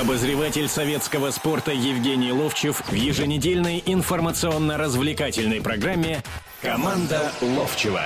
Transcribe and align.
Обозреватель 0.00 0.66
советского 0.66 1.30
спорта 1.30 1.70
Евгений 1.70 2.32
Ловчев 2.32 2.82
в 2.88 2.92
еженедельной 2.92 3.80
информационно-развлекательной 3.86 5.60
программе 5.60 6.24
«Команда 6.60 7.30
Ловчева». 7.40 8.02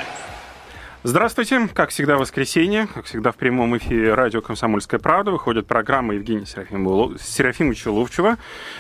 Здравствуйте. 1.03 1.67
Как 1.73 1.89
всегда, 1.89 2.19
воскресенье, 2.19 2.89
как 2.93 3.07
всегда, 3.07 3.33
в 3.33 3.37
прямом 3.37 3.79
эфире 3.79 4.13
радио 4.13 4.43
«Комсомольская 4.43 5.01
правда» 5.01 5.31
выходит 5.31 5.67
программа 5.67 6.15
Евгения 6.15 6.45
Серафимовича 6.45 7.91
Ловчева 7.91 8.37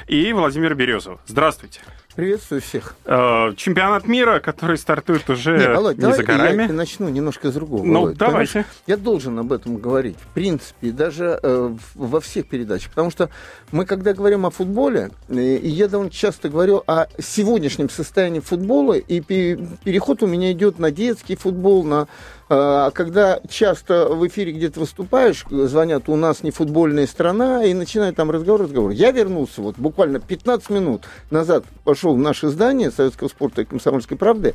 и 0.06 0.30
Владимира 0.34 0.75
Березова. 0.75 1.18
Здравствуйте. 1.27 1.80
Приветствую 2.19 2.61
всех. 2.61 2.96
Э, 3.05 3.53
чемпионат 3.57 4.09
мира, 4.09 4.41
который 4.41 4.77
стартует 4.77 5.30
уже 5.30 5.57
не, 5.57 5.68
Володь, 5.68 5.98
не 5.98 6.03
давай 6.03 6.17
за 6.17 6.25
горами. 6.25 6.62
Я 6.62 6.73
начну 6.73 7.09
немножко 7.09 7.53
с 7.53 7.55
другого. 7.55 7.85
Ну, 7.85 8.00
Володь, 8.00 8.17
давайте. 8.17 8.64
Я 8.89 8.96
должен 8.96 9.39
об 9.39 9.53
этом 9.53 9.77
говорить. 9.77 10.17
В 10.18 10.35
принципе, 10.35 10.91
даже 10.91 11.39
э, 11.41 11.77
во 11.95 12.21
всех 12.21 12.49
передачах. 12.49 12.91
Потому 12.91 13.12
что 13.12 13.31
мы, 13.71 13.86
когда 13.86 14.14
говорим 14.14 14.46
о 14.46 14.50
футболе, 14.50 15.12
э, 15.29 15.59
я 15.62 15.86
довольно 15.86 16.11
часто 16.11 16.49
говорю 16.49 16.82
о 16.89 17.07
сегодняшнем 17.21 17.89
состоянии 17.89 18.40
футбола, 18.40 18.95
и 18.95 19.21
переход 19.21 20.21
у 20.25 20.26
меня 20.26 20.50
идет 20.50 20.81
на 20.81 20.90
детский 20.90 21.37
футбол, 21.37 21.85
на 21.85 22.09
когда 22.48 23.40
часто 23.48 24.08
в 24.08 24.26
эфире 24.26 24.52
где-то 24.52 24.80
выступаешь, 24.80 25.44
звонят, 25.50 26.08
у 26.08 26.16
нас 26.16 26.43
не 26.43 26.50
футбольная 26.50 27.06
страна, 27.06 27.64
и 27.64 27.75
начинают 27.75 28.16
там 28.16 28.30
разговор, 28.30 28.62
разговор. 28.62 28.90
Я 28.90 29.11
вернулся 29.11 29.61
вот 29.61 29.76
буквально 29.76 30.18
15 30.18 30.70
минут 30.70 31.03
назад, 31.30 31.64
пошел 31.84 32.14
в 32.14 32.19
наше 32.19 32.48
здание 32.48 32.91
Советского 32.91 33.28
спорта 33.28 33.62
и 33.62 33.64
Комсомольской 33.64 34.16
правды 34.16 34.55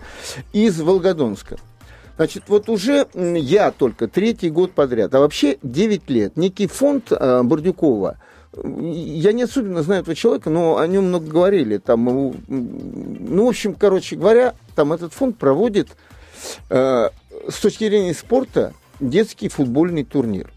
из 0.53 0.81
Волгодонска. 0.81 1.57
Значит, 2.15 2.43
вот 2.47 2.69
уже 2.69 3.07
я 3.13 3.71
только 3.71 4.07
третий 4.07 4.49
год 4.49 4.71
подряд, 4.71 5.13
а 5.15 5.19
вообще 5.19 5.57
9 5.63 6.09
лет. 6.09 6.37
Некий 6.37 6.67
фонд 6.67 7.11
э, 7.11 7.41
Бурдюкова, 7.43 8.17
я 8.55 9.33
не 9.33 9.43
особенно 9.43 9.81
знаю 9.81 10.01
этого 10.01 10.15
человека, 10.15 10.49
но 10.49 10.77
о 10.77 10.85
нем 10.87 11.05
много 11.05 11.27
говорили. 11.27 11.77
Там, 11.77 12.05
ну, 12.05 13.45
в 13.45 13.47
общем, 13.47 13.73
короче 13.73 14.15
говоря, 14.15 14.53
там 14.75 14.93
этот 14.93 15.13
фонд 15.13 15.37
проводит 15.37 15.89
э, 16.69 17.09
с 17.47 17.59
точки 17.59 17.85
зрения 17.85 18.13
спорта 18.13 18.73
детский 18.99 19.49
футбольный 19.49 20.03
турнир. 20.03 20.51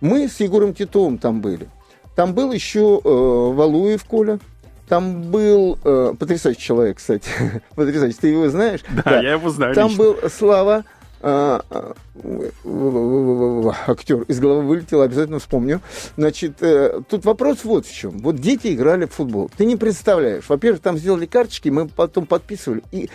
Мы 0.00 0.28
с 0.28 0.40
Егором 0.40 0.74
Титовым 0.74 1.18
там 1.18 1.40
были. 1.40 1.68
Там 2.14 2.34
был 2.34 2.52
еще 2.52 3.00
э, 3.02 3.08
Валуев 3.08 4.04
Коля, 4.04 4.38
там 4.88 5.22
был 5.30 5.78
э, 5.84 6.14
потрясающий 6.18 6.60
человек, 6.60 6.96
кстати. 6.96 7.30
потрясающий. 7.74 8.18
Ты 8.18 8.28
его 8.28 8.48
знаешь? 8.48 8.80
Да, 8.88 9.02
да. 9.04 9.20
я 9.20 9.32
его 9.32 9.50
знаю. 9.50 9.74
Там 9.74 9.90
лично. 9.90 10.02
был 10.02 10.16
Слава, 10.30 10.84
э, 11.20 11.60
э, 11.74 13.70
актер, 13.86 14.22
из 14.22 14.40
головы 14.40 14.62
вылетел, 14.62 15.02
обязательно 15.02 15.38
вспомню. 15.38 15.80
Значит, 16.16 16.62
э, 16.62 17.00
тут 17.08 17.24
вопрос 17.24 17.64
вот 17.64 17.86
в 17.86 17.94
чем. 17.94 18.18
Вот 18.18 18.36
дети 18.36 18.74
играли 18.74 19.06
в 19.06 19.12
футбол. 19.12 19.50
Ты 19.56 19.66
не 19.66 19.76
представляешь. 19.76 20.48
Во-первых, 20.48 20.80
там 20.80 20.96
сделали 20.96 21.26
карточки, 21.26 21.68
мы 21.68 21.86
потом 21.86 22.26
подписывали. 22.26 22.82
И 22.90 23.10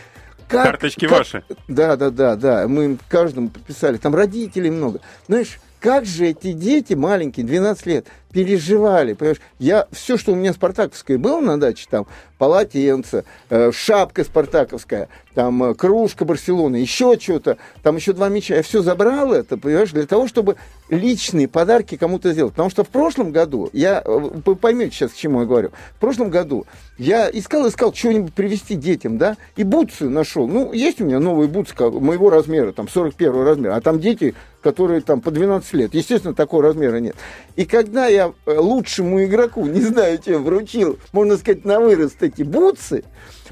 как, 0.53 0.65
Карточки 0.65 1.07
как, 1.07 1.19
ваши. 1.19 1.43
Да, 1.67 1.95
да, 1.95 2.09
да, 2.09 2.35
да. 2.35 2.67
Мы 2.67 2.97
каждому 3.09 3.49
подписали. 3.49 3.97
Там 3.97 4.15
родителей 4.15 4.69
много. 4.69 5.01
Знаешь, 5.27 5.59
как 5.83 6.05
же 6.05 6.27
эти 6.27 6.53
дети 6.53 6.93
маленькие, 6.93 7.45
12 7.45 7.85
лет, 7.87 8.07
переживали, 8.31 9.13
понимаешь? 9.13 9.41
Я, 9.59 9.85
все, 9.91 10.17
что 10.17 10.31
у 10.31 10.35
меня 10.35 10.53
спартаковское 10.53 11.17
было 11.17 11.41
на 11.41 11.59
даче, 11.59 11.87
там, 11.89 12.07
полотенце, 12.37 13.25
э, 13.49 13.71
шапка 13.73 14.23
спартаковская, 14.23 15.09
там, 15.35 15.61
э, 15.61 15.73
кружка 15.75 16.23
Барселоны, 16.23 16.77
еще 16.77 17.19
что-то, 17.19 17.57
там 17.83 17.97
еще 17.97 18.13
два 18.13 18.29
мяча, 18.29 18.55
я 18.55 18.63
все 18.63 18.81
забрал 18.81 19.33
это, 19.33 19.57
понимаешь, 19.57 19.91
для 19.91 20.07
того, 20.07 20.27
чтобы 20.29 20.55
личные 20.89 21.49
подарки 21.49 21.97
кому-то 21.97 22.31
сделать. 22.31 22.53
Потому 22.53 22.69
что 22.69 22.85
в 22.85 22.89
прошлом 22.89 23.31
году, 23.31 23.69
я, 23.73 24.01
э, 24.03 24.09
вы 24.45 24.55
поймете 24.55 24.95
сейчас, 24.95 25.11
к 25.11 25.15
чему 25.15 25.41
я 25.41 25.45
говорю, 25.45 25.71
в 25.97 25.99
прошлом 25.99 26.29
году 26.29 26.65
я 26.97 27.29
искал, 27.29 27.67
искал 27.67 27.93
что-нибудь 27.93 28.33
привезти 28.33 28.75
детям, 28.75 29.17
да, 29.17 29.35
и 29.57 29.63
бутсы 29.63 30.07
нашел. 30.07 30.47
Ну, 30.47 30.71
есть 30.71 31.01
у 31.01 31.05
меня 31.05 31.19
новые 31.19 31.49
бутсы 31.49 31.75
моего 31.77 32.29
размера, 32.29 32.71
там, 32.71 32.87
41 32.87 33.43
размер, 33.43 33.71
а 33.71 33.81
там 33.81 33.99
дети, 33.99 34.33
которые 34.63 35.01
там 35.01 35.21
по 35.21 35.31
12 35.31 35.73
лет. 35.73 35.93
Естественно, 35.93 36.33
такого 36.33 36.63
размера 36.63 36.97
нет. 36.97 37.15
И 37.55 37.65
когда 37.65 38.07
я 38.07 38.33
Э, 38.45 38.57
лучшему 38.59 39.23
игроку, 39.23 39.65
не 39.67 39.81
знаю, 39.81 40.19
чем 40.23 40.43
вручил, 40.43 40.99
можно 41.11 41.37
сказать, 41.37 41.65
на 41.65 41.79
вырост 41.79 42.21
эти 42.21 42.43
бутсы. 42.43 43.03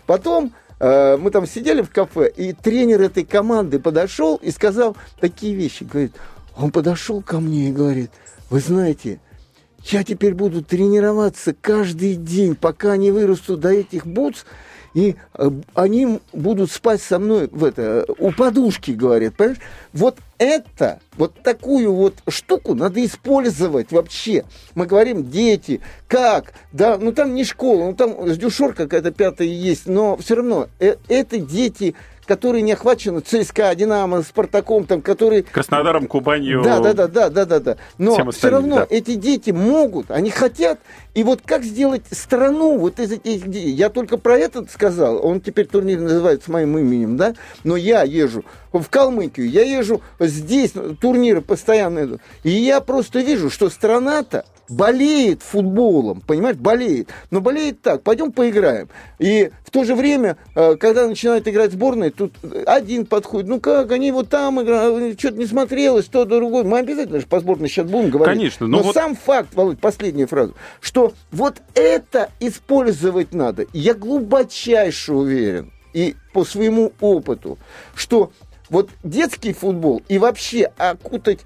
Потом 0.05 0.53
э, 0.79 1.17
мы 1.17 1.31
там 1.31 1.47
сидели 1.47 1.81
в 1.81 1.89
кафе, 1.89 2.31
и 2.35 2.53
тренер 2.53 3.01
этой 3.01 3.23
команды 3.23 3.79
подошел 3.79 4.37
и 4.37 4.51
сказал 4.51 4.95
такие 5.19 5.55
вещи. 5.55 5.83
Говорит, 5.83 6.13
он 6.55 6.71
подошел 6.71 7.21
ко 7.21 7.39
мне 7.39 7.69
и 7.69 7.71
говорит, 7.71 8.11
вы 8.49 8.59
знаете, 8.59 9.19
я 9.85 10.03
теперь 10.03 10.33
буду 10.33 10.63
тренироваться 10.63 11.55
каждый 11.59 12.15
день, 12.15 12.55
пока 12.55 12.97
не 12.97 13.11
вырасту 13.11 13.57
до 13.57 13.69
этих 13.69 14.05
бутс, 14.05 14.45
и 14.93 15.15
э, 15.35 15.49
они 15.73 16.19
будут 16.33 16.71
спать 16.71 17.01
со 17.01 17.17
мной 17.17 17.47
в 17.51 17.63
это, 17.63 18.05
у 18.17 18.31
подушки, 18.31 18.91
говорят, 18.91 19.35
понимаешь? 19.35 19.59
Вот 19.93 20.17
это, 20.37 20.99
вот 21.15 21.33
такую 21.43 21.93
вот 21.93 22.15
штуку 22.27 22.75
надо 22.75 23.03
использовать 23.05 23.91
вообще. 23.91 24.43
Мы 24.75 24.85
говорим, 24.85 25.29
дети, 25.29 25.79
как, 26.07 26.53
да, 26.73 26.97
ну 26.97 27.13
там 27.13 27.35
не 27.35 27.45
школа, 27.45 27.85
ну 27.85 27.93
там 27.93 28.27
с 28.27 28.37
дюшор 28.37 28.73
какая-то 28.73 29.11
пятая 29.11 29.47
есть, 29.47 29.87
но 29.87 30.17
все 30.17 30.35
равно 30.35 30.67
э, 30.79 30.95
это 31.07 31.37
дети, 31.37 31.95
которые 32.31 32.61
не 32.61 32.71
охвачены 32.71 33.19
ЦСКА, 33.19 33.75
Динамо, 33.75 34.21
Спартаком, 34.21 34.85
там, 34.85 35.01
которые... 35.01 35.43
Краснодаром, 35.43 36.07
Кубанью. 36.07 36.63
Да, 36.63 36.79
да, 36.79 36.93
да, 36.93 37.07
да, 37.07 37.29
да, 37.29 37.43
да, 37.43 37.59
да. 37.59 37.77
Но 37.97 38.31
все 38.31 38.49
равно 38.49 38.77
да. 38.77 38.87
эти 38.89 39.15
дети 39.15 39.51
могут, 39.51 40.09
они 40.09 40.29
хотят. 40.29 40.79
И 41.13 41.23
вот 41.23 41.41
как 41.43 41.65
сделать 41.65 42.03
страну 42.09 42.77
вот 42.77 43.01
из 43.01 43.11
этих 43.11 43.49
детей? 43.49 43.71
Я 43.71 43.89
только 43.89 44.15
про 44.15 44.37
этот 44.37 44.71
сказал. 44.71 45.25
Он 45.25 45.41
теперь 45.41 45.67
турнир 45.67 45.99
называется 45.99 46.49
моим 46.49 46.77
именем, 46.77 47.17
да? 47.17 47.33
Но 47.65 47.75
я 47.75 48.03
езжу 48.03 48.45
в 48.71 48.85
Калмыкию, 48.89 49.49
я 49.49 49.63
езжу 49.63 50.01
здесь, 50.17 50.71
турниры 51.01 51.41
постоянно 51.41 52.05
идут. 52.05 52.21
И 52.43 52.51
я 52.51 52.79
просто 52.79 53.19
вижу, 53.19 53.49
что 53.49 53.69
страна-то 53.69 54.45
болеет 54.71 55.43
футболом, 55.43 56.21
понимаешь, 56.21 56.57
болеет. 56.57 57.09
Но 57.29 57.41
болеет 57.41 57.81
так, 57.81 58.01
пойдем 58.03 58.31
поиграем. 58.31 58.89
И 59.19 59.51
в 59.65 59.71
то 59.71 59.83
же 59.83 59.95
время, 59.95 60.37
э, 60.55 60.75
когда 60.77 61.07
начинают 61.07 61.47
играть 61.47 61.73
сборные, 61.73 62.11
тут 62.11 62.33
один 62.65 63.05
подходит, 63.05 63.49
ну 63.49 63.59
как, 63.59 63.91
они 63.91 64.11
вот 64.11 64.29
там 64.29 64.61
играют, 64.61 65.19
что-то 65.19 65.37
не 65.37 65.45
смотрелось, 65.45 66.05
то 66.05 66.25
другое. 66.25 66.63
Мы 66.63 66.79
обязательно 66.79 67.19
же 67.19 67.27
по 67.27 67.39
сборной 67.39 67.69
сейчас 67.69 67.87
будем 67.87 68.09
говорить. 68.09 68.37
Конечно. 68.37 68.67
Но, 68.67 68.77
но 68.77 68.83
вот... 68.83 68.95
сам 68.95 69.15
факт, 69.15 69.53
Володь, 69.53 69.79
последняя 69.79 70.25
фраза, 70.25 70.53
что 70.79 71.13
вот 71.31 71.57
это 71.75 72.29
использовать 72.39 73.33
надо. 73.33 73.65
Я 73.73 73.93
глубочайше 73.93 75.13
уверен, 75.13 75.71
и 75.93 76.15
по 76.33 76.45
своему 76.45 76.93
опыту, 77.01 77.57
что 77.93 78.31
вот 78.69 78.89
детский 79.03 79.51
футбол 79.51 80.01
и 80.07 80.17
вообще 80.17 80.71
окутать 80.77 81.41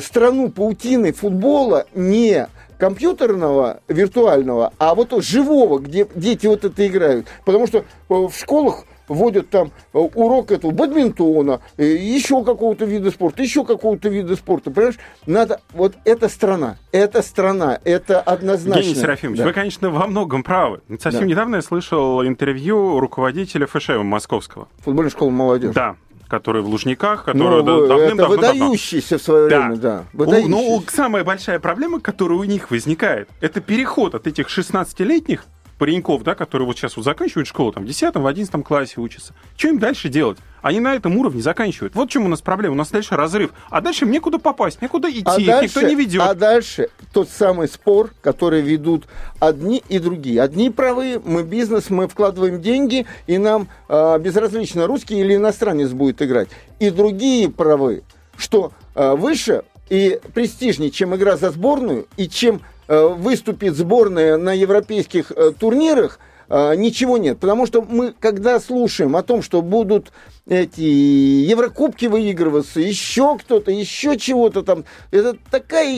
страну 0.00 0.50
паутины 0.50 1.12
футбола 1.12 1.86
не 1.94 2.48
компьютерного, 2.78 3.80
виртуального, 3.86 4.72
а 4.78 4.96
вот 4.96 5.12
живого, 5.22 5.78
где 5.78 6.06
дети 6.16 6.48
вот 6.48 6.64
это 6.64 6.84
играют. 6.84 7.28
Потому 7.44 7.68
что 7.68 7.78
э, 7.78 7.84
в 8.08 8.32
школах 8.34 8.86
вводят 9.06 9.50
там 9.50 9.70
э, 9.92 9.98
урок 9.98 10.50
этого 10.50 10.72
бадминтона, 10.72 11.60
еще 11.76 12.42
какого-то 12.44 12.84
вида 12.84 13.10
спорта, 13.10 13.42
еще 13.42 13.64
какого-то 13.64 14.08
вида 14.08 14.34
спорта. 14.34 14.70
Понимаешь, 14.70 14.98
надо, 15.26 15.60
вот 15.72 15.94
эта 16.04 16.28
страна, 16.28 16.76
эта 16.90 17.22
страна, 17.22 17.78
это 17.84 18.20
однозначно. 18.20 18.80
Евгений 18.80 19.00
Серафимович, 19.00 19.38
да. 19.38 19.44
вы, 19.44 19.52
конечно, 19.52 19.90
во 19.90 20.06
многом 20.06 20.42
правы. 20.42 20.80
Совсем 21.00 21.22
да. 21.22 21.26
недавно 21.26 21.56
я 21.56 21.62
слышал 21.62 22.24
интервью 22.26 22.98
руководителя 22.98 23.66
ФШ 23.66 23.90
московского. 23.98 24.68
Футбольной 24.80 25.10
школы 25.10 25.30
молодежи. 25.30 25.72
Да, 25.72 25.96
который 26.32 26.62
в 26.62 26.66
Лужниках, 26.66 27.24
который 27.24 27.62
ну, 27.62 27.86
давным-давно... 27.86 28.36
Это 28.36 28.52
выдающийся 28.54 29.18
в 29.18 29.22
свое 29.22 29.48
время, 29.48 29.76
да. 29.76 30.04
да. 30.14 30.38
Ну, 30.48 30.82
самая 30.88 31.24
большая 31.24 31.60
проблема, 31.60 32.00
которая 32.00 32.38
у 32.38 32.44
них 32.44 32.70
возникает, 32.70 33.28
это 33.42 33.60
переход 33.60 34.14
от 34.14 34.26
этих 34.26 34.48
16-летних 34.48 35.44
пареньков, 35.82 36.22
да, 36.22 36.36
которые 36.36 36.64
вот 36.64 36.78
сейчас 36.78 36.96
вот 36.96 37.04
заканчивают 37.04 37.48
школу, 37.48 37.72
там, 37.72 37.82
в 37.82 37.86
10 37.88 38.14
в 38.14 38.24
11 38.24 38.64
классе 38.64 39.00
учатся. 39.00 39.34
Что 39.56 39.66
им 39.66 39.80
дальше 39.80 40.08
делать? 40.08 40.38
Они 40.60 40.78
на 40.78 40.94
этом 40.94 41.16
уровне 41.16 41.42
заканчивают. 41.42 41.96
Вот 41.96 42.08
в 42.08 42.12
чем 42.12 42.24
у 42.24 42.28
нас 42.28 42.40
проблема. 42.40 42.74
У 42.74 42.76
нас 42.76 42.90
дальше 42.90 43.16
разрыв. 43.16 43.50
А 43.68 43.80
дальше 43.80 44.06
мне 44.06 44.20
куда 44.20 44.38
попасть, 44.38 44.80
некуда 44.80 45.10
идти, 45.10 45.22
а 45.24 45.44
дальше, 45.44 45.64
никто 45.64 45.82
не 45.82 45.96
ведет. 45.96 46.22
А 46.22 46.34
дальше 46.34 46.88
тот 47.12 47.28
самый 47.28 47.66
спор, 47.66 48.12
который 48.20 48.60
ведут 48.60 49.06
одни 49.40 49.82
и 49.88 49.98
другие. 49.98 50.40
Одни 50.40 50.70
правы, 50.70 51.20
мы 51.24 51.42
бизнес, 51.42 51.90
мы 51.90 52.06
вкладываем 52.06 52.62
деньги, 52.62 53.04
и 53.26 53.38
нам 53.38 53.66
э, 53.88 54.18
безразлично, 54.20 54.86
русский 54.86 55.18
или 55.18 55.34
иностранец 55.34 55.88
будет 55.88 56.22
играть. 56.22 56.48
И 56.78 56.90
другие 56.90 57.50
правы, 57.50 58.04
что 58.36 58.72
э, 58.94 59.16
выше 59.16 59.64
и 59.90 60.20
престижнее, 60.32 60.92
чем 60.92 61.12
игра 61.16 61.36
за 61.36 61.50
сборную, 61.50 62.06
и 62.16 62.28
чем 62.28 62.62
выступит 63.00 63.76
сборная 63.76 64.36
на 64.36 64.52
европейских 64.52 65.32
э, 65.32 65.52
турнирах, 65.58 66.18
а, 66.54 66.74
ничего 66.74 67.16
нет. 67.16 67.38
Потому 67.38 67.66
что 67.66 67.80
мы, 67.80 68.12
когда 68.12 68.60
слушаем 68.60 69.16
о 69.16 69.22
том, 69.22 69.40
что 69.40 69.62
будут 69.62 70.12
эти 70.46 70.82
Еврокубки 70.82 72.04
выигрываться, 72.04 72.78
еще 72.78 73.38
кто-то, 73.38 73.70
еще 73.70 74.18
чего-то 74.18 74.62
там, 74.62 74.84
это 75.10 75.34
такая... 75.50 75.88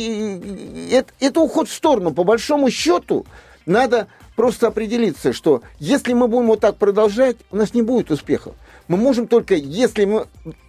Это, 0.93 1.13
это 1.19 1.41
уход 1.41 1.69
в 1.69 1.73
сторону. 1.75 2.13
По 2.13 2.23
большому 2.23 2.71
счету, 2.71 3.27
надо 3.67 4.07
просто 4.37 4.69
определиться, 4.69 5.33
что 5.33 5.63
если 5.81 6.13
мы 6.13 6.29
будем 6.29 6.47
вот 6.47 6.61
так 6.61 6.77
продолжать, 6.77 7.37
у 7.51 7.57
нас 7.57 7.75
не 7.75 7.83
будет 7.83 8.13
успехов. 8.13 8.55
Мы 8.87 8.97
можем 8.97 9.27
только, 9.27 9.57
если 9.57 10.05
мы 10.05 10.27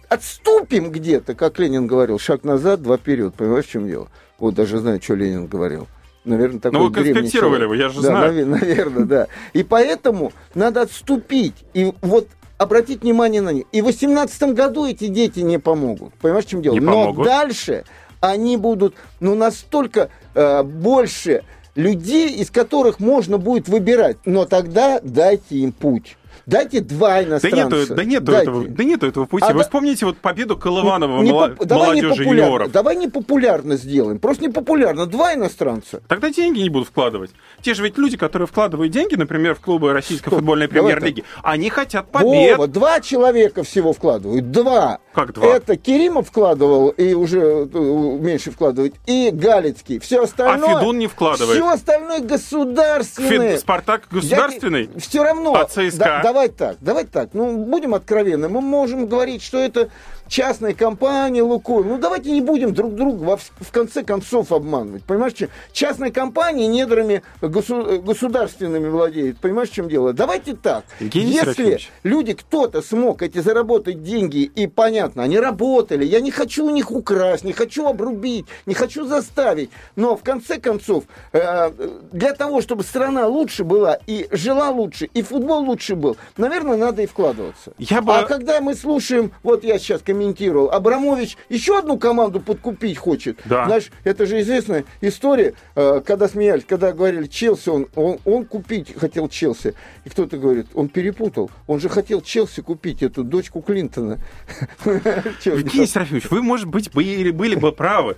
отступим 0.08 0.90
где-то, 0.90 1.34
как 1.34 1.60
Ленин 1.60 1.86
говорил, 1.86 2.18
шаг 2.18 2.42
назад, 2.42 2.82
два 2.82 2.96
вперед. 2.96 3.34
Понимаешь, 3.34 3.66
в 3.66 3.70
чем 3.70 3.86
дело? 3.86 4.08
Вот 4.38 4.54
даже 4.54 4.78
знаю, 4.78 5.00
что 5.00 5.14
Ленин 5.14 5.46
говорил. 5.46 5.86
Наверное, 6.26 6.58
такой 6.58 6.78
Ну, 6.78 6.86
вы 6.88 6.92
конспектировали 6.92 7.62
его, 7.62 7.74
я 7.74 7.88
же 7.88 8.02
да, 8.02 8.08
знаю. 8.08 8.46
Наверное, 8.46 9.04
да. 9.04 9.26
И 9.52 9.62
поэтому 9.62 10.32
надо 10.54 10.82
отступить. 10.82 11.54
И 11.72 11.92
вот 12.02 12.28
обратить 12.58 13.02
внимание 13.02 13.40
на 13.40 13.50
них. 13.50 13.64
И 13.72 13.80
в 13.80 13.84
2018 13.84 14.54
году 14.54 14.86
эти 14.86 15.06
дети 15.06 15.40
не 15.40 15.58
помогут. 15.58 16.14
Понимаешь, 16.14 16.46
в 16.46 16.48
чем 16.48 16.62
дело? 16.62 16.74
Не 16.74 16.80
Но 16.80 16.92
помогут. 16.92 17.26
дальше 17.26 17.84
они 18.20 18.56
будут, 18.56 18.96
ну, 19.20 19.34
настолько 19.36 20.10
э, 20.34 20.62
больше 20.64 21.44
людей, 21.76 22.30
из 22.30 22.50
которых 22.50 22.98
можно 22.98 23.38
будет 23.38 23.68
выбирать. 23.68 24.16
Но 24.24 24.46
тогда 24.46 25.00
дайте 25.02 25.56
им 25.56 25.70
путь. 25.72 26.16
Дайте 26.46 26.80
два 26.80 27.14
Да 27.14 27.24
иностранца. 27.24 27.56
нету, 27.80 27.94
да, 27.96 28.04
нету 28.04 28.24
Дайте. 28.26 28.42
этого, 28.42 28.64
да 28.68 28.84
нету 28.84 29.06
этого 29.08 29.24
пути. 29.26 29.44
А 29.48 29.52
Вы 29.52 29.58
да- 29.58 29.64
вспомните 29.64 30.06
вот 30.06 30.18
победу 30.18 30.56
Колыванова 30.56 31.20
Не 31.20 31.32
мала- 31.32 31.48
поп- 31.48 31.66
давай 31.66 31.96
не 31.96 32.02
молодежи 32.02 32.22
популярно, 32.24 32.44
юниоров. 32.46 32.70
давай 32.72 32.96
не 32.96 33.08
популярно 33.08 33.76
сделаем. 33.76 34.18
Просто 34.20 34.44
не 34.44 34.48
популярно. 34.52 35.06
Два 35.06 35.34
иностранца. 35.34 36.02
Тогда 36.06 36.30
деньги 36.30 36.60
не 36.60 36.68
будут 36.68 36.86
вкладывать. 36.88 37.32
Те 37.62 37.74
же 37.74 37.82
ведь 37.82 37.98
люди, 37.98 38.16
которые 38.16 38.46
вкладывают 38.46 38.92
деньги, 38.92 39.16
например, 39.16 39.56
в 39.56 39.60
клубы 39.60 39.92
российской 39.92 40.28
Стоп, 40.28 40.34
футбольной 40.38 40.68
премьер-лиги, 40.68 41.24
они 41.42 41.68
хотят 41.68 42.12
побед. 42.12 42.56
Вова, 42.56 42.68
два 42.68 43.00
человека 43.00 43.64
всего 43.64 43.92
вкладывают. 43.92 44.52
Два. 44.52 45.00
Как 45.16 45.32
два? 45.32 45.46
Это 45.46 45.76
Керимов 45.76 46.28
вкладывал 46.28 46.90
и 46.90 47.14
уже 47.14 47.40
э, 47.40 47.78
меньше 48.20 48.50
вкладывает. 48.50 48.96
И 49.06 49.30
Галицкий. 49.32 49.98
Все 49.98 50.22
остальное. 50.22 50.74
А 50.76 50.78
Федун 50.78 50.98
не 50.98 51.06
вкладывает. 51.06 51.56
Все 51.56 51.66
остальное 51.70 52.20
государственное. 52.20 53.52
Фед- 53.52 53.60
Спартак 53.60 54.02
государственный? 54.10 54.90
Все 54.98 55.22
равно. 55.22 55.54
А 55.54 55.64
ЦСКА? 55.64 55.96
Да- 55.98 56.20
давай 56.22 56.48
так, 56.50 56.76
давай 56.82 57.04
так. 57.06 57.30
Ну, 57.32 57.64
будем 57.64 57.94
откровенны. 57.94 58.50
Мы 58.50 58.60
можем 58.60 59.06
говорить, 59.06 59.42
что 59.42 59.56
это 59.58 59.88
частная 60.28 60.74
компания 60.74 61.42
Лукойл. 61.42 61.84
Ну, 61.84 61.98
давайте 61.98 62.30
не 62.30 62.40
будем 62.40 62.72
друг 62.74 62.94
друга 62.94 63.22
во 63.22 63.36
в 63.36 63.70
конце 63.72 64.02
концов 64.02 64.52
обманывать. 64.52 65.02
Понимаешь, 65.04 65.34
что 65.34 65.48
частная 65.72 66.10
компания 66.10 66.66
недрами 66.66 67.22
госу- 67.40 68.00
государственными 68.02 68.88
владеет. 68.88 69.38
Понимаешь, 69.38 69.70
в 69.70 69.72
чем 69.74 69.88
дело? 69.88 70.12
Давайте 70.12 70.54
так. 70.54 70.84
Евгений 71.00 71.32
Если 71.32 71.40
Серафимович. 71.44 71.90
люди, 72.02 72.32
кто-то 72.34 72.82
смог 72.82 73.22
эти 73.22 73.38
заработать 73.38 74.02
деньги, 74.02 74.42
и 74.42 74.66
понятно, 74.66 75.22
они 75.22 75.38
работали, 75.38 76.04
я 76.04 76.20
не 76.20 76.30
хочу 76.30 76.66
у 76.66 76.70
них 76.70 76.90
украсть, 76.90 77.44
не 77.44 77.52
хочу 77.52 77.86
обрубить, 77.86 78.46
не 78.66 78.74
хочу 78.74 79.06
заставить, 79.06 79.70
но 79.96 80.16
в 80.16 80.22
конце 80.22 80.58
концов, 80.58 81.04
э, 81.32 81.70
для 82.12 82.32
того, 82.34 82.60
чтобы 82.60 82.82
страна 82.82 83.26
лучше 83.26 83.64
была, 83.64 83.98
и 84.06 84.26
жила 84.30 84.70
лучше, 84.70 85.06
и 85.14 85.22
футбол 85.22 85.64
лучше 85.64 85.94
был, 85.94 86.16
наверное, 86.36 86.76
надо 86.76 87.02
и 87.02 87.06
вкладываться. 87.06 87.72
Я 87.78 88.00
бы- 88.02 88.14
А 88.14 88.22
когда 88.24 88.60
мы 88.60 88.74
слушаем, 88.74 89.32
вот 89.42 89.64
я 89.64 89.78
сейчас 89.78 90.02
комментировал, 90.16 90.70
Абрамович 90.70 91.36
еще 91.48 91.78
одну 91.78 91.98
команду 91.98 92.40
подкупить 92.40 92.98
хочет. 92.98 93.38
Да. 93.44 93.66
Знаешь, 93.66 93.90
это 94.04 94.26
же 94.26 94.40
известная 94.40 94.84
история, 95.00 95.54
э, 95.74 96.00
когда 96.04 96.28
смеялись, 96.28 96.64
когда 96.66 96.92
говорили 96.92 97.26
Челси, 97.26 97.68
он, 97.68 97.86
он, 97.94 98.18
он 98.24 98.44
купить 98.46 98.94
хотел 98.98 99.28
Челси. 99.28 99.74
И 100.04 100.08
кто-то 100.08 100.38
говорит, 100.38 100.66
он 100.74 100.88
перепутал. 100.88 101.50
Он 101.66 101.80
же 101.80 101.88
хотел 101.88 102.22
Челси 102.22 102.62
купить, 102.62 103.02
эту 103.02 103.24
дочку 103.24 103.60
Клинтона. 103.60 104.18
Евгений 104.84 105.86
Серафимович, 105.86 106.30
вы, 106.30 106.42
может 106.42 106.66
быть, 106.66 106.90
были, 106.92 107.30
были 107.30 107.54
бы 107.54 107.72
правы. 107.72 108.16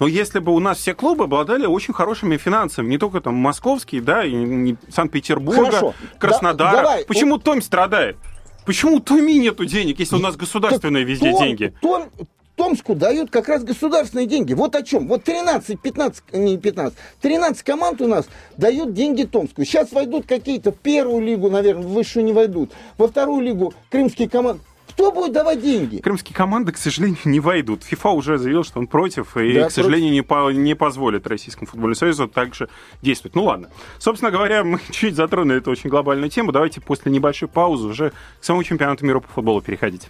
Но 0.00 0.08
если 0.08 0.40
бы 0.40 0.52
у 0.52 0.58
нас 0.58 0.78
все 0.78 0.92
клубы 0.92 1.24
обладали 1.24 1.66
очень 1.66 1.94
хорошими 1.94 2.36
финансами, 2.36 2.88
не 2.88 2.98
только 2.98 3.20
там 3.20 3.34
московские, 3.34 4.02
да, 4.02 4.24
и 4.24 4.74
Санкт-Петербурга. 4.90 5.94
Краснодара. 6.18 6.76
Да- 6.76 6.82
давай. 6.82 7.04
Почему 7.04 7.38
Томь 7.38 7.62
страдает? 7.62 8.16
Почему 8.64 8.96
у 8.96 9.00
Томи 9.00 9.38
нету 9.38 9.64
денег, 9.64 9.98
если 9.98 10.16
у 10.16 10.20
нас 10.20 10.36
государственные 10.36 11.04
везде 11.04 11.30
Том- 11.32 11.40
деньги? 11.42 11.74
Том- 11.80 12.08
Томску 12.54 12.94
дают 12.94 13.30
как 13.30 13.48
раз 13.48 13.64
государственные 13.64 14.26
деньги. 14.26 14.52
Вот 14.52 14.76
о 14.76 14.82
чем. 14.82 15.08
Вот 15.08 15.24
13, 15.24 15.80
15, 15.80 16.22
не 16.34 16.58
15, 16.58 16.96
13 17.20 17.62
команд 17.62 18.00
у 18.02 18.06
нас 18.06 18.26
дают 18.56 18.92
деньги 18.92 19.24
Томску. 19.24 19.64
Сейчас 19.64 19.90
войдут 19.90 20.26
какие-то 20.26 20.70
в 20.70 20.76
первую 20.76 21.22
лигу, 21.24 21.50
наверное, 21.50 21.82
в 21.82 21.92
высшую 21.92 22.24
не 22.24 22.32
войдут. 22.32 22.70
Во 22.98 23.08
вторую 23.08 23.40
лигу 23.40 23.72
крымские 23.90 24.28
команды. 24.28 24.62
Кто 24.92 25.10
будет 25.10 25.32
давать 25.32 25.60
деньги? 25.62 25.98
Крымские 25.98 26.34
команды, 26.36 26.72
к 26.72 26.76
сожалению, 26.78 27.18
не 27.24 27.40
войдут. 27.40 27.82
ФИФА 27.84 28.10
уже 28.10 28.38
заявил, 28.38 28.62
что 28.64 28.78
он 28.78 28.86
против, 28.86 29.36
и, 29.36 29.54
Да, 29.54 29.68
к 29.68 29.72
сожалению, 29.72 30.12
не, 30.12 30.22
по- 30.22 30.50
не 30.50 30.74
позволит 30.74 31.26
Российскому 31.26 31.66
футбольному 31.66 31.94
союзу 31.94 32.28
также 32.28 32.68
действовать. 33.00 33.34
Ну 33.34 33.44
ладно. 33.44 33.68
Собственно 33.98 34.30
говоря, 34.30 34.64
мы 34.64 34.80
чуть 34.90 35.16
затронули 35.16 35.58
эту 35.58 35.70
очень 35.70 35.90
глобальную 35.90 36.30
тему. 36.30 36.52
Давайте 36.52 36.80
после 36.80 37.10
небольшой 37.12 37.48
паузы 37.48 37.86
уже 37.88 38.10
к 38.40 38.44
самому 38.44 38.64
чемпионату 38.64 39.04
мира 39.06 39.20
по 39.20 39.28
футболу 39.28 39.60
переходить. 39.62 40.08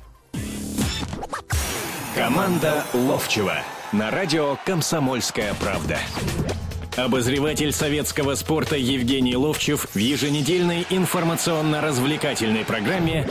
Команда 2.15 2.85
Ловчева 2.93 3.57
на 3.93 4.11
радио 4.11 4.57
«Комсомольская 4.67 5.55
правда». 5.55 5.99
Обозреватель 6.97 7.73
советского 7.73 8.35
спорта 8.35 8.77
Евгений 8.77 9.35
Ловчев 9.35 9.87
в 9.95 9.97
еженедельной 9.97 10.87
информационно-развлекательной 10.91 12.67
программе 12.67 13.31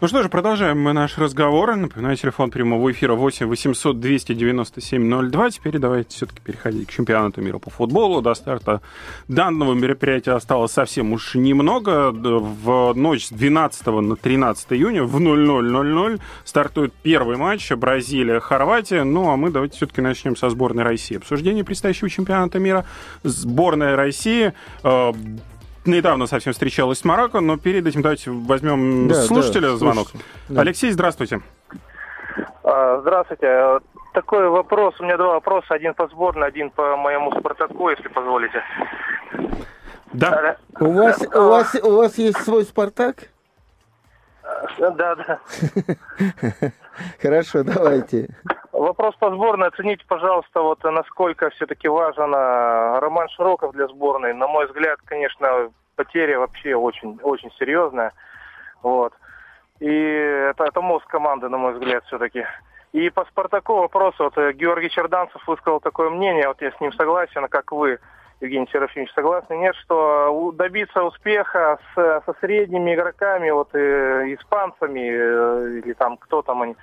Ну 0.00 0.06
что 0.06 0.22
же, 0.22 0.28
продолжаем 0.28 0.80
мы 0.80 0.92
наш 0.92 1.18
разговор. 1.18 1.74
Напоминаю, 1.74 2.16
телефон 2.16 2.52
прямого 2.52 2.92
эфира 2.92 3.14
8 3.14 3.46
800 3.46 3.98
297 3.98 5.28
02. 5.28 5.50
Теперь 5.50 5.78
давайте 5.78 6.10
все-таки 6.14 6.40
переходить 6.40 6.86
к 6.86 6.92
чемпионату 6.92 7.40
мира 7.42 7.58
по 7.58 7.68
футболу. 7.70 8.22
До 8.22 8.32
старта 8.34 8.80
данного 9.26 9.74
мероприятия 9.74 10.36
осталось 10.36 10.70
совсем 10.70 11.12
уж 11.12 11.34
немного. 11.34 12.12
В 12.12 12.94
ночь 12.94 13.26
с 13.26 13.30
12 13.30 13.86
на 13.88 14.14
13 14.14 14.72
июня 14.74 15.02
в 15.02 15.16
00.00 15.16 16.20
стартует 16.44 16.92
первый 17.02 17.36
матч 17.36 17.72
Бразилия-Хорватия. 17.72 19.02
Ну 19.02 19.30
а 19.30 19.36
мы 19.36 19.50
давайте 19.50 19.78
все-таки 19.78 20.00
начнем 20.00 20.36
со 20.36 20.48
сборной 20.48 20.84
России. 20.84 21.16
Обсуждение 21.16 21.64
предстоящего 21.64 22.08
чемпионата 22.08 22.60
мира. 22.60 22.84
Сборная 23.24 23.96
России 23.96 24.52
э, 24.84 25.12
недавно 25.88 26.26
совсем 26.26 26.52
встречалась 26.52 26.98
с 26.98 27.04
Марокко, 27.04 27.40
но 27.40 27.56
перед 27.56 27.86
этим 27.86 28.02
давайте 28.02 28.30
возьмем 28.30 29.08
Да, 29.08 29.14
слушателя 29.22 29.70
да, 29.70 29.76
звонок. 29.76 30.08
Да. 30.48 30.60
Алексей, 30.60 30.90
здравствуйте. 30.90 31.40
А, 32.64 33.00
Здравствуйте. 33.00 33.80
Такой 34.12 34.48
вопрос. 34.48 34.94
У 35.00 35.04
меня 35.04 35.16
два 35.16 35.34
вопроса. 35.34 35.74
Один 35.74 35.94
по 35.94 36.06
сборной, 36.08 36.48
один 36.48 36.70
по 36.70 36.96
моему 36.96 37.32
Спартаку, 37.38 37.88
если 37.88 38.08
позволите. 38.08 38.62
Да. 40.12 40.56
У 40.80 40.92
вас, 40.92 41.22
у 41.34 41.42
вас, 41.48 41.74
у 41.82 41.96
вас 41.96 42.18
есть 42.18 42.38
свой 42.38 42.64
Спартак? 42.64 43.28
Да, 44.78 45.14
да. 45.14 45.38
Хорошо, 47.22 47.62
давайте. 47.62 48.28
Вопрос 48.78 49.16
по 49.16 49.30
сборной. 49.30 49.68
Оцените, 49.68 50.04
пожалуйста, 50.06 50.62
вот 50.62 50.82
насколько 50.84 51.50
все-таки 51.50 51.88
важен 51.88 52.32
а, 52.34 53.00
Роман 53.00 53.28
Широков 53.30 53.72
для 53.72 53.88
сборной. 53.88 54.34
На 54.34 54.46
мой 54.46 54.66
взгляд, 54.66 55.00
конечно, 55.04 55.70
потеря 55.96 56.38
вообще 56.38 56.76
очень, 56.76 57.18
очень 57.22 57.50
серьезная. 57.58 58.12
Вот. 58.82 59.12
И 59.80 59.88
это, 59.88 60.64
это 60.64 60.80
мозг 60.80 61.06
команды, 61.08 61.48
на 61.48 61.58
мой 61.58 61.72
взгляд, 61.72 62.04
все-таки. 62.04 62.46
И 62.92 63.10
по 63.10 63.24
Спартаку 63.24 63.74
вопрос. 63.74 64.14
Вот 64.18 64.38
э, 64.38 64.52
Георгий 64.52 64.90
Черданцев 64.90 65.46
высказал 65.48 65.80
такое 65.80 66.10
мнение, 66.10 66.46
вот 66.46 66.62
я 66.62 66.70
с 66.70 66.80
ним 66.80 66.92
согласен, 66.92 67.44
а 67.44 67.48
как 67.48 67.72
вы, 67.72 67.98
Евгений 68.40 68.68
Серафимович, 68.72 69.12
согласны? 69.12 69.54
Нет, 69.54 69.74
что 69.74 70.30
у- 70.30 70.52
добиться 70.52 71.02
успеха 71.02 71.78
с, 71.94 72.22
со 72.24 72.34
средними 72.40 72.94
игроками, 72.94 73.50
вот 73.50 73.74
э, 73.74 74.34
испанцами, 74.34 75.00
э, 75.00 75.78
или 75.80 75.92
там 75.94 76.16
кто 76.16 76.42
там 76.42 76.62
они, 76.62 76.76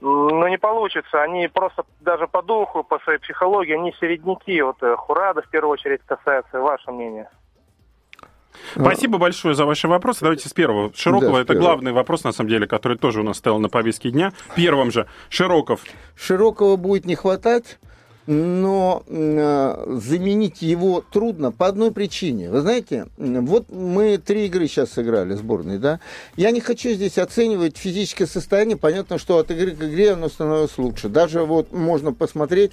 ну, 0.00 0.46
не 0.48 0.58
получится. 0.58 1.22
Они 1.22 1.48
просто 1.48 1.84
даже 2.00 2.26
по 2.26 2.42
духу, 2.42 2.82
по 2.82 2.98
своей 3.00 3.18
психологии, 3.18 3.74
они 3.74 3.94
середняки. 4.00 4.60
Вот 4.62 4.82
э, 4.82 4.96
Хурада 4.96 5.42
в 5.42 5.48
первую 5.48 5.72
очередь 5.72 6.00
касается. 6.06 6.60
Ваше 6.60 6.90
мнение? 6.90 7.28
Спасибо 8.72 9.18
большое 9.18 9.54
за 9.54 9.64
ваши 9.64 9.88
вопросы. 9.88 10.20
Давайте 10.22 10.48
с 10.48 10.52
первого. 10.52 10.92
Широкого 10.94 11.32
Да, 11.32 11.38
с 11.38 11.40
это 11.42 11.52
первого. 11.54 11.66
главный 11.68 11.92
вопрос, 11.92 12.24
на 12.24 12.32
самом 12.32 12.50
деле, 12.50 12.66
который 12.66 12.98
тоже 12.98 13.20
у 13.20 13.22
нас 13.24 13.38
стоял 13.38 13.58
на 13.58 13.68
повестке 13.68 14.10
дня. 14.10 14.32
Первым 14.56 14.90
же. 14.90 15.06
Широков. 15.28 15.82
Широкого 16.16 16.76
будет 16.76 17.04
не 17.04 17.14
хватать, 17.14 17.78
но 18.26 19.02
э, 19.06 19.98
заменить 20.00 20.62
его 20.62 21.02
трудно 21.10 21.52
по 21.52 21.66
одной 21.66 21.90
причине. 21.90 22.50
Вы 22.50 22.60
знаете, 22.60 23.06
вот 23.16 23.70
мы 23.70 24.18
три 24.18 24.46
игры 24.46 24.66
сейчас 24.68 24.92
сыграли, 24.92 25.34
сборной, 25.34 25.78
да? 25.78 26.00
Я 26.36 26.50
не 26.50 26.60
хочу 26.60 26.90
здесь 26.90 27.18
оценивать 27.18 27.76
физическое 27.76 28.26
состояние. 28.26 28.76
Понятно, 28.76 29.18
что 29.18 29.38
от 29.38 29.50
игры 29.50 29.72
к 29.72 29.82
игре 29.82 30.12
оно 30.12 30.28
становилось 30.28 30.76
лучше. 30.78 31.08
Даже 31.08 31.44
вот 31.44 31.72
можно 31.72 32.12
посмотреть 32.12 32.72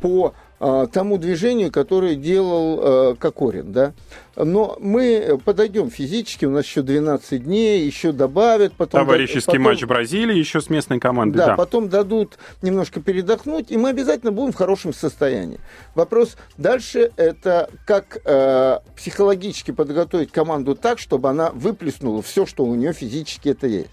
по 0.00 0.34
э, 0.60 0.86
тому 0.92 1.18
движению, 1.18 1.70
которое 1.70 2.14
делал 2.14 2.80
э, 2.80 3.14
Кокорин, 3.16 3.72
да. 3.72 3.92
Но 4.36 4.76
мы 4.80 5.40
подойдем 5.44 5.90
физически, 5.90 6.44
у 6.44 6.50
нас 6.50 6.64
еще 6.64 6.82
12 6.82 7.44
дней, 7.44 7.84
еще 7.84 8.12
добавят. 8.12 8.72
Потом, 8.74 9.00
Товарищеский 9.00 9.46
потом, 9.46 9.62
матч 9.62 9.84
Бразилии 9.84 10.36
еще 10.36 10.60
с 10.60 10.70
местной 10.70 11.00
командой, 11.00 11.38
да, 11.38 11.46
да. 11.48 11.56
потом 11.56 11.88
дадут 11.88 12.38
немножко 12.62 13.00
передохнуть, 13.00 13.70
и 13.70 13.76
мы 13.76 13.90
обязательно 13.90 14.30
будем 14.30 14.52
в 14.52 14.56
хорошем 14.56 14.92
состоянии. 14.92 15.58
Вопрос 15.94 16.36
дальше 16.56 17.10
это 17.16 17.68
как 17.84 18.18
э, 18.24 18.78
психологически 18.96 19.72
подготовить 19.72 20.30
команду 20.30 20.74
так, 20.74 20.98
чтобы 20.98 21.28
она 21.28 21.50
выплеснула 21.50 22.22
все, 22.22 22.46
что 22.46 22.64
у 22.64 22.74
нее 22.74 22.92
физически 22.92 23.48
это 23.48 23.66
есть. 23.66 23.90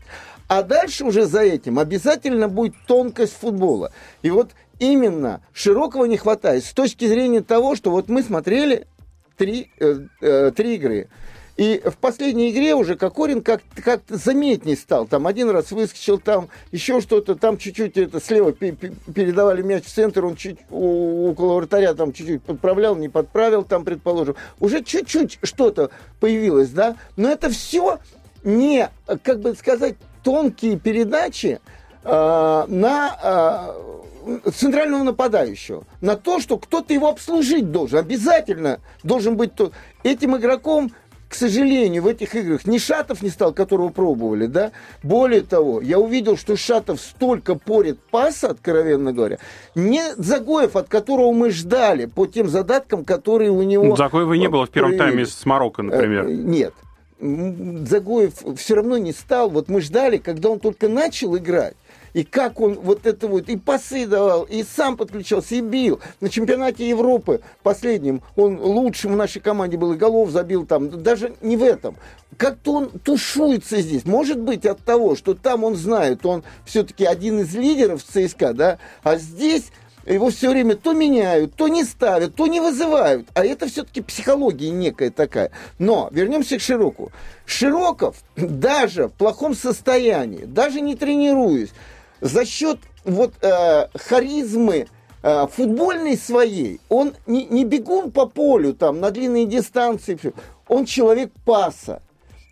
А 0.48 0.62
дальше 0.62 1.06
уже 1.06 1.26
за 1.26 1.42
этим 1.42 1.80
обязательно 1.80 2.48
будет 2.48 2.76
тонкость 2.86 3.34
футбола. 3.34 3.92
И 4.22 4.30
вот 4.30 4.52
именно 4.80 5.42
широкого 5.54 6.06
не 6.06 6.18
хватает 6.18 6.64
с 6.64 6.74
точки 6.74 7.06
зрения 7.08 7.42
того, 7.42 7.76
что 7.76 7.92
вот 7.92 8.10
мы 8.10 8.24
смотрели 8.24 8.88
три, 9.38 9.72
э, 9.80 10.00
э, 10.22 10.52
три 10.56 10.76
игры. 10.76 11.08
И 11.58 11.82
в 11.86 11.96
последней 11.96 12.52
игре 12.52 12.76
уже 12.76 12.98
Кокорин 12.98 13.42
как- 13.42 13.62
как-то 13.82 14.18
заметней 14.18 14.76
стал. 14.76 15.06
Там 15.06 15.26
один 15.26 15.50
раз 15.50 15.72
выскочил, 15.72 16.20
там 16.20 16.50
еще 16.74 17.00
что-то, 17.00 17.36
там 17.36 17.58
чуть-чуть 17.58 17.96
это 17.96 18.20
слева 18.20 18.52
пе- 18.52 18.74
пе- 18.74 18.92
передавали 19.14 19.62
мяч 19.62 19.86
в 19.86 19.94
центр, 19.94 20.26
он 20.26 20.36
чуть 20.36 20.58
около 20.70 21.56
вратаря 21.56 21.94
там 21.94 22.12
чуть-чуть 22.12 22.44
подправлял, 22.44 22.98
не 22.98 23.08
подправил 23.08 23.64
там, 23.64 23.86
предположим. 23.86 24.36
Уже 24.60 24.84
чуть-чуть 24.84 25.40
что-то 25.44 25.92
появилось, 26.20 26.72
да? 26.72 26.98
Но 27.16 27.30
это 27.30 27.50
все 27.50 28.00
не, 28.44 28.90
как 29.24 29.40
бы 29.40 29.56
сказать, 29.56 29.96
тонкие 30.24 30.78
передачи 30.78 31.62
э, 32.04 32.66
на 32.68 33.18
э, 33.24 34.06
центрального 34.54 35.04
нападающего, 35.04 35.84
на 36.02 36.16
то, 36.16 36.40
что 36.40 36.58
кто-то 36.58 36.94
его 36.94 37.10
обслужить 37.10 37.72
должен, 37.72 38.00
обязательно 38.00 38.80
должен 39.04 39.36
быть 39.36 39.56
тот. 39.56 39.74
Этим 40.04 40.38
игроком 40.38 40.92
к 41.28 41.34
сожалению, 41.34 42.04
в 42.04 42.08
этих 42.08 42.36
играх 42.36 42.66
ни 42.66 42.78
Шатов 42.78 43.22
не 43.22 43.30
стал, 43.30 43.52
которого 43.52 43.90
пробовали, 43.90 44.46
да. 44.46 44.72
Более 45.04 45.42
того, 45.42 45.82
я 45.82 46.00
увидел, 46.00 46.38
что 46.38 46.56
Шатов 46.56 47.02
столько 47.02 47.56
порит 47.56 48.00
паса, 48.12 48.52
откровенно 48.52 49.12
говоря, 49.12 49.40
не 49.74 50.02
Загоев, 50.16 50.76
от 50.76 50.88
которого 50.88 51.34
мы 51.34 51.50
ждали 51.50 52.06
по 52.06 52.26
тем 52.26 52.48
задаткам, 52.48 53.04
которые 53.04 53.52
у 53.52 53.64
него... 53.64 53.96
Загоева 53.96 54.34
не 54.34 54.48
было 54.48 54.66
в 54.66 54.70
первом 54.70 54.98
тайме 54.98 55.26
с 55.26 55.46
Марокко, 55.46 55.82
например. 55.82 56.28
Э, 56.28 56.32
Нет. 56.32 56.74
Загоев 57.20 58.34
все 58.58 58.76
равно 58.76 58.98
не 58.98 59.12
стал. 59.12 59.50
Вот 59.50 59.68
мы 59.68 59.82
ждали, 59.82 60.18
когда 60.18 60.50
он 60.50 60.60
только 60.60 60.88
начал 60.90 61.36
играть. 61.36 61.76
И 62.16 62.24
как 62.24 62.62
он 62.62 62.76
вот 62.76 63.06
это 63.06 63.28
вот, 63.28 63.50
и 63.50 63.58
пасы 63.58 64.08
давал, 64.08 64.44
и 64.44 64.64
сам 64.64 64.96
подключался, 64.96 65.56
и 65.56 65.62
бил. 65.62 66.00
На 66.22 66.30
чемпионате 66.30 66.88
Европы 66.88 67.42
последнем 67.62 68.22
он 68.38 68.58
лучшим 68.58 69.12
в 69.12 69.16
нашей 69.18 69.42
команде 69.42 69.76
был, 69.76 69.92
и 69.92 69.98
голов 69.98 70.30
забил 70.30 70.66
там. 70.66 71.04
Даже 71.04 71.34
не 71.42 71.58
в 71.58 71.64
этом. 71.64 71.98
Как-то 72.38 72.76
он 72.76 72.90
тушуется 72.90 73.82
здесь. 73.82 74.06
Может 74.06 74.40
быть 74.40 74.66
от 74.66 74.80
того, 74.80 75.18
что 75.18 75.34
там 75.34 75.66
он 75.66 75.76
знает, 75.76 76.26
он 76.26 76.46
все-таки 76.64 77.04
один 77.04 77.42
из 77.42 77.54
лидеров 77.54 78.02
ЦСКА, 78.02 78.54
да, 78.54 78.80
а 79.04 79.18
здесь 79.18 79.66
его 80.06 80.30
все 80.30 80.52
время 80.52 80.78
то 80.78 80.94
меняют, 80.94 81.56
то 81.56 81.68
не 81.68 81.84
ставят, 81.84 82.36
то 82.36 82.48
не 82.48 82.62
вызывают. 82.62 83.28
А 83.34 83.44
это 83.44 83.68
все-таки 83.68 84.02
психология 84.02 84.70
некая 84.70 85.10
такая. 85.10 85.52
Но 85.80 86.08
вернемся 86.14 86.58
к 86.60 86.62
Широку. 86.62 87.12
Широков 87.46 88.16
даже 88.38 89.10
в 89.10 89.14
плохом 89.14 89.54
состоянии, 89.54 90.46
даже 90.46 90.80
не 90.80 90.96
тренируясь, 90.96 91.72
за 92.22 92.46
счет 92.46 92.80
вот 93.04 93.34
э, 93.42 93.88
харизмы 93.96 94.88
э, 95.22 95.48
футбольной 95.52 96.18
своей, 96.18 96.80
он 96.90 97.14
не, 97.28 97.46
не 97.46 97.66
бегун 97.66 98.12
по 98.12 98.26
полю 98.26 98.74
там 98.74 99.00
на 99.00 99.12
длинные 99.12 99.46
дистанции, 99.46 100.18
он 100.68 100.86
человек 100.86 101.32
паса. 101.46 102.02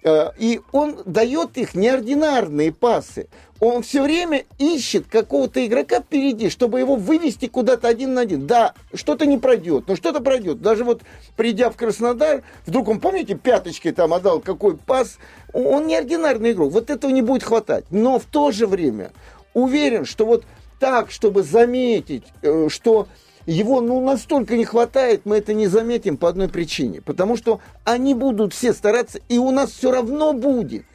Э, 0.03 0.31
И 0.37 0.61
он 0.71 0.97
дает 1.05 1.57
их 1.57 1.75
неординарные 1.75 2.71
пасы. 2.71 3.27
Он 3.59 3.81
все 3.81 4.03
время 4.03 4.43
ищет 4.57 5.05
какого-то 5.07 5.65
игрока 5.65 6.01
впереди, 6.01 6.49
чтобы 6.49 6.79
его 6.79 6.97
вывести 6.97 7.47
куда-то 7.47 7.87
один 7.87 8.13
на 8.13 8.21
один. 8.21 8.45
Да, 8.45 8.73
что-то 8.93 9.25
не 9.25 9.37
пройдет, 9.37 9.87
но 9.87 9.95
что-то 9.95 10.19
пройдет. 10.19 10.61
Даже 10.61 10.83
вот 10.83 11.01
придя 11.37 11.69
в 11.69 11.77
Краснодар, 11.77 12.43
вдруг 12.65 12.89
он, 12.89 12.99
помните, 12.99 13.35
пяточкой 13.35 13.93
там 13.93 14.13
отдал 14.13 14.41
какой 14.41 14.75
пас. 14.75 15.17
Он 15.53 15.87
неординарный 15.87 16.51
игрок. 16.51 16.73
Вот 16.73 16.89
этого 16.89 17.09
не 17.11 17.21
будет 17.21 17.43
хватать. 17.43 17.85
Но 17.89 18.19
в 18.19 18.25
то 18.25 18.51
же 18.51 18.67
время 18.67 19.11
уверен, 19.53 20.05
что 20.05 20.25
вот 20.25 20.43
так, 20.79 21.11
чтобы 21.11 21.43
заметить, 21.43 22.23
э, 22.41 22.67
что 22.69 23.07
его 23.45 23.81
ну, 23.81 24.03
настолько 24.05 24.55
не 24.55 24.65
хватает, 24.65 25.21
мы 25.25 25.37
это 25.37 25.53
не 25.53 25.67
заметим 25.67 26.17
по 26.17 26.29
одной 26.29 26.49
причине. 26.49 27.01
Потому 27.01 27.37
что 27.37 27.59
они 27.83 28.13
будут 28.13 28.53
все 28.53 28.73
стараться, 28.73 29.19
и 29.29 29.37
у 29.37 29.51
нас 29.51 29.71
все 29.71 29.91
равно 29.91 30.33
будет 30.33 30.85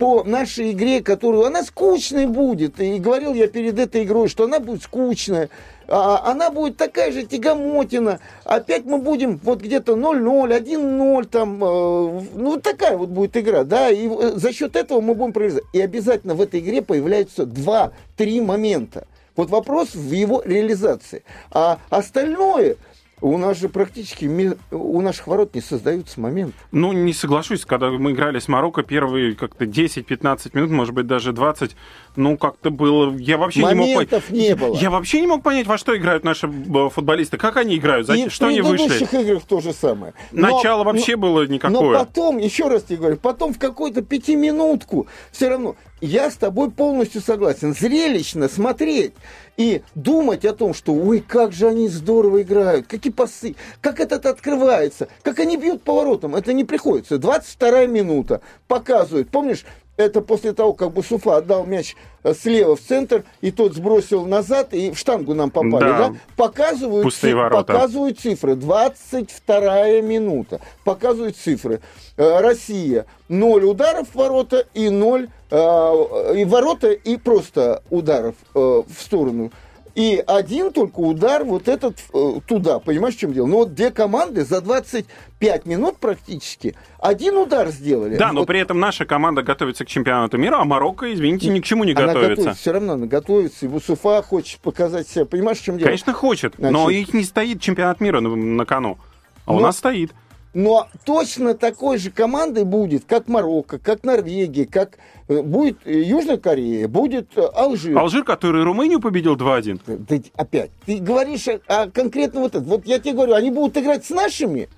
по 0.00 0.24
нашей 0.24 0.72
игре, 0.72 1.02
которую 1.02 1.44
она 1.44 1.62
скучной 1.62 2.26
будет. 2.26 2.80
И 2.80 2.98
говорил 2.98 3.34
я 3.34 3.46
перед 3.46 3.78
этой 3.78 4.04
игрой, 4.04 4.28
что 4.28 4.44
она 4.44 4.58
будет 4.58 4.82
скучная. 4.82 5.50
А, 5.88 6.22
она 6.24 6.50
будет 6.50 6.78
такая 6.78 7.12
же 7.12 7.24
тягомотина. 7.26 8.18
Опять 8.44 8.86
мы 8.86 8.96
будем 8.96 9.38
вот 9.42 9.60
где-то 9.60 9.96
0-0, 9.96 10.58
1-0, 10.58 11.26
там, 11.26 11.62
э, 11.62 12.22
ну, 12.34 12.56
такая 12.58 12.96
вот 12.96 13.10
будет 13.10 13.36
игра, 13.36 13.64
да, 13.64 13.90
и 13.90 14.08
э, 14.08 14.32
за 14.36 14.54
счет 14.54 14.74
этого 14.74 15.02
мы 15.02 15.14
будем 15.14 15.34
проигрывать. 15.34 15.64
И 15.74 15.80
обязательно 15.82 16.34
в 16.34 16.40
этой 16.40 16.60
игре 16.60 16.80
появляются 16.80 17.42
2-3 17.42 18.40
момента. 18.42 19.06
Вот 19.36 19.50
вопрос 19.50 19.94
в 19.94 20.12
его 20.12 20.42
реализации. 20.44 21.24
А 21.50 21.78
остальное, 21.90 22.76
у 23.20 23.36
нас 23.38 23.58
же 23.58 23.68
практически 23.68 24.54
у 24.70 25.00
наших 25.00 25.26
ворот 25.26 25.54
не 25.54 25.60
создаются 25.60 26.20
моменты. 26.20 26.54
Ну, 26.72 26.92
не 26.92 27.12
соглашусь, 27.12 27.64
когда 27.64 27.90
мы 27.90 28.12
играли 28.12 28.38
с 28.38 28.48
Марокко, 28.48 28.82
первые 28.82 29.34
как-то 29.34 29.64
10-15 29.64 30.50
минут, 30.54 30.70
может 30.70 30.94
быть, 30.94 31.06
даже 31.06 31.32
20, 31.32 31.76
ну, 32.16 32.36
как-то 32.36 32.70
было... 32.70 33.14
Я 33.16 33.38
вообще 33.38 33.60
не 33.60 33.74
мог 33.74 33.88
Моментов 33.88 34.24
понять... 34.26 34.48
не 34.48 34.54
было. 34.54 34.76
Я 34.76 34.90
вообще 34.90 35.20
не 35.20 35.26
мог 35.26 35.42
понять, 35.42 35.66
во 35.66 35.78
что 35.78 35.96
играют 35.96 36.24
наши 36.24 36.46
э, 36.48 36.88
футболисты, 36.90 37.36
как 37.36 37.56
они 37.56 37.76
играют, 37.76 38.06
за... 38.06 38.14
И 38.14 38.28
что 38.28 38.46
в 38.46 38.48
они 38.48 38.60
вышли. 38.60 38.88
предыдущих 38.88 39.14
играх 39.14 39.42
то 39.44 39.60
же 39.60 39.72
самое. 39.72 40.14
Но- 40.32 40.56
Начало 40.56 40.84
вообще 40.84 41.16
но- 41.16 41.22
было 41.22 41.40
Но 41.40 41.46
никакое. 41.46 41.98
потом, 41.98 42.38
еще 42.38 42.68
раз 42.68 42.82
тебе 42.84 42.98
говорю, 42.98 43.16
потом 43.16 43.54
в 43.54 43.58
какую-то 43.58 44.02
пятиминутку 44.02 45.06
все 45.32 45.48
равно 45.48 45.76
я 46.00 46.30
с 46.30 46.36
тобой 46.36 46.70
полностью 46.70 47.20
согласен. 47.20 47.74
Зрелищно 47.74 48.48
смотреть 48.48 49.12
и 49.56 49.82
думать 49.94 50.44
о 50.46 50.54
том, 50.54 50.72
что 50.72 50.94
ой, 50.94 51.20
как 51.26 51.52
же 51.52 51.68
они 51.68 51.88
здорово 51.88 52.42
играют, 52.42 52.86
какие 52.86 53.12
пасы, 53.12 53.54
как 53.82 54.00
этот 54.00 54.24
открывается, 54.24 55.08
как 55.22 55.38
они 55.38 55.56
бьют 55.58 55.82
поворотом. 55.82 56.34
Это 56.36 56.52
не 56.54 56.64
приходится. 56.64 57.18
22 57.18 57.86
минута 57.86 58.40
показывает. 58.68 59.28
Помнишь, 59.28 59.64
это 60.00 60.20
после 60.20 60.52
того, 60.52 60.72
как 60.72 60.92
Бусуфа 60.92 61.36
отдал 61.36 61.64
мяч 61.66 61.96
э, 62.22 62.34
слева 62.34 62.76
в 62.76 62.80
центр, 62.80 63.24
и 63.40 63.50
тот 63.50 63.74
сбросил 63.74 64.26
назад, 64.26 64.72
и 64.74 64.90
в 64.90 64.98
штангу 64.98 65.34
нам 65.34 65.50
попали, 65.50 65.84
Да. 65.84 66.08
да? 66.08 66.14
Показывают, 66.36 67.04
Пустые 67.04 67.34
ворота. 67.34 67.72
показывают 67.72 68.18
цифры. 68.18 68.54
22 68.56 70.00
минута. 70.00 70.60
Показывают 70.84 71.36
цифры. 71.36 71.80
Э, 72.16 72.40
Россия. 72.40 73.06
0 73.28 73.64
ударов 73.64 74.08
в 74.08 74.14
ворота 74.16 74.66
и 74.74 74.88
0 74.88 75.28
и 75.52 76.44
ворота, 76.44 76.90
и 76.92 77.16
просто 77.16 77.82
ударов 77.90 78.34
э, 78.54 78.58
в 78.58 79.02
сторону. 79.02 79.50
И 79.94 80.22
один 80.26 80.72
только 80.72 81.00
удар 81.00 81.44
вот 81.44 81.66
этот 81.68 81.98
э, 82.14 82.32
туда, 82.46 82.78
понимаешь, 82.78 83.16
в 83.16 83.18
чем 83.18 83.32
дело? 83.32 83.46
Ну 83.46 83.56
вот 83.56 83.74
две 83.74 83.90
команды 83.90 84.44
за 84.44 84.60
25 84.60 85.66
минут 85.66 85.98
практически 85.98 86.76
один 86.98 87.36
удар 87.36 87.68
сделали. 87.70 88.16
Да, 88.16 88.32
но 88.32 88.40
Вот 88.40 88.46
при 88.46 88.60
этом 88.60 88.78
наша 88.78 89.04
команда 89.04 89.42
готовится 89.42 89.84
к 89.84 89.88
чемпионату 89.88 90.38
мира, 90.38 90.58
а 90.60 90.64
Марокко, 90.64 91.12
извините, 91.12 91.48
ни 91.48 91.60
к 91.60 91.64
чему 91.64 91.84
не 91.84 91.92
она 91.92 92.06
готовится. 92.08 92.30
готовится, 92.36 92.60
все 92.60 92.72
равно 92.72 92.92
она 92.92 93.06
готовится, 93.06 93.66
и 93.66 93.68
Бусуфа 93.68 94.22
хочет 94.22 94.60
показать 94.60 95.08
себя. 95.08 95.24
Понимаешь, 95.24 95.58
в 95.58 95.64
чем 95.64 95.76
дело? 95.76 95.86
Конечно, 95.86 96.12
хочет, 96.12 96.58
но 96.58 96.84
Значит- 96.84 97.08
их 97.08 97.14
не 97.14 97.24
стоит 97.24 97.60
чемпионат 97.60 98.00
мира 98.00 98.20
на, 98.20 98.34
на 98.36 98.64
кону. 98.64 98.98
А 99.46 99.52
у 99.52 99.56
Но- 99.56 99.62
нас 99.62 99.78
стоит. 99.78 100.12
Но 100.52 100.88
точно 101.04 101.54
такой 101.54 101.98
же 101.98 102.10
командой 102.10 102.64
будет, 102.64 103.04
как 103.04 103.28
Марокко, 103.28 103.78
как 103.78 104.02
Норвегия, 104.02 104.66
как 104.66 104.98
э, 105.28 105.42
будет 105.42 105.78
э, 105.84 106.02
Южная 106.02 106.38
Корея, 106.38 106.88
будет 106.88 107.36
э, 107.36 107.42
Алжир. 107.54 107.96
Алжир, 107.96 108.24
который 108.24 108.64
Румынию 108.64 109.00
победил 109.00 109.36
2-1. 109.36 109.80
Да 109.86 110.16
опять, 110.34 110.70
ты 110.86 110.98
говоришь 110.98 111.46
о, 111.46 111.60
о 111.68 111.90
конкретно 111.90 112.40
вот 112.40 112.56
это. 112.56 112.64
Вот 112.64 112.84
я 112.84 112.98
тебе 112.98 113.12
говорю, 113.12 113.34
они 113.34 113.52
будут 113.52 113.76
играть 113.76 114.04
с 114.04 114.10
нашими, 114.10 114.68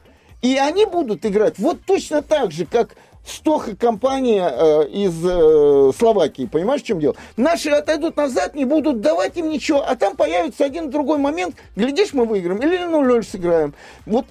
и 0.43 0.57
они 0.57 0.85
будут 0.85 1.25
играть 1.25 1.59
вот 1.59 1.79
точно 1.87 2.21
так 2.21 2.53
же, 2.53 2.67
как 2.67 2.95
Стоха 3.25 3.77
компания 3.77 4.47
э, 4.53 4.89
из 4.89 5.15
э, 5.25 5.93
Словакии, 5.97 6.47
понимаешь, 6.47 6.83
в 6.83 6.85
чем 6.85 6.99
дело? 6.99 7.15
Наши 7.37 7.71
отойдут 7.71 8.17
назад, 8.17 8.55
не 8.55 8.65
будут 8.65 9.01
давать 9.01 9.37
им 9.37 9.49
ничего, 9.49 9.83
а 9.87 9.95
там 9.95 10.17
появится 10.17 10.65
один 10.65 10.91
другой 10.91 11.19
момент, 11.19 11.55
глядишь, 11.77 12.13
мы 12.13 12.27
выиграем 12.27 12.61
или 12.61 12.81
0-0 12.81 13.23
сыграем. 13.23 13.75
Вот 14.07 14.27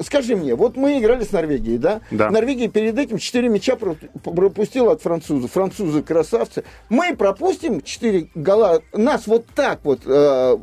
Скажи 0.00 0.34
мне, 0.34 0.54
вот 0.54 0.76
мы 0.76 0.98
играли 0.98 1.24
с 1.24 1.30
Норвегией, 1.30 1.78
да? 1.78 2.00
Да. 2.10 2.30
Норвегия 2.30 2.68
перед 2.68 2.98
этим 2.98 3.18
4 3.18 3.48
мяча 3.48 3.76
пропустила 3.76 4.92
от 4.92 5.02
французов. 5.02 5.52
Французы 5.52 6.02
красавцы. 6.02 6.64
Мы 6.88 7.14
пропустим 7.16 7.80
4 7.80 8.30
гола. 8.34 8.82
Нас 8.92 9.26
вот 9.26 9.46
так 9.54 9.80
вот 9.84 10.00
э, 10.04 10.56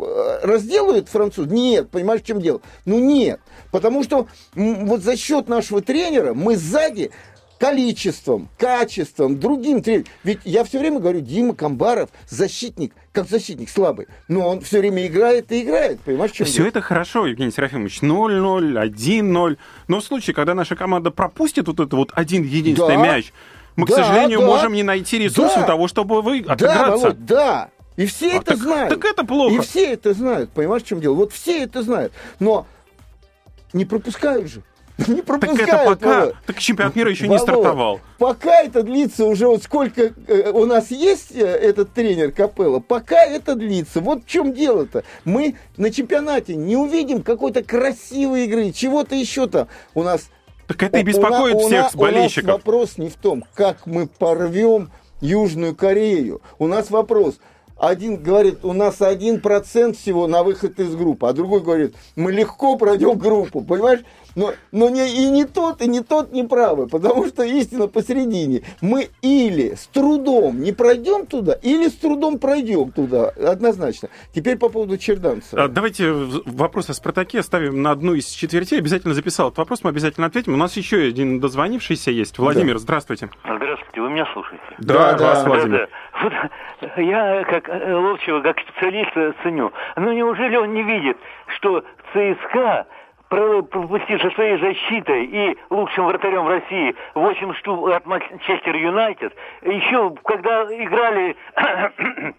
разделают 0.44 1.08
француз? 1.08 1.48
Нет, 1.48 1.90
понимаешь, 1.90 2.22
в 2.22 2.26
чем 2.26 2.42
дело? 2.42 2.62
Ну 2.86 3.00
нет. 3.00 3.40
Потому 3.72 4.04
что 4.04 4.28
вот 4.54 5.02
за 5.02 5.16
счет 5.16 5.48
нашего 5.48 5.82
тренера 5.82 6.34
мы 6.34 6.58
сзади 6.58 7.12
количеством, 7.60 8.48
качеством, 8.58 9.40
другим 9.40 9.82
тренером. 9.84 10.06
Ведь 10.24 10.40
я 10.46 10.64
все 10.64 10.80
время 10.80 11.00
говорю, 11.00 11.20
Дима 11.20 11.54
Камбаров 11.54 12.10
защитник, 12.28 12.94
как 13.12 13.28
защитник 13.28 13.70
слабый, 13.70 14.08
но 14.28 14.48
он 14.48 14.62
все 14.62 14.80
время 14.80 15.06
играет 15.06 15.52
и 15.52 15.62
играет, 15.64 16.00
понимаешь, 16.00 16.32
чем 16.32 16.46
Все 16.46 16.66
это 16.68 16.82
хорошо, 16.82 17.28
Евгений 17.28 17.52
Серафимович, 17.52 18.00
0-0, 18.02 18.82
1-0, 18.82 19.58
но 19.88 20.00
в 20.00 20.04
случае, 20.04 20.34
когда 20.34 20.54
наша 20.56 20.76
команда 20.76 21.12
пропустит 21.12 21.68
вот 21.68 21.80
этот 21.80 21.94
вот 21.94 22.12
один 22.16 22.44
единственный 22.44 22.96
Да. 22.96 23.04
мяч, 23.04 23.34
мы, 23.76 23.86
к 23.86 23.90
Да, 23.90 23.96
сожалению, 23.98 24.40
да. 24.40 24.46
можем 24.46 24.74
не 24.74 24.84
найти 24.84 25.18
ресурсов 25.20 25.62
Да. 25.62 25.68
того, 25.68 25.88
чтобы 25.90 26.22
вы 26.22 26.42
Да, 26.42 26.54
отыграться. 26.54 26.92
Володь, 27.08 27.26
да. 27.26 27.70
И 27.98 28.06
все 28.06 28.32
А 28.32 28.36
это 28.38 28.46
так- 28.46 28.58
знают. 28.58 28.90
так 28.94 29.04
это 29.04 29.26
плохо. 29.26 29.56
И 29.56 29.60
все 29.60 29.92
это 29.94 30.14
знают, 30.14 30.50
понимаешь, 30.52 30.84
в 30.84 30.88
чем 30.88 31.02
дело? 31.02 31.16
Вот 31.16 31.34
все 31.34 31.64
это 31.64 31.84
знают. 31.84 32.14
Но 32.40 32.66
не 33.74 33.84
пропускают 33.84 34.48
же. 34.50 34.64
Не 35.08 35.16
Так 35.18 35.26
пропускают. 35.26 35.70
это 35.70 35.86
пока, 35.86 36.28
так 36.46 36.60
чемпионат 36.60 36.96
мира 36.96 37.10
еще 37.10 37.24
не 37.24 37.30
Володь, 37.30 37.42
стартовал. 37.44 38.00
Пока 38.18 38.62
это 38.62 38.84
длится 38.84 39.26
уже 39.26 39.48
вот 39.48 39.64
сколько 39.64 40.14
э, 40.28 40.52
у 40.52 40.66
нас 40.66 40.92
есть 40.92 41.32
э, 41.34 41.46
этот 41.46 41.94
тренер 41.94 42.32
Капелла, 42.32 42.80
пока 42.80 43.24
это 43.24 43.56
длится. 43.56 44.02
Вот 44.02 44.24
в 44.24 44.28
чем 44.28 44.54
дело-то. 44.54 45.04
Мы 45.26 45.56
на 45.78 45.92
чемпионате 45.92 46.56
не 46.56 46.76
увидим 46.76 47.22
какой-то 47.24 47.64
красивой 47.64 48.46
игры, 48.46 48.72
чего-то 48.72 49.16
еще 49.16 49.48
там. 49.48 49.68
У 49.94 50.04
нас 50.04 50.30
Так 50.68 50.84
это 50.84 50.98
и 51.00 51.04
у- 51.04 51.06
беспокоит 51.06 51.56
у 51.56 51.60
всех 51.60 51.72
у 51.72 51.84
нас 51.84 51.96
болельщиков. 51.96 52.52
вопрос 52.52 52.98
не 52.98 53.10
в 53.10 53.16
том, 53.16 53.46
как 53.56 53.86
мы 53.86 54.08
порвем 54.08 54.92
Южную 55.22 55.76
Корею. 55.76 56.42
У 56.60 56.68
нас 56.68 56.90
вопрос. 56.92 57.40
Один 57.78 58.18
говорит, 58.18 58.66
у 58.66 58.74
нас 58.74 59.02
один 59.02 59.40
процент 59.40 59.96
всего 59.96 60.28
на 60.28 60.44
выход 60.44 60.78
из 60.82 60.94
группы, 60.96 61.28
а 61.28 61.32
другой 61.32 61.62
говорит, 61.62 61.96
мы 62.18 62.34
легко 62.34 62.76
пройдем 62.76 63.18
группу, 63.18 63.62
понимаешь? 63.62 64.02
Но, 64.36 64.54
но 64.72 64.90
не, 64.90 65.26
и 65.26 65.30
не 65.30 65.46
тот, 65.46 65.82
и 65.82 65.88
не 65.88 66.02
тот 66.02 66.32
не 66.32 66.44
правы, 66.44 66.88
потому 66.88 67.26
что 67.28 67.44
истина 67.44 67.88
посередине. 67.88 68.62
Мы 68.82 69.10
или 69.22 69.76
с 69.76 69.88
трудом 69.88 70.62
не 70.62 70.72
пройдем 70.72 71.26
туда, 71.26 71.54
или 71.54 71.88
с 71.88 71.96
трудом 71.96 72.40
пройдем 72.40 72.92
туда, 72.92 73.30
однозначно. 73.30 74.10
Теперь 74.34 74.58
по 74.58 74.70
поводу 74.70 74.98
Черданца. 74.98 75.64
А, 75.64 75.68
Давайте 75.68 76.12
вопрос 76.12 76.90
о 76.90 76.94
Спартаке 76.94 77.40
оставим 77.40 77.82
на 77.82 77.92
одну 77.92 78.14
из 78.14 78.28
четвертей. 78.28 78.80
Обязательно 78.80 79.14
записал 79.14 79.48
этот 79.48 79.60
вопрос, 79.60 79.84
мы 79.84 79.90
обязательно 79.90 80.28
ответим. 80.28 80.54
У 80.54 80.58
нас 80.58 80.78
еще 80.78 80.98
один 80.98 81.40
дозвонившийся 81.40 82.12
есть. 82.12 82.38
Владимир, 82.38 82.78
здравствуйте. 82.78 83.30
Здравствуйте, 83.44 84.02
вы 84.02 84.10
меня 84.10 84.26
слушаете? 84.34 84.64
Да, 84.80 85.14
да. 85.14 85.26
вас, 85.26 85.46
Владимир. 85.46 85.90
Вот 86.22 86.34
я 86.98 87.44
как 87.44 87.70
э, 87.70 87.94
Ловчева, 87.94 88.42
как 88.42 88.58
специалиста 88.60 89.34
ценю. 89.44 89.72
Но 89.96 90.14
неужели 90.14 90.56
он 90.56 90.74
не 90.74 90.84
видит, 90.84 91.18
что 91.56 91.84
ЦСКА 92.14 92.88
про- 93.30 93.62
пропустив 93.62 94.22
со 94.22 94.30
своей 94.32 94.58
защитой 94.58 95.26
и 95.26 95.58
лучшим 95.70 96.06
вратарем 96.08 96.48
России 96.48 96.96
8 97.16 97.54
штук 97.54 97.90
от 97.90 98.06
Манчестер 98.06 98.76
Юнайтед, 98.76 99.34
еще 99.62 100.12
когда 100.24 100.64
играли 100.64 101.36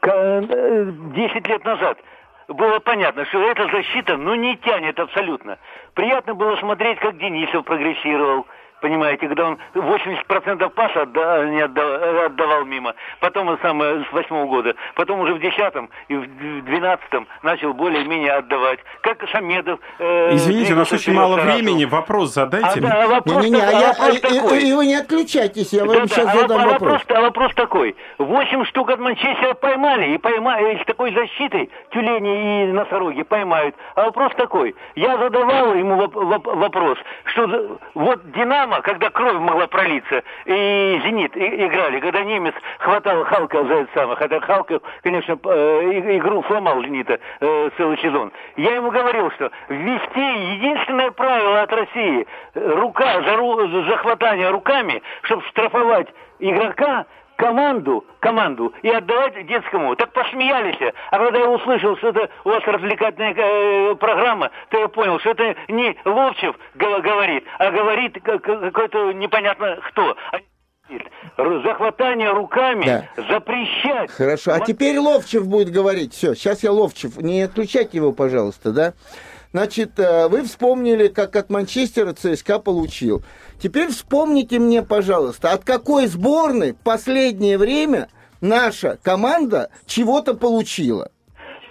к- 0.00 0.08
э, 0.08 0.84
10 1.14 1.48
лет 1.48 1.64
назад, 1.64 1.98
было 2.48 2.80
понятно, 2.80 3.24
что 3.26 3.40
эта 3.42 3.66
защита, 3.68 4.16
ну, 4.16 4.34
не 4.34 4.56
тянет 4.56 4.98
абсолютно. 4.98 5.58
Приятно 5.94 6.34
было 6.34 6.56
смотреть, 6.56 6.98
как 6.98 7.16
Денисов 7.18 7.64
прогрессировал. 7.64 8.46
Понимаете, 8.86 9.28
когда 9.28 9.44
он 9.46 9.58
80% 9.74 10.68
паса 10.70 11.02
отда- 11.02 11.44
не 11.46 11.60
отда- 11.60 12.26
отдавал 12.26 12.64
мимо. 12.64 12.94
Потом 13.20 13.46
он 13.48 13.58
сам 13.62 13.80
э, 13.80 14.02
с 14.10 14.12
восьмого 14.12 14.46
года. 14.46 14.74
Потом 14.96 15.20
уже 15.20 15.34
в 15.34 15.38
десятом 15.40 15.88
и 16.08 16.16
в 16.16 16.64
двенадцатом 16.64 17.28
начал 17.44 17.72
более-менее 17.74 18.32
отдавать. 18.32 18.80
Как 19.02 19.24
Шамедов. 19.28 19.78
э, 20.00 20.34
Извините, 20.34 20.72
у 20.74 20.76
нас 20.76 20.92
очень 20.92 21.14
мало 21.14 21.36
Саратову. 21.36 21.56
времени. 21.58 21.84
Вопрос 21.84 22.30
А, 22.36 22.40
задайте. 22.46 22.80
да, 22.80 23.06
вопрос, 23.06 23.36
Не-не-не, 23.44 23.62
а 23.62 23.66
такой- 23.66 23.80
я- 23.80 23.88
вопрос 23.92 24.20
такой. 24.20 24.62
и 24.64 24.72
вы 24.72 24.86
не 24.86 24.96
отключайтесь, 24.96 25.72
я 25.72 25.84
вам 25.84 25.94
Да-да, 25.94 26.06
сейчас 26.08 26.26
а, 26.26 26.36
задам 26.40 26.60
а 26.60 26.64
вопрос. 26.72 26.92
вопрос, 26.92 27.02
а 27.16 27.20
вопрос 27.20 27.54
такой. 27.54 27.96
Восемь 28.18 28.64
штук 28.64 28.90
от 28.90 28.98
Манчестера 28.98 29.54
поймали, 29.54 30.14
и 30.14 30.18
поймали 30.18 30.82
с 30.82 30.84
такой 30.86 31.14
защитой 31.14 31.70
тюлени 31.92 32.64
и 32.64 32.72
носороги 32.72 33.22
поймают. 33.22 33.76
А 33.94 34.06
вопрос 34.06 34.32
такой. 34.36 34.74
Я 34.96 35.16
задавал 35.18 35.74
ему 35.74 36.02
воп- 36.02 36.14
воп- 36.14 36.56
вопрос, 36.56 36.98
что 37.26 37.78
вот 37.94 38.28
Динамо, 38.32 38.71
когда 38.80 39.10
кровь 39.10 39.34
могла 39.34 39.66
пролиться, 39.66 40.22
и 40.46 41.00
Зенит 41.04 41.36
играли, 41.36 42.00
когда 42.00 42.22
немец 42.22 42.54
хватал 42.78 43.24
Халка 43.24 43.64
за 43.64 43.74
это 43.74 43.90
самое, 43.94 44.16
хотя 44.16 44.40
Халка, 44.40 44.80
конечно, 45.02 45.38
э, 45.44 46.16
игру 46.16 46.42
сломал 46.44 46.82
Зенита 46.82 47.18
э, 47.40 47.70
целый 47.76 47.98
сезон. 47.98 48.32
Я 48.56 48.76
ему 48.76 48.90
говорил, 48.90 49.30
что 49.32 49.50
ввести 49.68 50.54
единственное 50.54 51.10
правило 51.10 51.62
от 51.62 51.72
России, 51.72 52.26
рука 52.54 53.22
за, 53.22 53.36
руками, 54.50 55.02
чтобы 55.22 55.42
штрафовать 55.48 56.08
игрока, 56.38 57.06
команду, 57.36 58.04
команду 58.20 58.72
и 58.82 58.88
отдавать 58.88 59.46
детскому. 59.46 59.96
Так 59.96 60.12
посмеялись. 60.12 60.76
А 61.10 61.18
когда 61.18 61.38
я 61.38 61.48
услышал, 61.50 61.96
что 61.96 62.08
это 62.08 62.28
у 62.44 62.50
вас 62.50 62.62
развлекательная 62.66 63.34
э, 63.36 63.94
программа, 63.96 64.50
то 64.70 64.78
я 64.78 64.88
понял, 64.88 65.18
что 65.20 65.30
это 65.30 65.54
не 65.68 65.96
Ловчев 66.04 66.54
го- 66.74 67.00
говорит, 67.00 67.44
а 67.58 67.70
говорит 67.70 68.18
какой-то 68.22 69.12
непонятно 69.12 69.78
кто. 69.88 70.16
Говорят, 71.36 71.62
Захватание 71.64 72.30
руками 72.32 72.84
Да. 72.84 73.04
запрещать. 73.28 74.10
Хорошо, 74.10 74.52
а 74.52 74.58
Вот 74.58 74.66
теперь 74.66 74.98
Ловчев 74.98 75.46
будет 75.46 75.70
говорить. 75.70 76.12
Все, 76.12 76.34
сейчас 76.34 76.62
я 76.62 76.70
Ловчев. 76.72 77.16
Не 77.16 77.42
отключайте 77.42 77.96
его, 77.98 78.12
пожалуйста, 78.12 78.72
да? 78.72 78.92
Значит, 79.52 79.98
э, 79.98 80.28
вы 80.28 80.42
вспомнили, 80.44 81.08
как 81.08 81.36
от 81.36 81.50
Манчестера 81.50 82.12
ЦСКА 82.14 82.58
получил. 82.58 83.22
Теперь 83.62 83.88
вспомните 83.88 84.58
мне, 84.58 84.82
пожалуйста, 84.82 85.52
от 85.52 85.62
какой 85.64 86.06
сборной 86.06 86.72
в 86.72 86.76
последнее 86.78 87.58
время 87.58 88.08
наша 88.40 88.98
команда 89.02 89.70
чего-то 89.86 90.34
получила? 90.34 91.10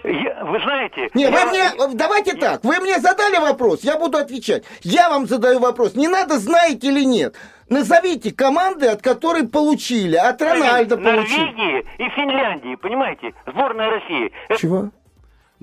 я- 0.04 0.44
вы 0.44 0.58
знаете... 0.60 1.08
Не, 1.14 1.26
вы 1.26 1.38
я- 1.38 1.46
мне, 1.46 1.94
давайте 1.94 2.34
так, 2.36 2.62
вы 2.64 2.78
мне 2.80 2.98
задали 3.00 3.36
вопрос, 3.38 3.80
я 3.82 3.98
буду 3.98 4.18
отвечать. 4.18 4.64
Я 4.82 5.08
вам 5.10 5.26
задаю 5.26 5.58
вопрос, 5.60 5.94
не 5.94 6.08
надо, 6.08 6.38
знаете 6.38 6.88
или 6.88 7.04
нет. 7.04 7.34
Назовите 7.68 8.32
команды, 8.32 8.86
от 8.88 9.00
которой 9.02 9.46
получили, 9.48 10.16
от 10.16 10.40
Рональда 10.42 10.96
получили. 10.96 11.40
Норвегии 11.40 11.86
и 11.98 12.08
Финляндии, 12.10 12.74
понимаете? 12.76 13.32
Сборная 13.46 13.90
России. 13.90 14.32
Чего? 14.58 14.90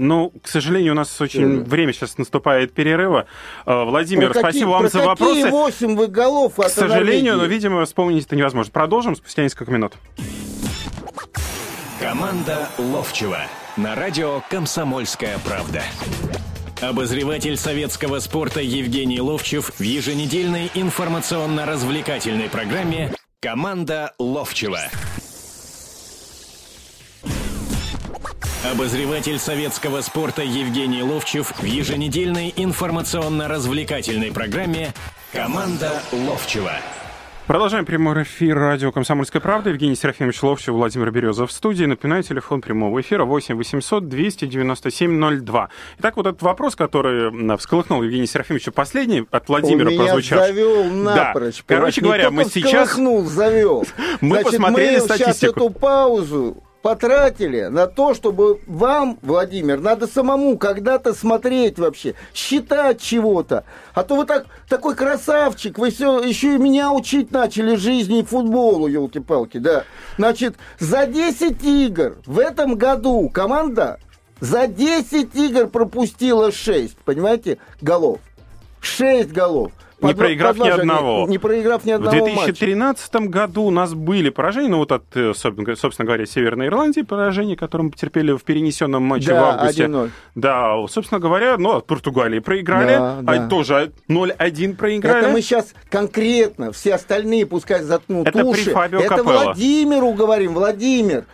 Ну, 0.01 0.31
к 0.41 0.47
сожалению, 0.47 0.93
у 0.93 0.95
нас 0.95 1.19
очень 1.19 1.41
Перерыв. 1.41 1.67
время 1.67 1.91
сейчас 1.91 2.17
наступает 2.17 2.73
перерыва. 2.73 3.25
Э, 3.65 3.83
Владимир, 3.83 4.31
Про 4.31 4.39
спасибо 4.39 4.47
какие- 4.47 4.63
вам 4.63 4.79
про 4.83 4.87
за 4.87 4.97
какие 4.99 5.07
вопросы. 5.07 5.49
8 5.49 5.95
вы 5.97 6.07
голов 6.07 6.53
К 6.55 6.69
сожалению, 6.69 7.35
но, 7.35 7.43
видимо, 7.43 7.83
вспомнить 7.83 8.25
это 8.25 8.37
невозможно. 8.37 8.71
Продолжим 8.71 9.17
спустя 9.17 9.43
несколько 9.43 9.69
минут. 9.73 9.91
Команда 11.99 12.69
Ловчева 12.77 13.41
на 13.75 13.93
радио 13.93 14.41
«Комсомольская 14.49 15.37
правда». 15.45 15.83
Обозреватель 16.81 17.57
советского 17.57 18.19
спорта 18.19 18.61
Евгений 18.61 19.19
Ловчев 19.19 19.69
в 19.77 19.81
еженедельной 19.83 20.71
информационно-развлекательной 20.75 22.47
программе 22.47 23.11
«Команда 23.41 24.13
Ловчева». 24.17 24.79
Обозреватель 28.63 29.39
советского 29.39 30.01
спорта 30.01 30.41
Евгений 30.41 31.01
Ловчев 31.01 31.53
в 31.57 31.63
еженедельной 31.63 32.53
информационно-развлекательной 32.57 34.33
программе 34.33 34.93
«Команда 35.31 36.01
Ловчева». 36.11 36.73
Продолжаем 37.47 37.85
прямой 37.85 38.23
эфир 38.23 38.57
радио 38.59 38.91
«Комсомольская 38.91 39.41
правда». 39.41 39.69
Евгений 39.69 39.95
Серафимович 39.95 40.43
Ловчев, 40.43 40.73
Владимир 40.73 41.09
Березов 41.09 41.51
в 41.51 41.53
студии. 41.53 41.85
Напоминаю, 41.85 42.21
телефон 42.23 42.59
прямого 42.59 42.99
эфира 42.99 43.23
8 43.23 43.55
800 43.55 44.09
297 44.09 45.39
02. 45.45 45.69
Итак, 45.99 46.17
вот 46.17 46.27
этот 46.27 46.41
вопрос, 46.41 46.75
который 46.75 47.57
всколыхнул 47.57 48.03
Евгения 48.03 48.27
Серафимовича 48.27 48.73
последний, 48.73 49.25
от 49.31 49.47
Владимира 49.47 49.89
прозвучавший. 49.89 50.47
завел 50.47 50.83
Да. 51.05 51.15
напрочь. 51.27 51.63
Короче 51.65 52.01
понимаешь? 52.01 52.23
говоря, 52.23 52.29
мы 52.29 52.43
сейчас... 52.43 52.97
завел. 52.97 53.85
Мы 54.21 54.41
Значит, 54.41 54.51
посмотрели 54.51 54.99
мы 54.99 55.07
сейчас 55.07 55.17
статистику. 55.17 55.51
эту 55.51 55.69
паузу 55.69 56.63
потратили 56.81 57.65
на 57.65 57.87
то, 57.87 58.13
чтобы 58.13 58.61
вам, 58.67 59.19
Владимир, 59.21 59.79
надо 59.79 60.07
самому 60.07 60.57
когда-то 60.57 61.13
смотреть 61.13 61.77
вообще, 61.77 62.15
считать 62.33 63.01
чего-то. 63.01 63.65
А 63.93 64.03
то 64.03 64.15
вы 64.15 64.25
так, 64.25 64.45
такой 64.67 64.95
красавчик, 64.95 65.77
вы 65.77 65.91
все 65.91 66.21
еще 66.21 66.55
и 66.55 66.57
меня 66.57 66.91
учить 66.91 67.31
начали 67.31 67.75
жизни 67.75 68.19
и 68.19 68.23
футболу, 68.23 68.87
елки-палки, 68.87 69.57
да. 69.57 69.83
Значит, 70.17 70.55
за 70.79 71.05
10 71.05 71.63
игр 71.63 72.17
в 72.25 72.39
этом 72.39 72.75
году 72.75 73.29
команда 73.29 73.99
за 74.39 74.67
10 74.67 75.35
игр 75.35 75.67
пропустила 75.67 76.51
6, 76.51 76.97
понимаете, 76.97 77.57
голов. 77.81 78.19
6 78.79 79.31
голов. 79.31 79.71
Не 80.01 80.13
проиграв 80.13 80.57
ни 80.57 80.69
одного. 80.69 81.25
Не, 81.25 81.31
не 81.31 81.37
проиграв 81.37 81.85
ни 81.85 81.91
В 81.91 81.95
одного 81.95 82.25
2013 82.25 83.15
году 83.27 83.63
у 83.63 83.71
нас 83.71 83.93
были 83.93 84.29
поражения, 84.29 84.69
ну 84.69 84.77
вот 84.77 84.91
от, 84.91 85.03
э, 85.15 85.33
собственно 85.33 86.05
говоря, 86.05 86.25
Северной 86.25 86.67
Ирландии 86.67 87.01
поражения, 87.01 87.55
которые 87.55 87.85
мы 87.85 87.91
потерпели 87.91 88.31
в 88.31 88.43
перенесенном 88.43 89.03
матче 89.03 89.27
Да, 89.27 89.41
в 89.41 89.45
августе. 89.59 89.83
1-0. 89.85 90.09
Да, 90.35 90.75
собственно 90.87 91.19
говоря, 91.19 91.57
ну 91.57 91.77
от 91.77 91.85
Португалии 91.85 92.39
проиграли, 92.39 92.97
Да, 92.97 93.19
а 93.19 93.21
да. 93.21 93.47
тоже 93.47 93.91
0-1 94.09 94.75
проиграли. 94.75 95.25
Это 95.25 95.29
мы 95.29 95.41
сейчас 95.41 95.73
конкретно, 95.89 96.71
все 96.71 96.95
остальные 96.95 97.45
пускай 97.45 97.81
заткнут 97.83 98.27
Это 98.27 98.39
при 98.39 98.47
уши. 98.47 98.71
Фабио 98.71 98.99
Это 98.99 99.17
Капелло. 99.17 99.43
Владимиру 99.43 100.13
говорим, 100.13 100.53
Владимир. 100.53 101.25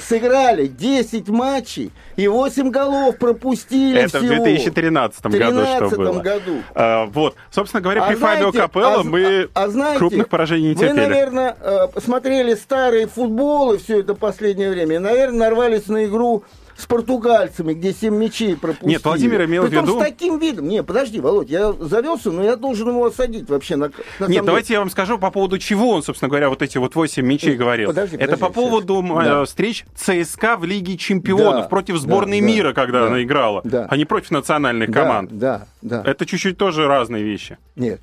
Сыграли 0.00 0.66
10 0.66 1.28
матчей 1.28 1.92
и 2.16 2.26
8 2.26 2.70
голов 2.70 3.16
пропустили 3.16 4.00
Это 4.00 4.18
в 4.18 4.22
всего. 4.22 4.34
2013 4.44 5.22
году, 5.26 5.60
что 5.60 5.88
13 5.88 5.98
было. 5.98 6.20
году. 6.20 6.62
А, 6.74 7.06
вот, 7.06 7.36
собственно 7.50 7.80
говоря, 7.80 8.04
А 8.04 8.08
при 8.08 8.16
Фабио 8.16 8.50
знаете, 8.50 8.58
Капелло 8.58 9.00
а 9.00 9.02
мы 9.04 9.48
а- 9.54 9.64
а 9.64 9.68
знаете, 9.68 9.98
крупных 9.98 10.28
поражений 10.28 10.68
не 10.70 10.74
Вы, 10.74 10.80
терпели. 10.88 11.00
наверное, 11.06 11.56
э, 11.60 11.86
смотрели 12.04 12.54
старые 12.54 13.06
футболы 13.06 13.78
все 13.78 14.00
это 14.00 14.14
последнее 14.14 14.70
время, 14.70 14.96
и, 14.96 14.98
наверное, 14.98 15.38
нарвались 15.48 15.86
на 15.86 16.04
игру 16.06 16.42
с 16.78 16.86
португальцами, 16.86 17.74
где 17.74 17.92
7 17.92 18.14
мячей 18.14 18.56
пропустили. 18.56 18.90
Нет, 18.90 19.04
Владимир 19.04 19.44
имел 19.46 19.64
в 19.64 19.66
Притом 19.68 19.84
виду- 19.84 19.98
с 20.00 20.02
таким 20.04 20.38
видом. 20.38 20.68
Не, 20.68 20.84
подожди, 20.84 21.18
Володь, 21.18 21.50
я 21.50 21.72
завелся, 21.72 22.30
но 22.30 22.44
я 22.44 22.54
должен 22.54 22.88
его 22.88 23.04
осадить 23.04 23.50
вообще. 23.50 23.74
На, 23.74 23.86
на 23.86 23.90
Нет, 24.26 24.28
деле. 24.28 24.42
давайте 24.42 24.74
я 24.74 24.78
вам 24.78 24.88
скажу 24.88 25.18
по 25.18 25.32
поводу 25.32 25.58
чего 25.58 25.90
он, 25.90 26.04
собственно 26.04 26.28
говоря, 26.28 26.48
вот 26.48 26.62
эти 26.62 26.78
вот 26.78 26.94
8 26.94 27.26
мячей 27.26 27.50
Нет, 27.50 27.58
говорил. 27.58 27.88
подожди, 27.88 28.14
Это 28.14 28.36
подожди, 28.36 28.44
по 28.44 28.50
поводу 28.52 29.02
э, 29.20 29.24
Да. 29.24 29.44
встреч 29.44 29.84
ЦСКА 29.96 30.56
в 30.56 30.64
Лиге 30.64 30.96
Чемпионов 30.96 31.62
Да, 31.64 31.68
против 31.68 31.96
да, 31.96 32.00
сборной 32.00 32.40
да, 32.40 32.46
мира, 32.46 32.72
когда 32.72 33.00
да, 33.00 33.06
она 33.08 33.22
играла, 33.24 33.60
да. 33.64 33.88
а 33.90 33.96
не 33.96 34.04
против 34.04 34.30
национальных 34.30 34.90
Да, 34.90 35.02
команд. 35.02 35.30
Да, 35.32 35.66
да. 35.82 36.02
Это 36.06 36.26
чуть-чуть 36.26 36.56
тоже 36.56 36.86
разные 36.86 37.24
вещи. 37.24 37.58
Нет. 37.74 38.00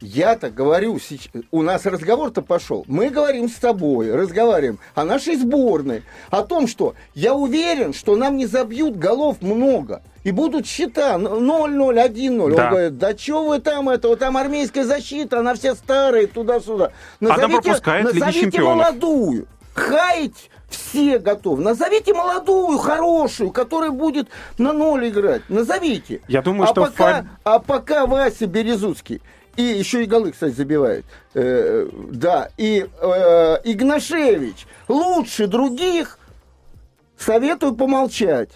Я-то 0.00 0.50
говорю, 0.50 1.00
у 1.50 1.62
нас 1.62 1.84
разговор-то 1.84 2.40
пошел. 2.40 2.84
Мы 2.86 3.10
говорим 3.10 3.48
с 3.48 3.54
тобой, 3.54 4.14
разговариваем 4.14 4.78
о 4.94 5.04
нашей 5.04 5.34
сборной, 5.34 6.04
о 6.30 6.42
том, 6.42 6.68
что 6.68 6.94
я 7.14 7.34
уверен, 7.34 7.92
что 7.92 8.14
нам 8.14 8.36
не 8.36 8.46
забьют 8.46 8.96
голов 8.96 9.42
много. 9.42 10.02
И 10.22 10.30
будут 10.30 10.66
счета 10.66 11.16
0-0, 11.16 12.10
1-0. 12.10 12.54
Да. 12.54 12.64
Он 12.64 12.70
говорит, 12.70 12.98
да 12.98 13.18
что 13.18 13.44
вы 13.44 13.58
там 13.60 13.88
этого, 13.88 14.16
там 14.16 14.36
армейская 14.36 14.84
защита, 14.84 15.40
она 15.40 15.54
вся 15.54 15.74
старая, 15.74 16.28
туда-сюда. 16.28 16.92
Она 17.20 17.48
пропускает 17.48 18.04
назовите 18.04 18.62
молодую. 18.62 19.48
Хаять 19.74 20.48
все 20.68 21.18
готовы. 21.18 21.62
Назовите 21.62 22.14
молодую, 22.14 22.78
хорошую, 22.78 23.50
которая 23.50 23.90
будет 23.90 24.28
на 24.58 24.72
ноль 24.72 25.08
играть. 25.08 25.42
Назовите. 25.48 26.20
Я 26.28 26.42
думаю, 26.42 26.64
а 26.64 26.66
что 26.68 26.84
пока, 26.84 27.14
Фаб- 27.14 27.26
а 27.42 27.58
пока 27.58 28.06
Вася 28.06 28.46
Березуцкий, 28.46 29.22
и 29.58 29.62
еще 29.62 30.04
и 30.04 30.06
голы, 30.06 30.30
кстати, 30.30 30.54
забивает, 30.54 31.04
э, 31.34 31.88
да, 32.12 32.48
и 32.56 32.86
э, 32.86 33.56
Игнашевич 33.64 34.68
лучше 34.86 35.48
других, 35.48 36.20
советую 37.18 37.74
помолчать. 37.74 38.50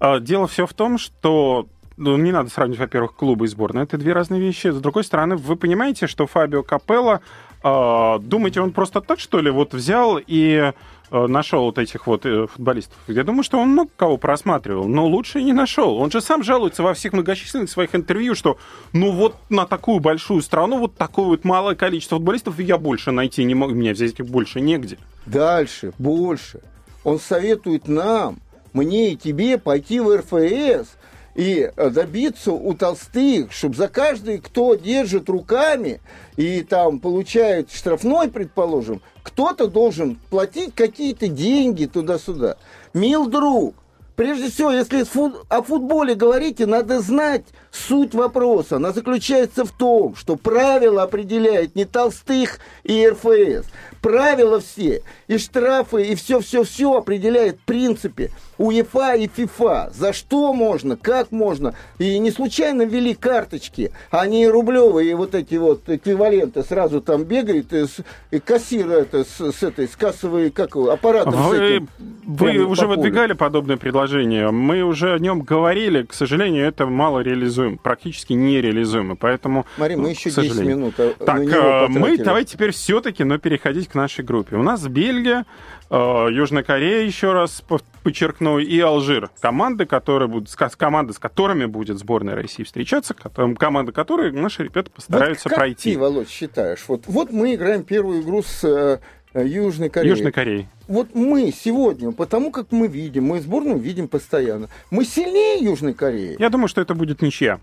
А, 0.00 0.18
Дело 0.18 0.48
все 0.48 0.66
в 0.66 0.74
том, 0.74 0.98
что 0.98 1.68
ну, 1.96 2.16
не 2.16 2.32
надо 2.32 2.50
сравнивать, 2.50 2.80
во-первых, 2.80 3.14
клубы 3.14 3.44
и 3.44 3.48
сборные. 3.48 3.84
Это 3.84 3.98
две 3.98 4.12
разные 4.12 4.40
вещи. 4.40 4.66
С 4.66 4.80
другой 4.80 5.04
стороны, 5.04 5.36
вы 5.36 5.54
понимаете, 5.54 6.08
что 6.08 6.26
Фабио 6.26 6.64
Капелло, 6.64 7.20
а, 7.62 8.18
думаете, 8.18 8.60
он 8.60 8.72
просто 8.72 9.00
так, 9.00 9.20
что 9.20 9.40
ли, 9.40 9.50
вот 9.50 9.74
взял 9.74 10.18
и 10.18 10.72
а, 11.10 11.26
нашел 11.28 11.64
вот 11.64 11.78
этих 11.78 12.06
вот 12.06 12.26
э, 12.26 12.46
футболистов? 12.46 12.96
Я 13.06 13.22
думаю, 13.22 13.42
что 13.42 13.58
он 13.58 13.70
много 13.70 13.90
кого 13.96 14.16
просматривал, 14.16 14.88
но 14.88 15.06
лучше 15.06 15.42
не 15.42 15.52
нашел. 15.52 15.96
Он 15.98 16.10
же 16.10 16.20
сам 16.20 16.42
жалуется 16.42 16.82
во 16.82 16.94
всех 16.94 17.12
многочисленных 17.12 17.70
своих 17.70 17.94
интервью, 17.94 18.34
что 18.34 18.58
ну 18.92 19.12
вот 19.12 19.36
на 19.48 19.66
такую 19.66 20.00
большую 20.00 20.42
страну 20.42 20.78
вот 20.78 20.96
такое 20.96 21.26
вот 21.26 21.44
малое 21.44 21.74
количество 21.74 22.16
футболистов 22.16 22.58
я 22.58 22.78
больше 22.78 23.10
найти 23.10 23.44
не 23.44 23.54
могу, 23.54 23.74
мне 23.74 23.92
взять 23.92 24.20
больше 24.22 24.60
негде. 24.60 24.98
Дальше, 25.26 25.92
больше. 25.98 26.60
Он 27.04 27.20
советует 27.20 27.88
нам, 27.88 28.38
мне 28.72 29.12
и 29.12 29.16
тебе, 29.16 29.58
пойти 29.58 30.00
в 30.00 30.16
РФС 30.16 30.96
и 31.34 31.70
э, 31.74 31.90
добиться 31.90 32.52
у 32.52 32.74
толстых, 32.74 33.52
чтобы 33.52 33.74
за 33.74 33.88
каждый, 33.88 34.38
кто 34.38 34.74
держит 34.74 35.28
руками 35.28 36.00
и 36.36 36.62
там 36.62 36.98
получает 36.98 37.70
штрафной, 37.72 38.28
предположим, 38.28 39.00
кто-то 39.22 39.68
должен 39.68 40.18
платить 40.30 40.74
какие-то 40.74 41.28
деньги 41.28 41.86
туда-сюда. 41.86 42.56
Мил 42.92 43.26
друг, 43.26 43.74
прежде 44.16 44.50
всего, 44.50 44.72
если 44.72 45.04
о 45.48 45.62
футболе 45.62 46.14
говорите, 46.14 46.66
надо 46.66 47.00
знать 47.00 47.44
суть 47.70 48.14
вопроса. 48.14 48.76
Она 48.76 48.92
заключается 48.92 49.64
в 49.64 49.70
том, 49.72 50.14
что 50.16 50.36
правила 50.36 51.02
определяет 51.02 51.74
не 51.76 51.84
толстых 51.84 52.58
и 52.84 53.08
РФС. 53.08 53.66
Правила 54.02 54.60
все, 54.60 55.02
и 55.28 55.38
штрафы, 55.38 56.02
и 56.08 56.14
все-все-все 56.16 56.98
определяет 56.98 57.56
в 57.56 57.64
принципе 57.64 58.30
УЕФА 58.58 59.14
и 59.14 59.28
ФИФА. 59.28 59.92
За 59.94 60.12
что 60.12 60.52
можно, 60.52 60.96
как 60.96 61.30
можно. 61.30 61.74
И 61.98 62.18
не 62.18 62.32
случайно 62.32 62.82
ввели 62.82 63.14
карточки, 63.14 63.92
а 64.10 64.26
не 64.26 64.48
рублевые 64.48 65.14
вот 65.14 65.36
эти 65.36 65.54
вот 65.54 65.88
эквиваленты. 65.88 66.64
Сразу 66.64 67.00
там 67.00 67.22
бегает 67.22 67.72
и, 67.72 67.86
с- 67.86 68.00
и 68.32 68.40
кассир 68.40 68.90
это, 68.90 69.24
с, 69.24 69.40
с 69.52 69.62
этой, 69.62 69.86
с 69.86 69.94
кассовой, 69.94 70.50
как 70.50 70.74
аппаратом 70.74 71.34
с 71.34 71.46
Вы, 71.46 71.58
этим. 71.58 71.88
вы 72.24 72.64
уже 72.64 72.82
по 72.82 72.88
выдвигали 72.88 73.34
подобное 73.34 73.76
предложение. 73.76 74.50
Мы 74.50 74.82
уже 74.82 75.14
о 75.14 75.18
нем 75.20 75.42
говорили. 75.42 76.02
К 76.02 76.12
сожалению, 76.12 76.66
это 76.66 76.86
мало 76.86 77.20
реализуем, 77.20 77.78
практически 77.78 78.32
нереализуемо. 78.32 79.14
Поэтому, 79.14 79.64
Смотри, 79.76 79.94
мы 79.96 80.02
ну, 80.02 80.08
еще 80.08 80.30
к 80.30 80.34
10 80.34 80.48
сожалению. 80.50 80.76
минут 80.76 80.94
а, 80.98 81.14
Так, 81.24 81.40
э, 81.40 81.86
мы 81.88 82.16
давайте 82.18 82.52
теперь 82.54 82.72
все-таки, 82.72 83.22
но 83.24 83.38
переходить 83.38 83.91
к 83.92 83.94
нашей 83.94 84.24
группе. 84.24 84.56
У 84.56 84.62
нас 84.62 84.82
Бельгия, 84.86 85.44
э, 85.90 85.94
Южная 86.30 86.62
Корея, 86.62 87.04
еще 87.04 87.32
раз 87.32 87.60
по- 87.60 87.80
подчеркну, 88.02 88.58
и 88.58 88.80
Алжир. 88.80 89.30
Команды, 89.40 89.84
которые 89.86 90.28
будут, 90.28 90.48
с 90.50 90.56
ко- 90.56 90.70
команды, 90.70 91.12
с 91.12 91.18
которыми 91.18 91.66
будет 91.66 91.98
сборная 91.98 92.34
России 92.34 92.64
встречаться, 92.64 93.14
команды, 93.14 93.92
которые 93.92 94.32
наши 94.32 94.64
ребята 94.64 94.90
постараются 94.90 95.48
вот 95.48 95.50
как 95.50 95.58
пройти. 95.58 95.92
ты, 95.92 95.98
Володь, 95.98 96.28
считаешь? 96.30 96.84
Вот, 96.88 97.04
вот 97.06 97.30
мы 97.30 97.54
играем 97.54 97.84
первую 97.84 98.22
игру 98.22 98.42
с 98.42 98.64
э, 98.64 98.98
Южной 99.34 99.90
Кореей. 99.90 100.10
Южной 100.16 100.32
Кореей. 100.32 100.68
Вот 100.88 101.14
мы 101.14 101.52
сегодня, 101.52 102.12
потому 102.12 102.50
как 102.50 102.72
мы 102.72 102.86
видим, 102.88 103.24
мы 103.24 103.40
сборную 103.40 103.78
видим 103.78 104.08
постоянно, 104.08 104.68
мы 104.90 105.04
сильнее 105.04 105.62
Южной 105.64 105.94
Кореи. 105.94 106.36
Я 106.38 106.48
думаю, 106.50 106.68
что 106.68 106.80
это 106.80 106.94
будет 106.94 107.22
ничья. 107.22 107.60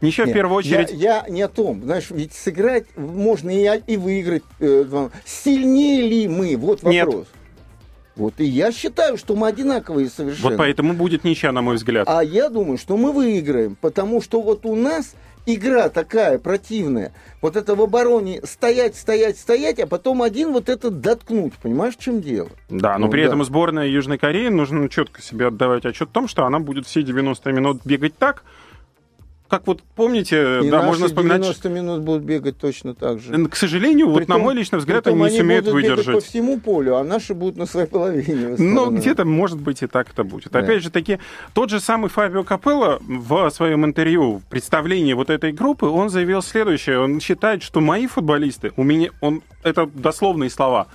Ничья 0.00 0.24
в 0.24 0.28
Нет, 0.28 0.34
первую 0.34 0.56
очередь. 0.56 0.90
Я, 0.92 1.24
я 1.24 1.28
не 1.28 1.42
о 1.42 1.48
том. 1.48 1.82
Знаешь, 1.82 2.10
ведь 2.10 2.32
сыграть 2.32 2.86
можно 2.96 3.50
и, 3.50 3.82
и 3.86 3.96
выиграть. 3.96 4.42
э, 4.60 5.08
сильнее 5.24 6.08
ли 6.08 6.28
мы? 6.28 6.56
Вот 6.56 6.82
Нет. 6.82 7.06
вопрос. 7.06 7.26
Вот 8.16 8.34
и 8.38 8.44
я 8.44 8.72
считаю, 8.72 9.16
что 9.16 9.34
мы 9.36 9.48
одинаковые 9.48 10.08
совершенно. 10.10 10.50
Вот 10.50 10.58
поэтому 10.58 10.94
будет 10.94 11.24
ничья, 11.24 11.52
на 11.52 11.62
мой 11.62 11.76
взгляд. 11.76 12.06
А 12.08 12.22
я 12.22 12.48
думаю, 12.48 12.76
что 12.76 12.96
мы 12.96 13.12
выиграем, 13.12 13.76
потому 13.80 14.20
что 14.20 14.42
вот 14.42 14.66
у 14.66 14.74
нас 14.74 15.14
игра 15.46 15.88
такая 15.88 16.38
противная. 16.38 17.12
Вот 17.40 17.56
это 17.56 17.74
в 17.74 17.80
обороне 17.80 18.40
стоять, 18.44 18.96
стоять, 18.96 19.38
стоять, 19.38 19.78
а 19.78 19.86
потом 19.86 20.22
один 20.22 20.52
вот 20.52 20.68
этот 20.68 21.00
доткнуть. 21.00 21.54
Понимаешь, 21.54 21.96
в 21.96 22.00
чем 22.00 22.20
дело? 22.20 22.50
Да, 22.68 22.98
но 22.98 23.06
Ну, 23.06 23.12
при 23.12 23.22
да. 23.22 23.28
этом 23.28 23.44
сборная 23.44 23.86
Южной 23.86 24.18
Кореи 24.18 24.48
нужно 24.48 24.88
четко 24.90 25.22
себе 25.22 25.46
отдавать 25.46 25.86
отчет 25.86 26.08
в 26.08 26.12
том, 26.12 26.28
что 26.28 26.44
она 26.44 26.58
будет 26.58 26.86
все 26.86 27.02
90 27.02 27.52
минут 27.52 27.80
бегать 27.84 28.18
так, 28.18 28.44
как 29.50 29.66
вот 29.66 29.82
помните, 29.96 30.60
И 30.62 30.70
да, 30.70 30.82
можно 30.82 31.08
вспоминать. 31.08 31.40
90 31.42 31.68
минут 31.68 32.00
будут 32.02 32.22
бегать 32.22 32.56
точно 32.56 32.94
так 32.94 33.18
же. 33.20 33.46
К 33.48 33.56
сожалению, 33.56 34.06
вот 34.06 34.20
на 34.20 34.36
Притом- 34.36 34.42
мой 34.42 34.54
личный 34.54 34.78
взгляд, 34.78 35.02
притом 35.02 35.22
они 35.22 35.32
не 35.34 35.40
сумеют 35.40 35.64
будут 35.64 35.82
бегать 35.82 35.90
выдержать. 35.98 36.14
по 36.14 36.20
всему 36.20 36.60
полю, 36.60 36.96
а 36.96 37.04
наши 37.04 37.34
будут 37.34 37.56
на 37.56 37.66
своей 37.66 37.88
половине. 37.88 38.54
Ну, 38.58 38.90
где-то, 38.90 39.24
может 39.24 39.60
быть, 39.60 39.82
и 39.82 39.86
так 39.88 40.10
это 40.10 40.22
будет. 40.22 40.52
Да. 40.52 40.60
Опять 40.60 40.82
же 40.84 40.90
таки, 40.90 41.18
тот 41.52 41.68
же 41.70 41.80
самый 41.80 42.08
Фабио 42.10 42.44
Капелло 42.44 43.00
в 43.00 43.50
своем 43.50 43.84
интервью, 43.84 44.38
в 44.38 44.44
представлении 44.44 45.12
вот 45.14 45.30
этой 45.30 45.52
группы, 45.52 45.86
он 45.86 46.10
заявил 46.10 46.42
следующее. 46.42 47.00
Он 47.00 47.20
считает, 47.20 47.62
что 47.64 47.80
мои 47.80 48.06
футболисты, 48.06 48.72
у 48.76 48.84
меня, 48.84 49.10
он, 49.20 49.42
это 49.64 49.86
дословные 49.86 50.50
слова, 50.50 50.86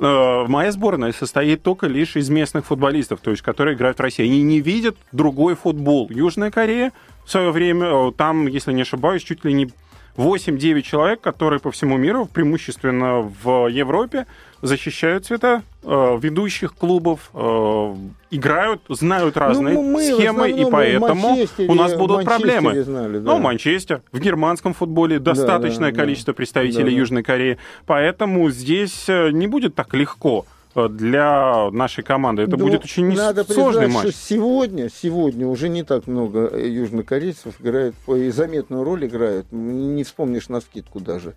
э, 0.00 0.44
моя 0.48 0.72
сборная 0.72 1.12
состоит 1.12 1.62
только 1.62 1.86
лишь 1.86 2.16
из 2.16 2.28
местных 2.28 2.66
футболистов, 2.66 3.20
то 3.20 3.30
есть, 3.30 3.42
которые 3.42 3.76
играют 3.76 3.98
в 3.98 4.00
России. 4.02 4.24
Они 4.24 4.42
не 4.42 4.60
видят 4.60 4.96
другой 5.12 5.54
футбол. 5.54 6.08
Южная 6.10 6.50
Корея 6.50 6.92
в 7.30 7.32
свое 7.32 7.52
время, 7.52 8.10
там, 8.10 8.48
если 8.48 8.72
не 8.72 8.82
ошибаюсь, 8.82 9.22
чуть 9.22 9.44
ли 9.44 9.52
не 9.52 9.68
8-9 10.16 10.82
человек, 10.82 11.20
которые 11.20 11.60
по 11.60 11.70
всему 11.70 11.96
миру, 11.96 12.26
преимущественно 12.26 13.20
в 13.20 13.68
Европе, 13.68 14.26
защищают 14.62 15.26
цвета 15.26 15.62
э, 15.84 16.18
ведущих 16.20 16.74
клубов, 16.74 17.30
э, 17.32 17.94
играют, 18.32 18.82
знают 18.88 19.36
разные 19.36 19.74
Ну, 19.74 19.82
мы 19.84 20.02
схемы, 20.02 20.50
и 20.50 20.68
поэтому 20.68 21.38
у 21.68 21.74
нас 21.74 21.94
будут 21.94 22.24
проблемы. 22.24 22.82
знали, 22.82 23.18
да. 23.18 23.34
Ну, 23.34 23.38
Манчестер, 23.38 24.02
в 24.10 24.18
германском 24.18 24.74
футболе 24.74 25.20
достаточное 25.20 25.92
да, 25.92 26.00
количество 26.00 26.32
представителей 26.32 26.82
Да, 26.82 26.90
да. 26.90 26.96
Южной 26.96 27.22
Кореи, 27.22 27.58
поэтому 27.86 28.50
здесь 28.50 29.04
э, 29.08 29.30
не 29.30 29.46
будет 29.46 29.76
так 29.76 29.94
легко 29.94 30.46
для 30.74 31.70
нашей 31.72 32.04
команды. 32.04 32.42
Это 32.42 32.56
Ну, 32.56 32.64
будет 32.66 32.84
очень 32.84 33.12
надо 33.14 33.44
сложный 33.44 33.84
признать, 33.86 34.04
матч. 34.04 34.14
что 34.14 34.24
сегодня, 34.28 34.88
сегодня 34.88 35.46
уже 35.46 35.68
не 35.68 35.82
так 35.82 36.06
много 36.06 36.48
э, 36.52 36.68
южнокорейцев 36.68 37.60
играет, 37.60 37.94
и 38.08 38.30
заметную 38.30 38.84
роль 38.84 39.06
играют. 39.06 39.46
Не 39.50 40.04
вспомнишь 40.04 40.48
на 40.48 40.60
скидку 40.60 41.00
даже, 41.00 41.34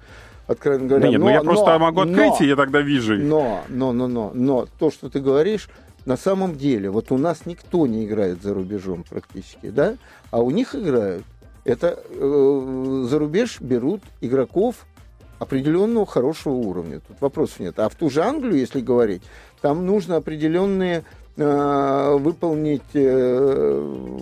откровенно 0.48 0.88
говоря. 0.88 1.04
Да 1.06 1.10
нет, 1.10 1.20
ну 1.20 1.26
Но- 1.26 1.32
я 1.32 1.42
просто 1.42 1.72
но- 1.74 1.80
могу 1.80 2.02
открыть, 2.02 2.40
но- 2.40 2.46
и 2.46 2.48
я 2.48 2.56
тогда 2.56 2.82
вижу. 2.82 3.16
Но, 3.16 3.62
но, 3.70 3.92
но, 3.92 4.08
но, 4.08 4.32
но 4.34 4.68
то, 4.80 4.92
что 4.92 5.10
ты 5.10 5.20
говоришь, 5.20 5.68
на 6.06 6.18
самом 6.18 6.56
деле, 6.56 6.90
вот 6.90 7.12
у 7.12 7.18
нас 7.18 7.46
никто 7.46 7.88
не 7.88 8.06
играет 8.06 8.44
за 8.44 8.54
рубежом 8.54 9.04
практически, 9.10 9.70
да, 9.70 9.96
а 10.32 10.42
у 10.42 10.52
них 10.52 10.76
играют. 10.76 11.24
Это 11.66 11.98
э, 12.10 13.06
за 13.10 13.20
рубеж 13.20 13.62
берут 13.62 14.02
игроков 14.22 14.86
определенного 15.44 16.06
хорошего 16.06 16.54
уровня. 16.54 17.00
Тут 17.00 17.22
вопросов 17.22 17.60
нет. 17.60 17.80
А 17.80 17.90
в 17.90 17.96
ту 17.96 18.10
же 18.10 18.24
Англию, 18.24 18.58
если 18.60 18.82
говорить, 18.82 19.22
там 19.62 19.86
нужно 19.86 20.18
определенные 20.18 21.04
э, 21.38 22.18
выполнить 22.20 22.82
э, 22.94 24.20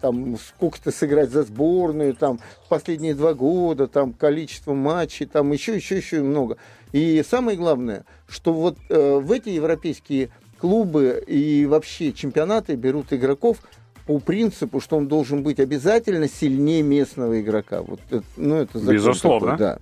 там 0.00 0.36
сколько-то 0.38 0.90
сыграть 0.90 1.30
за 1.30 1.42
сборную, 1.42 2.14
там 2.14 2.40
последние 2.68 3.14
два 3.14 3.34
года, 3.34 3.88
там 3.88 4.12
количество 4.12 4.74
матчей, 4.74 5.26
там 5.26 5.52
еще, 5.52 5.76
еще, 5.76 5.96
еще 5.96 6.22
много. 6.22 6.56
И 6.92 7.22
самое 7.28 7.56
главное, 7.56 8.04
что 8.28 8.52
вот 8.52 8.78
э, 8.88 9.18
в 9.18 9.30
эти 9.32 9.50
европейские 9.50 10.30
клубы 10.58 11.22
и 11.26 11.66
вообще 11.66 12.12
чемпионаты 12.12 12.74
берут 12.74 13.12
игроков 13.12 13.58
по 14.06 14.18
принципу, 14.18 14.80
что 14.80 14.96
он 14.96 15.06
должен 15.06 15.42
быть 15.42 15.60
обязательно 15.60 16.28
сильнее 16.28 16.82
местного 16.82 17.40
игрока. 17.40 17.82
Вот, 17.82 18.00
ну, 18.36 18.56
это 18.56 18.78
Безусловно. 18.78 19.52
такой, 19.52 19.58
да. 19.58 19.78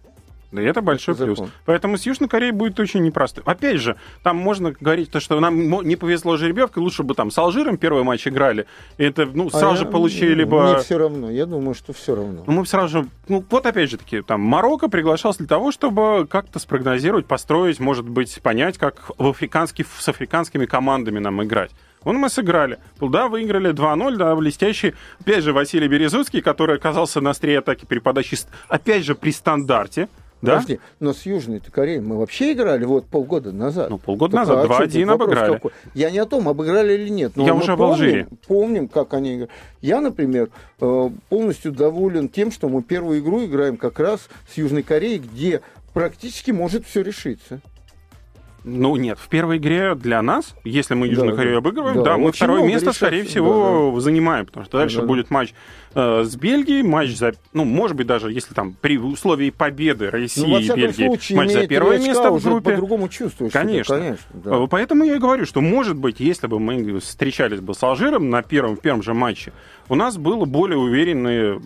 Да, 0.57 0.63
это 0.63 0.81
большой 0.83 1.15
Это 1.15 1.25
плюс. 1.25 1.39
закон. 1.39 1.53
Поэтому 1.65 1.97
с 1.99 2.07
Южной 2.07 2.29
Кореей 2.29 2.53
будет 2.53 2.79
очень 2.81 3.03
непросто. 3.03 3.43
Опять 3.45 3.81
же, 3.81 3.97
там 4.23 4.37
можно 4.37 4.73
говорить, 4.79 5.11
то, 5.11 5.21
что 5.21 5.39
нам 5.41 5.57
не 5.87 5.97
повезло 5.97 6.37
жеребьевкой, 6.37 6.83
лучше 6.83 7.03
бы 7.03 7.15
там 7.15 7.31
с 7.31 7.39
Алжиром 7.39 7.77
первый 7.77 8.03
матч 8.03 8.27
играли. 8.27 8.67
Это, 8.99 9.27
ну, 9.27 9.47
А 9.49 9.51
сразу 9.51 9.75
я- 9.75 9.77
же 9.77 9.87
получили 9.87 10.45
Мне 10.45 10.47
бы... 10.47 10.79
все 10.83 10.99
равно. 10.99 11.31
Я 11.31 11.47
думаю, 11.47 11.75
что 11.75 11.93
все 11.93 12.15
равно. 12.15 12.45
Ну, 12.47 12.53
мы 12.53 12.67
сразу 12.67 12.89
же, 13.03 13.09
ну, 13.29 13.45
вот 13.51 13.67
опять 13.67 13.91
же 13.91 13.99
таки, 13.99 14.23
там, 14.23 14.41
Марокко 14.41 14.89
приглашался 14.89 15.39
для 15.39 15.49
того, 15.49 15.71
чтобы 15.73 16.27
как-то 16.29 16.59
спрогнозировать, 16.59 17.27
построить, 17.27 17.81
может 17.81 18.09
быть, 18.09 18.41
понять, 18.43 18.79
как 18.79 19.11
в 19.19 19.29
африканских, 19.29 19.87
с 19.99 20.09
африканскими 20.09 20.67
командами 20.67 21.19
нам 21.19 21.43
играть. 21.45 21.71
Вон 22.05 22.19
мы 22.19 22.29
сыграли. 22.29 22.79
Да, 23.01 23.27
выиграли 23.27 23.73
2-0, 23.73 24.15
да, 24.17 24.37
блестящий. 24.37 24.95
Опять 25.21 25.43
же, 25.43 25.53
Василий 25.53 25.89
Березуцкий, 25.89 26.41
который 26.41 26.77
оказался 26.77 27.21
на 27.21 27.31
острие 27.31 27.59
атаки 27.59 27.85
при 27.85 27.99
подаче, 27.99 28.37
опять 28.69 29.05
же, 29.05 29.17
при 29.17 29.33
стандарте. 29.33 30.09
Да? 30.43 30.53
Подожди, 30.57 30.81
но 31.01 31.15
с 31.15 31.23
Южной 31.25 31.61
Кореей 31.61 32.01
мы 32.01 32.19
вообще 32.19 32.53
играли 32.53 32.85
вот 32.85 33.07
полгода 33.07 33.53
назад. 33.53 33.89
Ну, 33.89 33.99
полгода 33.99 34.37
Так, 34.37 34.49
назад, 34.49 34.65
а 34.65 34.69
чё 34.69 34.85
2-1 34.85 35.01
тут 35.01 35.07
вопрос 35.09 35.29
обыграли. 35.29 35.53
какой? 35.55 35.71
Я 35.95 36.11
не 36.11 36.19
о 36.19 36.27
том, 36.27 36.49
обыграли 36.49 36.93
или 36.93 37.09
нет. 37.09 37.33
Но 37.37 37.47
Я 37.47 37.55
уже 37.55 37.75
в 37.75 37.79
помним, 37.79 37.93
Алжире. 37.93 38.29
Помним, 38.47 38.89
как 38.89 39.15
они 39.15 39.35
играли. 39.37 39.51
Я, 39.81 40.01
например, 40.01 40.51
э, 40.81 41.11
полностью 41.31 41.73
доволен 41.73 42.29
тем, 42.29 42.53
что 42.53 42.69
мы 42.69 42.83
первую 42.83 43.21
игру 43.21 43.45
играем 43.45 43.77
как 43.79 43.99
раз 43.99 44.29
с 44.53 44.59
Южной 44.59 44.83
Кореей, 44.83 45.19
где 45.19 45.63
практически 45.95 46.51
может 46.51 46.87
все 46.87 47.03
решиться. 47.03 47.61
Ну, 48.69 48.97
нет, 48.97 49.17
в 49.21 49.29
первой 49.29 49.59
игре 49.59 49.95
для 49.95 50.21
нас, 50.23 50.57
если 50.65 50.95
мы 50.95 51.07
Южную 51.07 51.31
Да, 51.31 51.37
Корею 51.37 51.55
да. 51.55 51.59
обыгрываем, 51.59 51.97
Да, 51.99 52.03
да, 52.03 52.19
мы 52.19 52.33
второе 52.33 52.67
место, 52.67 52.93
скорее 52.93 53.19
решается. 53.19 53.31
всего, 53.31 54.01
занимаем, 54.01 54.45
потому 54.45 54.67
что 54.67 54.79
дальше 54.79 54.97
Да, 54.97 55.03
да. 55.03 55.07
будет 55.07 55.31
матч 55.31 55.55
э, 55.95 56.25
с 56.25 56.35
Бельгией, 56.35 56.83
матч 56.83 57.17
за, 57.17 57.35
ну, 57.53 57.65
может 57.65 57.97
быть, 57.97 58.09
даже 58.09 58.33
если 58.33 58.55
там 58.55 58.75
при 58.81 58.99
условии 58.99 59.51
победы 59.51 60.11
России 60.11 60.43
Ну, 60.43 60.59
и 60.59 60.67
Бельгии, 60.69 61.07
случае, 61.07 61.39
матч 61.39 61.53
за 61.53 61.67
первое 61.69 61.99
место 62.01 62.33
в 62.33 62.43
группе. 62.43 62.71
по-другому 62.73 63.09
чувствуешь. 63.09 63.53
Конечно. 63.53 63.95
конечно 63.95 64.27
да. 64.35 64.65
Э, 64.65 64.67
Поэтому 64.69 65.05
я 65.05 65.15
и 65.15 65.19
говорю, 65.21 65.47
что, 65.47 65.61
может 65.61 65.97
быть, 65.97 66.19
если 66.19 66.49
бы 66.49 66.59
мы 66.59 66.99
встречались 66.99 67.61
бы 67.61 67.73
с 67.73 67.81
Алжиром 67.85 68.31
на 68.31 68.43
первом, 68.43 68.77
в 68.77 68.81
первом 68.81 69.05
же 69.05 69.15
матче, 69.15 69.53
у 69.89 69.95
нас 69.95 70.17
было 70.19 70.45
более 70.45 70.77
уверенные 70.79 71.61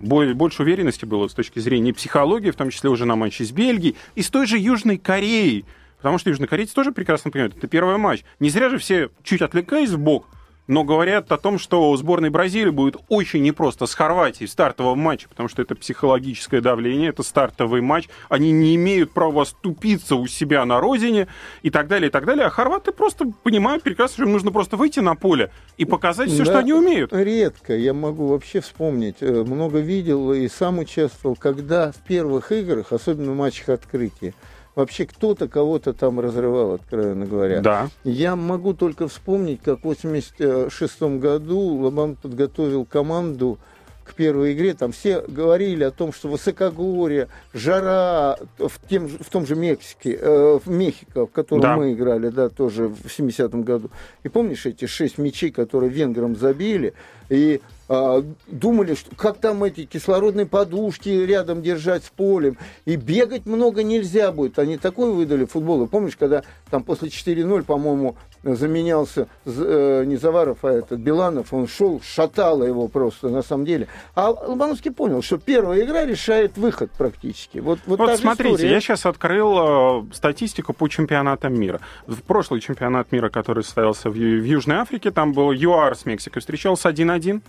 больше 0.00 0.62
уверенности 0.62 1.04
было 1.04 1.28
с 1.28 1.34
точки 1.34 1.58
зрения 1.60 1.94
психологии, 1.94 2.50
в 2.50 2.56
том 2.56 2.70
числе 2.70 2.90
уже 2.90 3.06
на 3.06 3.16
матче 3.16 3.44
с 3.44 3.52
Бельгией, 3.52 3.96
и 4.16 4.22
с 4.22 4.28
той 4.28 4.46
же 4.46 4.58
Южной 4.58 4.98
Кореей. 4.98 5.64
Потому 5.98 6.18
что 6.18 6.30
южнокорейцы 6.30 6.74
тоже 6.74 6.92
прекрасно 6.92 7.30
понимают, 7.30 7.56
это 7.56 7.66
первый 7.68 7.96
матч. 7.96 8.24
Не 8.40 8.50
зря 8.50 8.68
же 8.68 8.78
все 8.78 9.10
чуть 9.22 9.42
отвлекаясь 9.42 9.90
в 9.90 9.98
бок, 9.98 10.26
но 10.68 10.82
говорят 10.82 11.30
о 11.30 11.38
том, 11.38 11.60
что 11.60 11.90
у 11.90 11.96
сборной 11.96 12.28
Бразилии 12.28 12.70
будет 12.70 12.96
очень 13.08 13.40
непросто 13.42 13.86
с 13.86 13.94
Хорватией 13.94 14.48
в 14.48 14.50
стартовом 14.50 14.98
матче, 14.98 15.28
потому 15.28 15.48
что 15.48 15.62
это 15.62 15.76
психологическое 15.76 16.60
давление, 16.60 17.10
это 17.10 17.22
стартовый 17.22 17.82
матч, 17.82 18.08
они 18.28 18.50
не 18.50 18.74
имеют 18.74 19.12
права 19.12 19.44
ступиться 19.44 20.16
у 20.16 20.26
себя 20.26 20.64
на 20.64 20.80
родине 20.80 21.28
и 21.62 21.70
так 21.70 21.86
далее, 21.86 22.08
и 22.08 22.10
так 22.10 22.24
далее. 22.24 22.46
А 22.46 22.50
хорваты 22.50 22.90
просто 22.90 23.26
понимают 23.44 23.84
прекрасно, 23.84 24.14
что 24.14 24.22
им 24.24 24.32
нужно 24.32 24.50
просто 24.50 24.76
выйти 24.76 24.98
на 24.98 25.14
поле 25.14 25.52
и 25.76 25.84
показать 25.84 26.30
все, 26.30 26.38
Да, 26.38 26.44
что 26.46 26.58
они 26.58 26.72
умеют. 26.72 27.12
Редко. 27.12 27.76
Я 27.76 27.94
могу 27.94 28.26
вообще 28.26 28.60
вспомнить. 28.60 29.16
э, 29.20 29.44
Много 29.44 29.78
видел 29.78 30.32
и 30.32 30.48
сам 30.48 30.80
участвовал, 30.80 31.36
когда 31.36 31.92
в 31.92 31.98
первых 31.98 32.50
играх, 32.50 32.92
особенно 32.92 33.32
в 33.32 33.36
матчах 33.36 33.68
открытия, 33.68 34.34
вообще 34.76 35.06
кто-то 35.06 35.48
кого-то 35.48 35.92
там 35.92 36.20
разрывал, 36.20 36.74
откровенно 36.74 37.26
говоря. 37.26 37.60
Да. 37.60 37.88
Я 38.04 38.36
могу 38.36 38.74
только 38.74 39.08
вспомнить, 39.08 39.60
как 39.62 39.78
в 39.78 39.88
1986 39.90 41.02
году 41.18 41.58
Лобан 41.58 42.14
подготовил 42.14 42.84
команду 42.84 43.58
к 44.04 44.14
первой 44.14 44.52
игре. 44.52 44.74
Там 44.74 44.92
все 44.92 45.20
говорили 45.22 45.82
о 45.82 45.90
том, 45.90 46.12
что 46.12 46.28
высокогорье, 46.28 47.26
жара 47.52 48.36
в, 48.58 48.70
тем, 48.88 49.08
в 49.08 49.28
том 49.30 49.46
же 49.46 49.56
Мексике, 49.56 50.16
э, 50.20 50.58
в 50.64 50.70
Мехико, 50.70 51.26
в 51.26 51.30
котором 51.32 51.62
Да. 51.62 51.76
мы 51.76 51.92
играли, 51.92 52.28
да, 52.28 52.48
тоже 52.48 52.86
в 52.86 53.06
70-м 53.06 53.62
году. 53.62 53.90
И 54.22 54.28
помнишь 54.28 54.66
эти 54.66 54.84
шесть 54.84 55.18
мячей, 55.18 55.50
которые 55.50 55.90
венграм 55.90 56.36
забили? 56.36 56.94
И 57.30 57.60
думали, 57.88 58.94
что 58.94 59.14
как 59.14 59.38
там 59.38 59.62
эти 59.62 59.84
кислородные 59.84 60.46
подушки 60.46 61.08
рядом 61.08 61.62
держать 61.62 62.04
с 62.04 62.10
полем. 62.10 62.58
И 62.84 62.96
бегать 62.96 63.46
много 63.46 63.82
нельзя 63.82 64.32
будет. 64.32 64.58
Они 64.58 64.76
такой 64.76 65.12
выдали 65.12 65.44
футбол. 65.44 65.84
И 65.84 65.88
помнишь, 65.88 66.16
когда 66.16 66.42
там 66.70 66.82
после 66.82 67.08
4-0, 67.08 67.62
по-моему, 67.62 68.16
заменялся 68.42 69.28
э, 69.44 70.04
не 70.06 70.16
Заваров, 70.16 70.64
а 70.64 70.70
этот 70.70 71.00
Биланов, 71.00 71.52
он 71.52 71.66
шел, 71.66 72.00
шатало 72.00 72.64
его 72.64 72.88
просто 72.88 73.28
на 73.28 73.42
самом 73.42 73.64
деле. 73.64 73.88
А 74.14 74.30
Лобановский 74.30 74.92
понял, 74.92 75.22
что 75.22 75.38
первая 75.38 75.84
игра 75.84 76.04
решает 76.04 76.56
выход 76.56 76.90
практически. 76.92 77.58
Вот, 77.58 77.80
вот, 77.86 77.98
Вот 77.98 78.18
смотрите, 78.18 78.54
история. 78.54 78.72
я 78.72 78.80
сейчас 78.80 79.06
открыл 79.06 80.02
э, 80.02 80.14
статистику 80.14 80.72
по 80.72 80.88
чемпионатам 80.88 81.58
мира. 81.58 81.80
В 82.06 82.22
прошлый 82.22 82.60
чемпионат 82.60 83.10
мира, 83.12 83.28
который 83.28 83.64
состоялся 83.64 84.10
в, 84.10 84.14
в 84.14 84.44
Южной 84.44 84.76
Африке, 84.76 85.10
там 85.10 85.32
был 85.32 85.52
ЮАР 85.52 85.96
с 85.96 86.04
Мексикой, 86.04 86.40
встречался 86.40 86.88
1-1. 86.90 87.42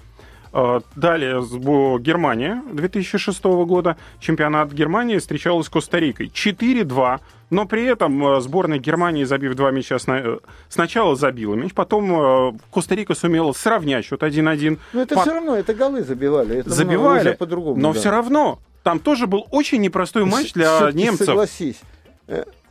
Э, 0.57 0.79
Далее 0.95 1.39
Германия 1.99 2.63
2006 2.73 3.43
года. 3.43 3.95
Чемпионат 4.19 4.71
Германии 4.71 5.19
встречалась 5.19 5.67
с 5.67 5.69
Коста-Рикой. 5.69 6.31
4-2. 6.33 7.19
Но 7.51 7.65
при 7.65 7.85
этом 7.85 8.25
э, 8.25 8.41
сборная 8.41 8.79
Германии, 8.79 9.23
забив 9.23 9.53
два 9.53 9.69
мяча, 9.69 9.97
э, 10.07 10.39
сначала 10.67 11.15
забила 11.15 11.53
мяч, 11.53 11.73
потом 11.73 12.57
Коста-Рика 12.71 13.13
сумела 13.13 13.51
сравнять 13.51 14.05
счет 14.05 14.23
1-1. 14.23 14.79
Но 14.93 15.01
это 15.03 15.13
По- 15.13 15.21
все 15.21 15.33
равно, 15.35 15.55
это 15.55 15.75
голы 15.75 16.01
забивали. 16.01 16.57
Это 16.57 16.71
забивали, 16.71 17.33
по-другому. 17.33 17.79
но 17.79 17.93
да. 17.93 17.99
все 17.99 18.09
равно 18.09 18.57
там 18.81 18.99
тоже 18.99 19.27
был 19.27 19.45
очень 19.51 19.79
непростой 19.81 20.25
матч 20.25 20.53
для 20.53 20.89
немцев. 20.91 21.27
Согласись. 21.27 21.81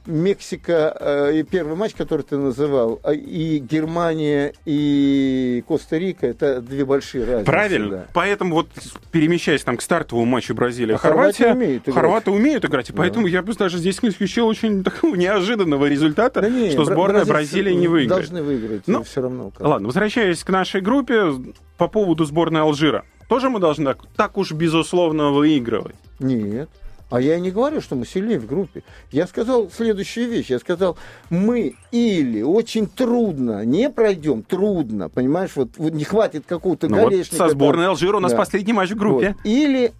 Мексика 0.06 0.96
э, 1.00 1.38
и 1.38 1.42
первый 1.42 1.76
матч, 1.76 1.94
который 1.94 2.22
ты 2.22 2.36
называл, 2.36 3.00
а, 3.02 3.12
и 3.12 3.58
Германия 3.58 4.52
и 4.64 5.62
Коста-Рика 5.66 6.26
это 6.26 6.60
две 6.60 6.84
большие 6.84 7.24
разницы. 7.24 7.44
Правильно. 7.46 7.90
да. 7.90 8.06
Поэтому 8.14 8.54
вот 8.54 8.68
перемещаясь 9.10 9.62
там 9.64 9.76
к 9.76 9.82
стартовому 9.82 10.26
матчу 10.26 10.54
Бразилия, 10.54 10.94
А 10.94 10.98
Хорватия 10.98 11.44
Хорватия, 11.44 11.52
умеет 11.66 11.82
играть. 11.82 11.94
хорваты 11.94 12.30
умеют 12.30 12.64
играть, 12.64 12.88
и 12.90 12.92
Да. 12.92 12.98
поэтому 12.98 13.26
я 13.26 13.42
бы 13.42 13.52
даже 13.54 13.78
здесь 13.78 14.02
не 14.02 14.10
исключил 14.10 14.46
очень 14.46 14.82
такого 14.84 15.14
неожиданного 15.14 15.86
результата, 15.86 16.40
Да 16.40 16.48
не, 16.48 16.70
что 16.70 16.84
сборная 16.84 17.24
Бразилии 17.24 17.72
не 17.74 17.88
выиграет. 17.88 18.08
Должны 18.28 18.42
выиграть, 18.42 18.82
Ну, 18.86 19.02
все 19.02 19.22
равно. 19.22 19.50
как. 19.50 19.66
Ладно, 19.66 19.86
возвращаясь 19.88 20.42
к 20.44 20.48
нашей 20.50 20.80
группе, 20.80 21.32
по 21.76 21.88
поводу 21.88 22.24
сборной 22.24 22.62
Алжира. 22.62 23.04
Тоже 23.28 23.50
мы 23.50 23.58
должны 23.58 23.84
так, 23.86 23.98
так 24.16 24.38
уж 24.38 24.52
безусловно 24.52 25.30
выигрывать. 25.30 25.96
Нет. 26.20 26.70
А 27.08 27.20
я 27.20 27.36
и 27.36 27.40
не 27.40 27.52
говорю, 27.52 27.80
что 27.80 27.94
мы 27.94 28.04
сильнее 28.04 28.40
в 28.40 28.46
группе. 28.46 28.82
Я 29.12 29.26
сказал 29.28 29.70
следующую 29.70 30.28
вещь. 30.28 30.46
Я 30.50 30.58
сказал, 30.58 30.96
мы 31.30 31.74
или 31.92 32.42
очень 32.42 32.88
трудно 32.88 33.64
не 33.64 33.90
пройдем, 33.90 34.42
трудно, 34.42 35.08
понимаешь, 35.08 35.52
вот, 35.54 35.70
вот 35.76 35.92
не 35.92 36.02
хватит 36.04 36.44
какого-то 36.46 36.88
Ну 36.88 36.96
вот 37.02 37.10
голешника. 37.12 37.36
со 37.36 37.48
сборной 37.48 37.86
Алжира 37.86 38.16
у 38.16 38.20
нас 38.20 38.32
Да. 38.32 38.38
последний 38.38 38.72
матч 38.72 38.90
в 38.90 38.96
группе. 38.96 39.36
Вот. 39.38 39.46
Или 39.46 39.92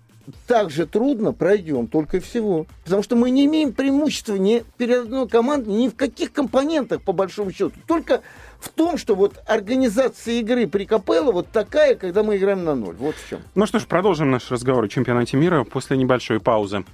так 0.46 0.70
же 0.70 0.86
трудно 0.86 1.32
пройдем, 1.32 1.86
только 1.86 2.18
и 2.18 2.20
всего. 2.20 2.66
Потому 2.84 3.02
что 3.02 3.16
мы 3.16 3.30
не 3.30 3.46
имеем 3.46 3.72
преимущества 3.72 4.34
ни 4.34 4.64
перед 4.76 5.04
одной 5.04 5.28
командой, 5.28 5.74
ни 5.74 5.88
в 5.88 5.96
каких 5.96 6.32
компонентах, 6.32 7.02
по 7.02 7.12
большому 7.12 7.52
счету. 7.52 7.72
Только 7.86 8.22
в 8.60 8.68
том, 8.68 8.98
что 8.98 9.14
вот 9.14 9.38
организация 9.46 10.34
игры 10.40 10.66
при 10.66 10.84
Капелло 10.84 11.32
вот 11.32 11.48
такая, 11.48 11.94
когда 11.94 12.22
мы 12.22 12.36
играем 12.36 12.64
на 12.64 12.74
ноль. 12.74 12.96
Вот 12.96 13.14
в 13.16 13.28
чем. 13.28 13.40
Ну 13.54 13.66
что 13.66 13.78
ж, 13.78 13.86
продолжим 13.86 14.30
наш 14.30 14.50
разговор 14.50 14.84
о 14.84 14.88
чемпионате 14.88 15.36
мира 15.36 15.64
после 15.64 15.96
небольшой 15.96 16.40
паузы. 16.40 16.84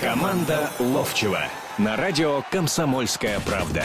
Команда 0.00 0.70
Ловчева 0.78 1.44
на 1.78 1.96
радио 1.96 2.42
«Комсомольская 2.50 3.40
правда». 3.40 3.84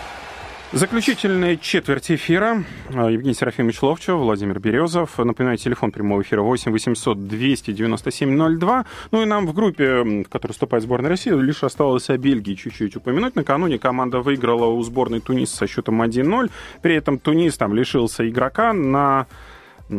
Заключительная 0.73 1.57
четверть 1.57 2.09
эфира. 2.11 2.63
А, 2.93 3.09
Евгений 3.09 3.33
Серафимович 3.33 3.81
Ловчев, 3.81 4.15
Владимир 4.15 4.57
Березов. 4.59 5.17
Напоминаю, 5.17 5.57
телефон 5.57 5.91
прямого 5.91 6.21
эфира 6.21 6.43
8 6.43 6.71
800 6.71 7.27
297 7.27 8.57
02. 8.57 8.85
Ну 9.11 9.21
и 9.21 9.25
нам 9.25 9.47
в 9.47 9.53
группе, 9.53 10.01
в 10.01 10.29
которой 10.29 10.53
вступает 10.53 10.85
сборная 10.85 11.09
России, 11.09 11.31
лишь 11.31 11.65
осталось 11.65 12.09
о 12.09 12.17
Бельгии 12.17 12.55
чуть-чуть 12.55 12.95
упомянуть. 12.95 13.35
Накануне 13.35 13.79
команда 13.79 14.21
выиграла 14.21 14.67
у 14.67 14.81
сборной 14.81 15.19
Туниса 15.19 15.57
со 15.57 15.67
счетом 15.67 16.01
1-0. 16.01 16.49
При 16.81 16.95
этом 16.95 17.19
Тунис 17.19 17.57
там 17.57 17.75
лишился 17.75 18.27
игрока 18.29 18.71
на 18.71 19.27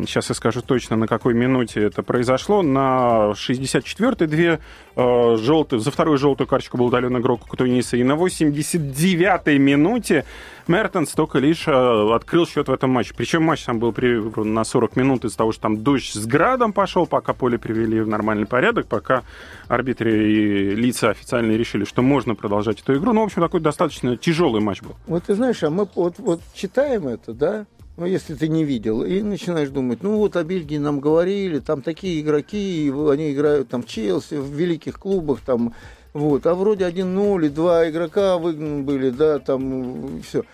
сейчас 0.07 0.29
я 0.29 0.35
скажу 0.35 0.63
точно, 0.63 0.97
на 0.97 1.07
какой 1.07 1.35
минуте 1.35 1.83
это 1.83 2.03
произошло, 2.03 2.63
на 2.63 3.33
64-й 3.35 4.27
две 4.27 4.61
э, 4.97 5.37
желтые, 5.37 5.81
за 5.81 5.91
вторую 5.91 6.19
желтую 6.19 6.47
карточку 6.47 6.79
был 6.79 6.87
удален 6.87 7.17
игрок 7.19 7.43
Туниса, 7.57 7.97
и 7.97 8.03
на 8.03 8.13
89-й 8.13 9.59
минуте 9.59 10.25
Мертенс 10.67 11.11
только 11.11 11.39
лишь 11.39 11.67
э, 11.67 12.15
открыл 12.15 12.47
счет 12.47 12.69
в 12.69 12.73
этом 12.73 12.91
матче. 12.91 13.15
Причем 13.17 13.43
матч 13.43 13.65
там 13.65 13.79
был 13.79 13.93
прерван 13.93 14.55
на 14.55 14.65
40 14.65 14.97
минут 14.97 15.25
из-за 15.25 15.37
того, 15.37 15.53
что 15.53 15.63
там 15.63 15.83
дождь 15.83 16.13
с 16.13 16.27
градом 16.27 16.73
пошел, 16.73 17.07
пока 17.07 17.33
поле 17.33 17.59
привели 17.59 18.01
в 18.01 18.09
нормальный 18.09 18.47
порядок, 18.47 18.87
пока 18.87 19.23
арбитры 19.69 20.31
и 20.31 20.75
лица 20.75 21.11
официальные 21.11 21.59
решили, 21.59 21.85
что 21.85 22.03
можно 22.03 22.35
продолжать 22.35 22.81
эту 22.81 22.95
игру. 22.97 23.13
Ну, 23.13 23.23
в 23.23 23.25
общем, 23.25 23.43
такой 23.43 23.61
достаточно 23.61 24.17
тяжелый 24.17 24.61
матч 24.61 24.83
был. 24.83 24.97
Вот 25.07 25.25
ты 25.25 25.35
знаешь, 25.35 25.63
а 25.63 25.71
мы 25.71 25.89
вот, 25.95 26.19
вот 26.19 26.41
читаем 26.55 27.09
это, 27.09 27.33
да, 27.33 27.67
ну, 27.97 28.07
если 28.07 28.35
ты 28.35 28.49
не 28.49 28.65
видел, 28.65 29.05
и 29.05 29.23
начинаешь 29.23 29.69
думать, 29.69 30.03
ну 30.03 30.17
вот 30.17 30.37
о 30.37 30.45
Бельгии 30.45 30.79
нам 30.79 31.01
говорили, 31.01 31.59
там 31.59 31.83
такие 31.83 32.21
игроки, 32.21 32.91
они 32.91 33.33
играют 33.33 33.69
там 33.69 33.83
в 33.83 33.87
Челси, 33.87 34.35
в 34.35 34.53
великих 34.53 34.99
клубах, 34.99 35.41
там, 35.45 35.75
вот, 36.15 36.47
а 36.47 36.55
вроде 36.55 36.85
1-0, 36.85 37.47
и 37.47 37.49
два 37.49 37.89
игрока 37.89 38.39
выгнаны 38.39 38.83
были, 38.83 39.11
да, 39.11 39.39
там, 39.39 40.23
все. 40.23 40.45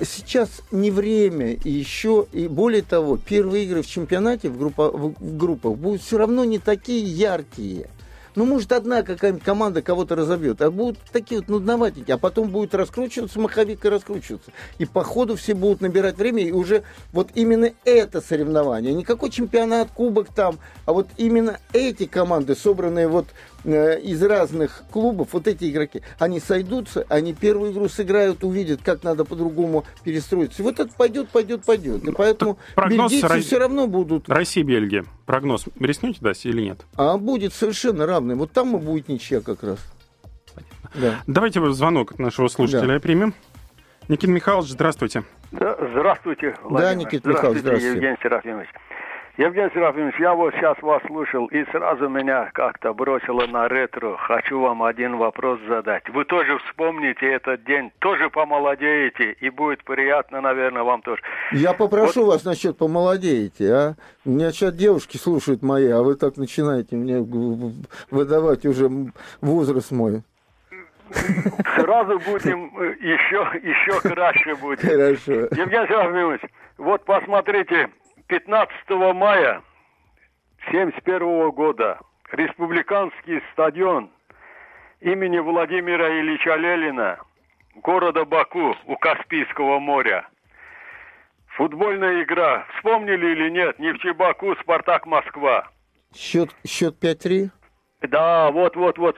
Сейчас 0.00 0.62
не 0.70 0.90
время 0.90 1.52
и 1.52 1.70
еще, 1.70 2.26
и 2.32 2.48
более 2.48 2.82
того, 2.82 3.18
первые 3.18 3.64
игры 3.64 3.82
в 3.82 3.86
чемпионате 3.86 4.48
в, 4.48 4.56
группа, 4.56 4.90
в 4.90 5.36
группах 5.36 5.74
будут 5.74 6.00
все 6.00 6.16
равно 6.16 6.44
не 6.44 6.58
такие 6.58 7.04
яркие. 7.04 7.90
Ну, 8.36 8.44
может, 8.44 8.70
одна 8.72 9.02
какая-нибудь 9.02 9.42
команда 9.42 9.80
кого-то 9.80 10.14
разобьет, 10.14 10.60
а 10.60 10.70
будут 10.70 10.98
такие 11.10 11.40
вот 11.40 11.48
нудноватенькие, 11.48 12.16
а 12.16 12.18
потом 12.18 12.50
будет 12.50 12.74
раскручиваться 12.74 13.40
маховик 13.40 13.82
и 13.86 13.88
раскручиваться. 13.88 14.50
И 14.76 14.84
по 14.84 15.02
ходу 15.02 15.36
все 15.36 15.54
будут 15.54 15.80
набирать 15.80 16.18
время, 16.18 16.42
и 16.42 16.52
уже 16.52 16.82
вот 17.14 17.30
именно 17.34 17.72
это 17.86 18.20
соревнование, 18.20 18.92
никакой 18.92 19.30
чемпионат, 19.30 19.88
кубок 19.90 20.28
там, 20.34 20.58
а 20.84 20.92
вот 20.92 21.08
именно 21.16 21.58
эти 21.72 22.04
команды, 22.04 22.54
собранные 22.54 23.08
вот 23.08 23.26
из 23.66 24.22
разных 24.22 24.84
клубов, 24.90 25.28
вот 25.32 25.46
эти 25.48 25.70
игроки, 25.70 26.02
они 26.18 26.40
сойдутся, 26.40 27.04
они 27.08 27.34
первую 27.34 27.72
игру 27.72 27.88
сыграют, 27.88 28.44
увидят, 28.44 28.80
как 28.84 29.02
надо 29.02 29.24
по-другому 29.24 29.84
перестроиться. 30.04 30.62
И 30.62 30.64
вот 30.64 30.78
это 30.78 30.92
пойдет, 30.96 31.28
пойдет, 31.30 31.64
пойдет. 31.64 32.04
И 32.04 32.12
поэтому 32.12 32.58
прогноз 32.74 33.10
бельгийцы 33.10 33.34
Ро... 33.34 33.40
все 33.40 33.58
равно 33.58 33.86
будут... 33.86 34.28
Россия, 34.28 34.64
Бельгия. 34.64 35.04
Прогноз 35.24 35.64
рискнете 35.80 36.18
дать 36.20 36.44
или 36.46 36.62
нет? 36.62 36.80
А 36.96 37.18
будет 37.18 37.52
совершенно 37.52 38.06
равный. 38.06 38.36
Вот 38.36 38.52
там 38.52 38.76
и 38.76 38.80
будет 38.80 39.08
ничья 39.08 39.40
как 39.40 39.62
раз. 39.62 39.78
Понятно. 40.54 41.00
Да. 41.00 41.22
Давайте 41.26 41.72
звонок 41.72 42.12
от 42.12 42.18
нашего 42.18 42.48
слушателя 42.48 42.94
да. 42.94 43.00
примем. 43.00 43.34
Никита 44.08 44.30
Михайлович, 44.30 44.70
здравствуйте. 44.70 45.24
Да, 45.50 45.76
здравствуйте, 45.90 46.54
Владимир. 46.62 46.80
Да, 46.80 46.94
Никита 46.94 47.28
Михайлович, 47.28 47.60
здравствуйте. 47.60 47.96
Евгений 47.96 48.16
Серафимович. 48.22 48.68
Евгений 49.38 49.68
Серафимович, 49.74 50.14
я 50.18 50.32
вот 50.32 50.54
сейчас 50.54 50.80
вас 50.80 51.02
слушал, 51.06 51.44
и 51.48 51.62
сразу 51.66 52.08
меня 52.08 52.48
как-то 52.54 52.94
бросило 52.94 53.46
на 53.46 53.68
ретро. 53.68 54.16
Хочу 54.16 54.58
вам 54.60 54.82
один 54.82 55.18
вопрос 55.18 55.60
задать. 55.68 56.08
Вы 56.08 56.24
тоже 56.24 56.58
вспомните 56.66 57.32
этот 57.32 57.62
день, 57.64 57.92
тоже 57.98 58.30
помолодеете, 58.30 59.32
и 59.32 59.50
будет 59.50 59.84
приятно, 59.84 60.40
наверное, 60.40 60.84
вам 60.84 61.02
тоже. 61.02 61.20
Я 61.52 61.74
попрошу 61.74 62.24
вот... 62.24 62.32
вас 62.32 62.44
насчет 62.44 62.78
помолодеете, 62.78 63.72
а? 63.74 63.94
Меня 64.24 64.52
сейчас 64.52 64.74
девушки 64.74 65.18
слушают 65.18 65.62
мои, 65.62 65.90
а 65.90 66.00
вы 66.00 66.14
так 66.14 66.38
начинаете 66.38 66.96
мне 66.96 67.20
выдавать 68.10 68.64
уже 68.64 68.88
возраст 69.42 69.92
мой. 69.92 70.22
Сразу 71.76 72.18
будем 72.20 72.70
еще, 73.00 73.46
э, 73.52 73.58
еще 73.58 74.00
краше 74.00 74.54
будет. 74.56 74.80
Хорошо. 74.80 75.32
Евгений 75.54 75.86
Серафимович, 75.86 76.40
вот 76.78 77.04
посмотрите, 77.04 77.90
15 78.28 78.90
мая 79.14 79.62
1971 80.68 81.50
года 81.50 82.00
республиканский 82.32 83.40
стадион 83.52 84.10
имени 85.00 85.38
Владимира 85.38 86.08
Ильича 86.20 86.56
Ленина 86.56 87.18
города 87.76 88.24
Баку 88.24 88.74
у 88.86 88.96
Каспийского 88.96 89.78
моря. 89.78 90.26
Футбольная 91.56 92.22
игра. 92.24 92.66
Вспомнили 92.76 93.28
или 93.32 93.50
нет? 93.50 93.78
Нефтебаку, 93.78 94.54
Спартак, 94.56 95.06
Москва. 95.06 95.68
Счет, 96.14 96.50
счет 96.66 96.96
5-3? 97.02 97.50
Да, 98.02 98.50
вот-вот-вот. 98.50 99.16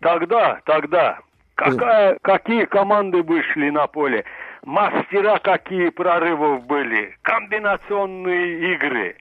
Тогда, 0.00 0.60
тогда. 0.64 1.18
Какая, 1.54 2.18
какие 2.22 2.64
команды 2.64 3.22
вышли 3.22 3.70
на 3.70 3.86
поле? 3.86 4.24
Мастера 4.64 5.38
какие 5.38 5.90
прорывов 5.90 6.66
были, 6.66 7.16
комбинационные 7.22 8.74
игры, 8.74 9.16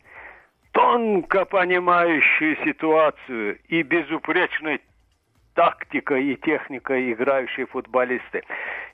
тонко 0.72 1.46
понимающие 1.46 2.58
ситуацию 2.64 3.60
и 3.68 3.84
безупречной 3.84 4.82
тактикой 5.54 6.26
и 6.26 6.36
техникой 6.38 7.14
играющие 7.14 7.68
футболисты. 7.68 8.44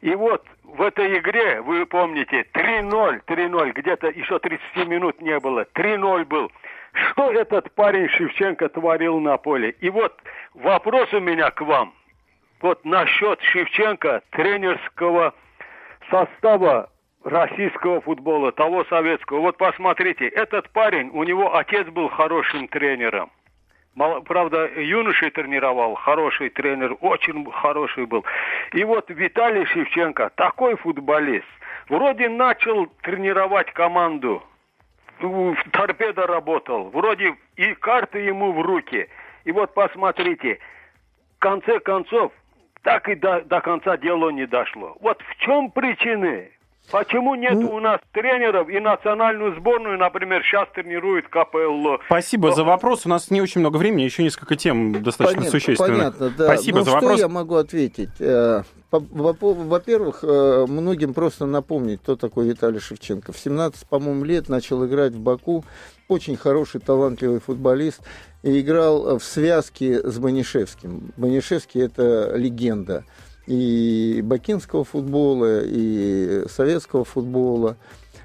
И 0.01 0.13
вот 0.15 0.45
в 0.63 0.81
этой 0.81 1.19
игре, 1.19 1.61
вы 1.61 1.85
помните, 1.85 2.45
3-0, 2.53 3.21
3-0, 3.25 3.71
где-то 3.73 4.07
еще 4.07 4.39
30 4.39 4.87
минут 4.87 5.21
не 5.21 5.39
было, 5.39 5.65
3-0 5.73 6.25
был. 6.25 6.51
Что 6.91 7.31
этот 7.31 7.71
парень 7.75 8.09
Шевченко 8.09 8.67
творил 8.69 9.19
на 9.19 9.37
поле? 9.37 9.75
И 9.79 9.89
вот 9.89 10.19
вопрос 10.53 11.13
у 11.13 11.19
меня 11.19 11.51
к 11.51 11.61
вам. 11.61 11.93
Вот 12.61 12.83
насчет 12.83 13.41
Шевченко, 13.41 14.21
тренерского 14.31 15.33
состава 16.09 16.89
российского 17.23 18.01
футбола, 18.01 18.51
того 18.51 18.85
советского. 18.85 19.41
Вот 19.41 19.57
посмотрите, 19.57 20.27
этот 20.27 20.69
парень, 20.69 21.09
у 21.13 21.23
него 21.23 21.55
отец 21.55 21.87
был 21.87 22.09
хорошим 22.09 22.67
тренером. 22.67 23.29
Правда, 23.95 24.69
юношей 24.79 25.29
тренировал, 25.31 25.95
хороший 25.95 26.49
тренер, 26.49 26.95
очень 27.01 27.49
хороший 27.51 28.05
был. 28.05 28.23
И 28.71 28.83
вот 28.83 29.09
Виталий 29.09 29.65
Шевченко, 29.65 30.31
такой 30.35 30.77
футболист, 30.77 31.47
вроде 31.89 32.29
начал 32.29 32.85
тренировать 33.01 33.71
команду, 33.73 34.41
в 35.19 35.55
торпедо 35.71 36.27
работал, 36.27 36.89
вроде 36.91 37.35
и 37.57 37.73
карты 37.73 38.19
ему 38.19 38.53
в 38.53 38.61
руки. 38.61 39.09
И 39.43 39.51
вот 39.51 39.73
посмотрите, 39.73 40.59
в 41.35 41.39
конце 41.39 41.79
концов, 41.79 42.31
так 42.83 43.09
и 43.09 43.15
до, 43.15 43.41
до 43.41 43.61
конца 43.61 43.97
дело 43.97 44.29
не 44.29 44.47
дошло. 44.47 44.95
Вот 45.01 45.21
в 45.21 45.37
чем 45.43 45.71
причины? 45.71 46.51
Почему 46.91 47.35
нет 47.35 47.53
ну, 47.53 47.75
у 47.75 47.79
нас 47.79 47.99
тренеров 48.13 48.67
и 48.67 48.79
национальную 48.79 49.55
сборную, 49.55 49.97
например, 49.99 50.41
сейчас 50.43 50.67
тренирует 50.73 51.27
КПЛ? 51.27 52.03
Спасибо 52.07 52.51
за 52.51 52.63
вопрос. 52.63 53.05
У 53.05 53.09
нас 53.09 53.29
не 53.29 53.41
очень 53.41 53.61
много 53.61 53.77
времени, 53.77 54.03
еще 54.03 54.23
несколько 54.23 54.55
тем 54.55 55.03
достаточно 55.03 55.41
понятно, 55.41 55.59
существенных. 55.59 55.97
Понятно, 55.97 56.29
да. 56.29 56.45
Спасибо 56.45 56.79
ну, 56.79 56.83
за 56.85 56.89
что 56.91 56.99
вопрос. 56.99 57.19
я 57.19 57.27
могу 57.27 57.55
ответить? 57.55 58.09
Э, 58.19 58.63
во-первых, 58.91 60.23
э, 60.23 60.65
многим 60.67 61.13
просто 61.13 61.45
напомнить, 61.45 62.01
кто 62.01 62.15
такой 62.15 62.47
Виталий 62.47 62.79
Шевченко. 62.79 63.33
В 63.33 63.37
17, 63.37 63.87
по-моему, 63.87 64.23
лет 64.23 64.49
начал 64.49 64.83
играть 64.85 65.13
в 65.13 65.19
Баку. 65.19 65.63
Очень 66.09 66.37
хороший, 66.37 66.81
талантливый 66.81 67.39
футболист. 67.39 68.01
И 68.41 68.61
играл 68.61 69.19
в 69.19 69.23
связке 69.23 70.01
с 70.01 70.17
Банишевским. 70.17 71.13
Банишевский– 71.17 71.81
это 71.83 72.33
легенда 72.35 73.05
и 73.45 74.21
бакинского 74.23 74.83
футбола, 74.83 75.61
и 75.63 76.45
советского 76.49 77.05
футбола. 77.05 77.77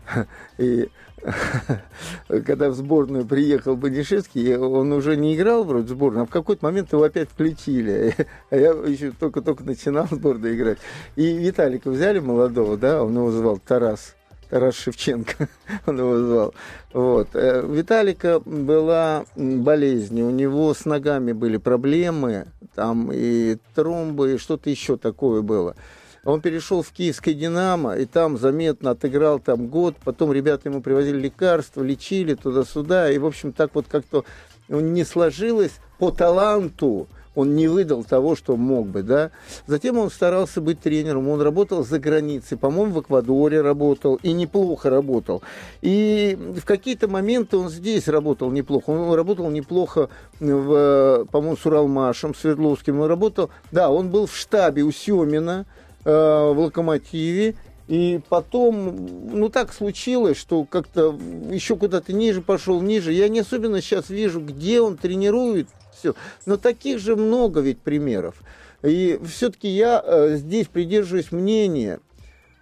И 0.58 0.88
когда 2.46 2.70
в 2.70 2.74
сборную 2.74 3.26
приехал 3.26 3.76
Банишевский, 3.76 4.56
он 4.56 4.90
уже 4.92 5.16
не 5.16 5.34
играл 5.34 5.64
вроде 5.64 5.86
в 5.86 5.90
сборную, 5.90 6.22
а 6.22 6.26
в 6.26 6.30
какой-то 6.30 6.64
момент 6.64 6.90
его 6.92 7.02
опять 7.02 7.28
включили. 7.28 8.14
А 8.50 8.56
я 8.56 8.70
еще 8.70 9.12
только-только 9.12 9.62
начинал 9.62 10.06
сборную 10.10 10.54
играть. 10.54 10.78
И 11.16 11.36
Виталика 11.36 11.90
взяли 11.90 12.18
молодого, 12.18 12.78
да, 12.78 13.02
он 13.04 13.14
его 13.14 13.30
звал 13.30 13.58
Тарас. 13.58 14.14
Тарас 14.48 14.76
Шевченко, 14.76 15.48
он 15.86 15.98
его 15.98 16.18
звал. 16.18 16.54
Вот. 16.92 17.28
Э, 17.34 17.66
Виталика 17.66 18.40
была 18.40 19.24
болезнь, 19.36 20.20
у 20.22 20.30
него 20.30 20.72
с 20.74 20.84
ногами 20.84 21.32
были 21.32 21.56
проблемы, 21.56 22.46
там 22.74 23.10
и 23.12 23.56
тромбы, 23.74 24.34
и 24.34 24.38
что-то 24.38 24.70
еще 24.70 24.96
такое 24.96 25.42
было. 25.42 25.76
Он 26.24 26.40
перешел 26.40 26.82
в 26.82 26.90
киевское 26.90 27.34
«Динамо», 27.34 27.96
и 27.96 28.06
там 28.06 28.38
заметно 28.38 28.92
отыграл 28.92 29.38
там 29.38 29.66
год. 29.66 29.94
Потом 30.02 30.32
ребята 30.32 30.70
ему 30.70 30.80
привозили 30.80 31.18
лекарства, 31.18 31.82
лечили 31.82 32.34
туда-сюда. 32.34 33.10
И, 33.10 33.18
в 33.18 33.26
общем, 33.26 33.52
так 33.52 33.74
вот 33.74 33.86
как-то 33.88 34.24
не 34.68 35.04
сложилось 35.04 35.72
по 35.98 36.10
таланту 36.10 37.08
он 37.34 37.54
не 37.54 37.68
выдал 37.68 38.04
того, 38.04 38.36
что 38.36 38.56
мог 38.56 38.86
бы, 38.86 39.02
да. 39.02 39.30
Затем 39.66 39.98
он 39.98 40.10
старался 40.10 40.60
быть 40.60 40.80
тренером, 40.80 41.28
он 41.28 41.40
работал 41.40 41.84
за 41.84 41.98
границей, 41.98 42.56
по-моему, 42.56 42.94
в 42.94 43.00
Эквадоре 43.00 43.60
работал, 43.60 44.16
и 44.22 44.32
неплохо 44.32 44.90
работал. 44.90 45.42
И 45.82 46.36
в 46.38 46.64
какие-то 46.64 47.08
моменты 47.08 47.56
он 47.56 47.68
здесь 47.68 48.08
работал 48.08 48.50
неплохо. 48.50 48.90
Он 48.90 49.14
работал 49.14 49.50
неплохо, 49.50 50.08
в, 50.40 51.26
по-моему, 51.30 51.56
с 51.56 51.66
Уралмашем, 51.66 52.34
Свердловским. 52.34 53.00
Он 53.00 53.08
работал, 53.08 53.50
да, 53.72 53.90
он 53.90 54.10
был 54.10 54.26
в 54.26 54.36
штабе 54.36 54.82
у 54.82 54.92
Семина, 54.92 55.66
Э, 56.04 56.52
в 56.52 56.58
локомотиве. 56.58 57.54
И 57.86 58.20
потом, 58.28 59.08
ну 59.32 59.48
так 59.48 59.72
случилось, 59.72 60.36
что 60.38 60.64
как-то 60.64 61.18
еще 61.50 61.76
куда-то 61.76 62.12
ниже 62.12 62.42
пошел, 62.42 62.80
ниже. 62.80 63.12
Я 63.12 63.28
не 63.28 63.40
особенно 63.40 63.80
сейчас 63.80 64.10
вижу, 64.10 64.40
где 64.40 64.80
он 64.80 64.96
тренирует 64.96 65.68
все. 66.04 66.14
Но 66.46 66.56
таких 66.56 66.98
же 66.98 67.16
много 67.16 67.60
ведь 67.60 67.80
примеров. 67.80 68.36
И 68.82 69.18
все-таки 69.26 69.68
я 69.68 70.02
э, 70.04 70.36
здесь 70.36 70.66
придерживаюсь 70.66 71.32
мнения, 71.32 72.00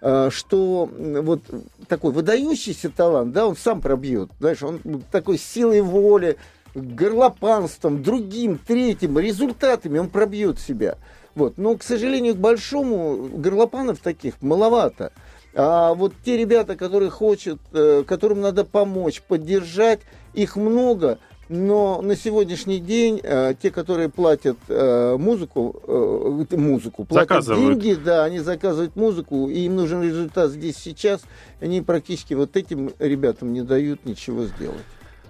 э, 0.01 0.29
что 0.31 0.89
вот 0.89 1.41
такой 1.87 2.13
выдающийся 2.13 2.89
талант, 2.89 3.33
да, 3.33 3.45
он 3.45 3.57
сам 3.57 3.81
пробьет, 3.81 4.29
знаешь, 4.39 4.63
он 4.63 4.79
такой 5.11 5.37
силой 5.37 5.81
воли, 5.81 6.37
горлопанством, 6.73 8.01
другим, 8.01 8.57
третьим, 8.57 9.19
результатами 9.19 9.99
он 9.99 10.09
пробьет 10.09 10.59
себя. 10.59 10.97
Вот. 11.35 11.57
Но, 11.57 11.75
к 11.75 11.83
сожалению, 11.83 12.35
к 12.35 12.37
большому 12.37 13.27
горлопанов 13.27 13.99
таких 13.99 14.41
маловато. 14.41 15.11
А 15.55 15.93
вот 15.93 16.13
те 16.23 16.37
ребята, 16.37 16.75
которые 16.75 17.11
хотят, 17.11 17.59
э, 17.73 18.03
которым 18.07 18.41
надо 18.41 18.63
помочь, 18.63 19.21
поддержать, 19.21 19.99
их 20.33 20.55
много, 20.55 21.19
но 21.53 22.01
на 22.01 22.15
сегодняшний 22.15 22.79
день 22.79 23.21
э, 23.21 23.53
те, 23.61 23.69
которые 23.69 24.09
платят 24.09 24.57
э, 24.67 25.17
музыку, 25.19 25.81
э, 25.87 26.55
музыку, 26.57 27.05
платят 27.05 27.45
деньги, 27.45 27.93
да, 27.93 28.23
они 28.23 28.39
заказывают 28.39 28.95
музыку, 28.95 29.49
и 29.49 29.59
им 29.59 29.75
нужен 29.75 30.01
результат 30.01 30.49
здесь 30.49 30.77
сейчас, 30.77 31.21
они 31.61 31.81
практически 31.81 32.33
вот 32.33 32.57
этим 32.57 32.91
ребятам 32.97 33.53
не 33.53 33.61
дают 33.61 34.03
ничего 34.05 34.45
сделать. 34.45 34.81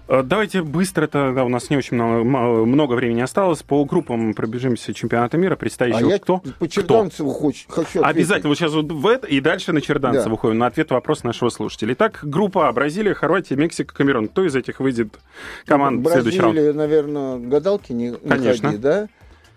Э, 0.06 0.22
давайте 0.22 0.62
быстро, 0.62 1.04
это 1.04 1.32
да, 1.34 1.44
у 1.44 1.48
нас 1.48 1.70
не 1.70 1.76
очень 1.76 1.96
много, 1.96 2.24
много 2.24 2.94
времени 2.94 3.20
осталось. 3.20 3.62
По 3.62 3.84
группам 3.84 4.34
пробежимся 4.34 4.92
чемпионата 4.92 5.38
мира. 5.38 5.56
Предстоящего 5.56 6.08
а 6.08 6.12
я 6.12 6.18
кто? 6.18 6.42
По 6.58 6.68
Черданцеву 6.68 7.32
хочу, 7.32 7.68
хочу 7.68 8.00
ответить. 8.00 8.04
Обязательно. 8.04 8.48
Вот 8.50 8.58
сейчас 8.58 8.72
вот 8.72 8.92
в 8.92 9.06
это, 9.06 9.26
и 9.26 9.40
дальше 9.40 9.72
на 9.72 9.80
Черданцева 9.80 10.24
да. 10.24 10.30
выходим 10.30 10.58
на 10.58 10.66
ответ 10.66 10.90
вопрос 10.90 11.24
нашего 11.24 11.48
слушателя. 11.48 11.94
Итак, 11.94 12.20
группа 12.22 12.68
А. 12.68 12.72
Бразилия, 12.72 13.14
Хорватия, 13.14 13.56
Мексика, 13.56 13.94
Камерун. 13.94 14.28
Кто 14.28 14.44
из 14.44 14.54
этих 14.54 14.80
выйдет 14.80 15.18
команд 15.64 16.02
ну, 16.02 16.08
в 16.08 16.12
следующий 16.12 16.40
раунд? 16.40 16.54
Бразилия, 16.54 16.76
наверное, 16.76 17.38
гадалки 17.38 17.92
не, 17.92 18.10
не 18.10 18.16
Конечно. 18.16 18.70
ходи, 18.70 18.78
да? 18.80 19.08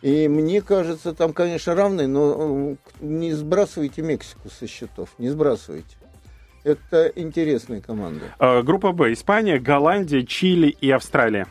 И 0.02 0.28
мне 0.28 0.62
кажется, 0.62 1.14
там, 1.14 1.34
конечно, 1.34 1.74
равные, 1.74 2.08
но 2.08 2.36
э, 2.40 2.76
не 3.02 3.34
сбрасывайте 3.34 4.04
Мексику 4.04 4.50
со 4.50 4.68
счетов, 4.68 5.10
не 5.18 5.30
сбрасывайте. 5.30 5.97
Это 6.68 7.10
интересные 7.16 7.80
команды. 7.80 8.26
А, 8.40 8.62
группа 8.62 8.92
Б. 8.92 9.14
Испания, 9.14 9.58
Голландия, 9.58 10.26
Чили 10.26 10.68
и 10.68 10.92
Австралия. 10.92 11.48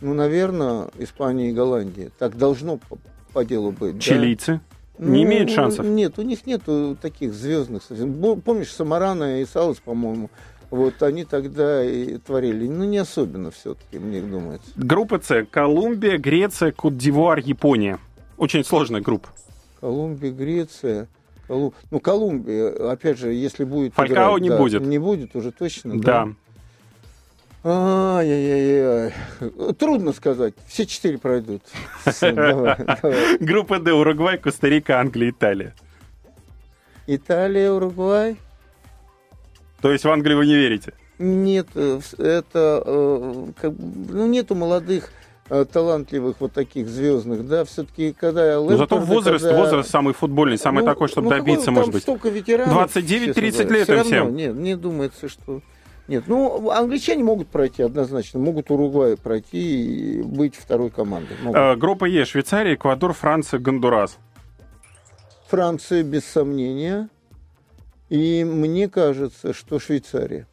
Ну, 0.00 0.14
наверное, 0.14 0.88
Испания 0.98 1.50
и 1.50 1.52
Голландия. 1.52 2.10
Так 2.18 2.36
должно 2.36 2.78
по, 2.78 2.98
по 3.32 3.44
делу 3.44 3.70
быть. 3.70 4.02
Чилийцы? 4.02 4.60
Да? 4.98 5.06
Не 5.06 5.24
ну, 5.24 5.30
имеют 5.30 5.50
шансов? 5.50 5.86
Нет, 5.86 6.18
у 6.18 6.22
них 6.22 6.44
нет 6.44 6.62
таких 7.00 7.32
звездных. 7.34 7.84
Помнишь, 8.44 8.72
Самарана 8.72 9.40
и 9.42 9.44
Салас, 9.44 9.78
по-моему, 9.78 10.28
вот 10.70 11.00
они 11.04 11.24
тогда 11.24 11.84
и 11.84 12.18
творили. 12.18 12.66
Ну, 12.66 12.82
не 12.82 12.98
особенно 12.98 13.52
все-таки, 13.52 14.00
мне 14.00 14.20
думается. 14.20 14.68
Группа 14.74 15.20
С. 15.22 15.46
Колумбия, 15.48 16.18
Греция, 16.18 16.72
Кот-Дивуар, 16.72 17.38
Япония. 17.38 18.00
Очень 18.38 18.64
сложная 18.64 19.02
группа. 19.02 19.28
Колумбия, 19.80 20.32
Греция. 20.32 21.06
Ну, 21.48 22.00
Колумбия, 22.02 22.92
опять 22.92 23.18
же, 23.18 23.32
если 23.32 23.64
будет... 23.64 23.94
Фалькао 23.94 24.38
играть, 24.38 24.42
не 24.42 24.48
да, 24.50 24.58
будет. 24.58 24.82
Не 24.82 24.98
будет 24.98 25.36
уже 25.36 25.52
точно, 25.52 26.00
да? 26.00 26.26
Да. 26.26 26.32
Ай-яй-яй. 27.68 29.12
Трудно 29.74 30.12
сказать. 30.12 30.54
Все 30.68 30.86
четыре 30.86 31.18
пройдут. 31.18 31.62
Группа 33.40 33.80
Д. 33.80 33.92
Уругвай, 33.92 34.38
Коста-Рика, 34.38 35.00
Англия, 35.00 35.30
Италия. 35.30 35.74
Италия, 37.08 37.72
Уругвай. 37.72 38.36
То 39.80 39.92
есть 39.92 40.04
в 40.04 40.10
Англию 40.10 40.38
вы 40.38 40.46
не 40.46 40.54
верите? 40.54 40.92
Нет, 41.18 41.68
э, 41.74 42.00
это... 42.18 42.82
Э, 42.84 43.70
ну, 44.10 44.26
нету 44.26 44.54
молодых 44.54 45.10
талантливых 45.48 46.36
вот 46.40 46.52
таких 46.52 46.88
звездных, 46.88 47.46
да, 47.46 47.64
все-таки 47.64 48.12
когда 48.12 48.46
я 48.52 48.60
Но 48.60 48.76
зато 48.76 48.98
возраст, 48.98 49.44
когда... 49.44 49.60
возраст 49.60 49.90
самый 49.90 50.14
футбольный, 50.14 50.58
самый 50.58 50.80
ну, 50.80 50.86
такой, 50.86 51.08
чтобы 51.08 51.30
ну, 51.30 51.36
добиться, 51.36 51.70
может 51.70 51.92
быть. 51.92 52.02
столько 52.02 52.28
ветеранов. 52.28 52.94
29-30 52.94 53.72
лет 53.72 53.88
им 53.88 54.04
всем. 54.04 54.34
Нет, 54.34 54.54
мне 54.54 54.76
думается, 54.76 55.28
что... 55.28 55.60
Нет, 56.08 56.24
ну, 56.28 56.70
англичане 56.70 57.24
могут 57.24 57.48
пройти 57.48 57.82
однозначно, 57.82 58.38
могут 58.38 58.70
Уругвай 58.70 59.16
пройти 59.16 60.18
и 60.18 60.22
быть 60.22 60.54
второй 60.54 60.90
командой. 60.90 61.36
Э, 61.52 61.74
группа 61.74 62.04
Е, 62.04 62.24
Швейцария, 62.24 62.74
Эквадор, 62.74 63.12
Франция, 63.12 63.58
Гондурас. 63.58 64.18
Франция, 65.48 66.02
без 66.04 66.24
сомнения. 66.24 67.08
И 68.08 68.44
мне 68.44 68.88
кажется, 68.88 69.52
что 69.52 69.80
Швейцария. 69.80 70.46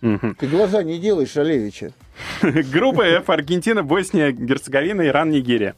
Угу. 0.00 0.34
Ты 0.38 0.46
глаза 0.46 0.82
не 0.82 0.98
делай, 0.98 1.26
Шалевича. 1.26 1.92
Группа 2.72 3.02
F, 3.02 3.30
Аргентина, 3.30 3.82
Босния, 3.82 4.32
Герцеговина, 4.32 5.06
Иран, 5.06 5.30
Нигерия. 5.30 5.74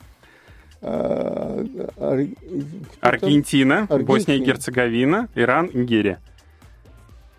А, 0.82 1.64
Аргентина, 3.00 3.86
Босния 3.88 4.36
и 4.36 4.40
Герцеговина, 4.40 5.28
Иран, 5.34 5.70
Нигерия. 5.72 6.20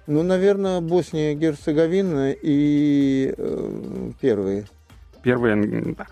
Ну, 0.08 0.24
наверное, 0.24 0.82
Босния, 0.82 1.36
Герцеговина 1.36 2.32
и 2.32 3.34
э, 3.38 4.12
первые. 4.22 4.66
Первые 5.22 5.54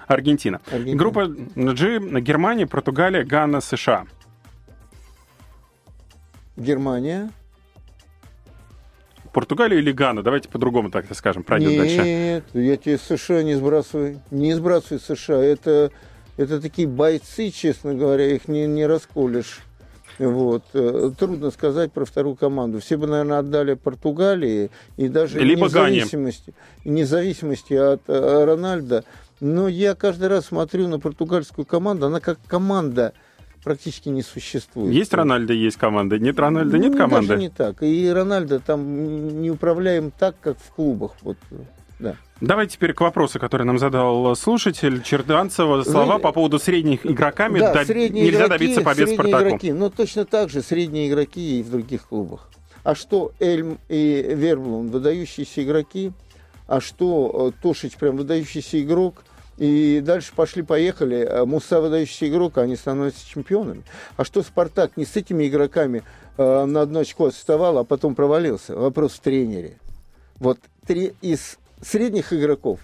Аргентина. 0.07 0.59
Аргентина. 0.69 0.97
Группа 0.97 1.27
G, 1.27 1.99
Германия, 2.19 2.67
Португалия, 2.67 3.23
Гана, 3.23 3.61
США. 3.61 4.05
Германия. 6.57 7.31
Португалию 9.35 9.79
или 9.79 9.91
Гану? 9.91 10.23
Давайте 10.23 10.47
по-другому 10.47 10.89
так 10.89 11.13
скажем, 11.13 11.43
пройдем 11.43 11.71
Нет, 11.71 11.77
дальше. 11.77 12.03
Нет, 12.03 12.43
я 12.53 12.77
тебе 12.77 12.97
США 12.97 13.43
не 13.43 13.55
сбрасываю. 13.55 14.21
Не 14.31 14.53
сбрасывай 14.53 15.01
США. 15.01 15.43
Это, 15.43 15.91
это 16.37 16.61
такие 16.61 16.87
бойцы, 16.87 17.49
честно 17.49 17.93
говоря, 17.95 18.33
их 18.33 18.47
не, 18.47 18.65
не 18.65 18.85
расколешь. 18.85 19.59
Вот. 20.19 20.63
Э, 20.73 21.11
трудно 21.19 21.51
сказать 21.51 21.91
про 21.91 22.05
вторую 22.05 22.37
команду. 22.37 22.79
Все 22.79 22.95
бы, 22.95 23.07
наверное, 23.07 23.39
отдали 23.39 23.73
Португалии 23.73 24.71
и 24.95 25.09
даже 25.09 25.37
Либо 25.41 25.65
независимости, 25.65 26.53
независимости 26.85 27.73
от 27.73 28.03
э, 28.07 28.45
Рональда. 28.45 29.03
Но 29.41 29.67
я 29.67 29.95
каждый 29.95 30.29
раз 30.29 30.45
смотрю 30.45 30.87
на 30.87 30.97
португальскую 30.97 31.65
команду, 31.65 32.05
она 32.05 32.21
как 32.21 32.39
команда– 32.47 33.11
практически 33.65 34.09
не 34.09 34.21
существует. 34.21 34.93
Есть 34.93 35.13
Рональдо, 35.13 35.51
есть 35.51 35.75
команда. 35.75 36.19
Нет 36.19 36.39
Рональдо, 36.39 36.77
нет 36.77 36.93
ну, 36.93 36.97
команды. 36.97 37.27
Даже 37.27 37.41
не 37.41 37.49
так. 37.49 37.81
И 37.81 38.09
Рональдо 38.09 38.59
там 38.59 39.41
не 39.41 39.49
управляем 39.49 40.11
так, 40.11 40.35
как 40.39 40.57
в 40.59 40.71
клубах. 40.71 41.11
Вот, 41.21 41.37
да. 41.99 42.15
Давай 42.39 42.67
теперь 42.67 42.93
к 42.93 43.01
вопросу, 43.01 43.39
который 43.39 43.65
нам 43.65 43.79
задал 43.79 44.35
слушатель 44.35 45.01
Черданцева. 45.01 45.83
Слова 45.83 46.15
Вы... 46.15 46.19
по 46.21 46.31
поводу 46.31 46.59
средних 46.59 47.05
игроками. 47.05 47.59
Да, 47.59 47.73
Доб... 47.73 47.87
средние 47.87 48.25
Нельзя 48.25 48.45
игроки, 48.45 48.59
добиться 48.59 48.81
побед 48.81 49.09
Спартаку. 49.09 49.47
Игроки. 49.47 49.73
Но 49.73 49.89
точно 49.89 50.25
так 50.25 50.49
же 50.49 50.61
средние 50.61 51.09
игроки 51.09 51.59
и 51.59 51.63
в 51.63 51.71
других 51.71 52.07
клубах. 52.07 52.49
А 52.83 52.93
что 52.93 53.31
Эльм 53.39 53.79
и 53.89 54.23
Верблун 54.29 54.91
выдающиеся 54.91 55.63
игроки, 55.63 56.11
а 56.67 56.79
что 56.81 57.51
э, 57.51 57.61
Тошич 57.63 57.95
прям 57.95 58.15
выдающийся 58.15 58.79
игрок– 58.79 59.25
И 59.57 60.01
дальше 60.01 60.33
пошли-поехали. 60.35 61.25
А 61.29 61.45
Муса 61.45 61.79
выдающийся 61.79 62.27
игрок, 62.27 62.57
а 62.57 62.61
они 62.61 62.75
становятся 62.75 63.25
чемпионами. 63.27 63.83
А 64.17 64.25
что 64.25 64.43
Спартак 64.43 64.97
не 64.97 65.05
с 65.05 65.15
этими 65.15 65.47
игроками 65.47 66.03
э, 66.37 66.65
на 66.65 66.81
одно 66.81 66.99
очко 66.99 67.27
отставал, 67.27 67.77
а 67.77 67.83
потом 67.83 68.15
провалился? 68.15 68.75
Вопрос 68.75 69.13
в 69.13 69.19
тренере. 69.21 69.77
Вот 70.39 70.59
три, 70.85 71.13
из 71.21 71.57
средних 71.81 72.33
игроков 72.33 72.79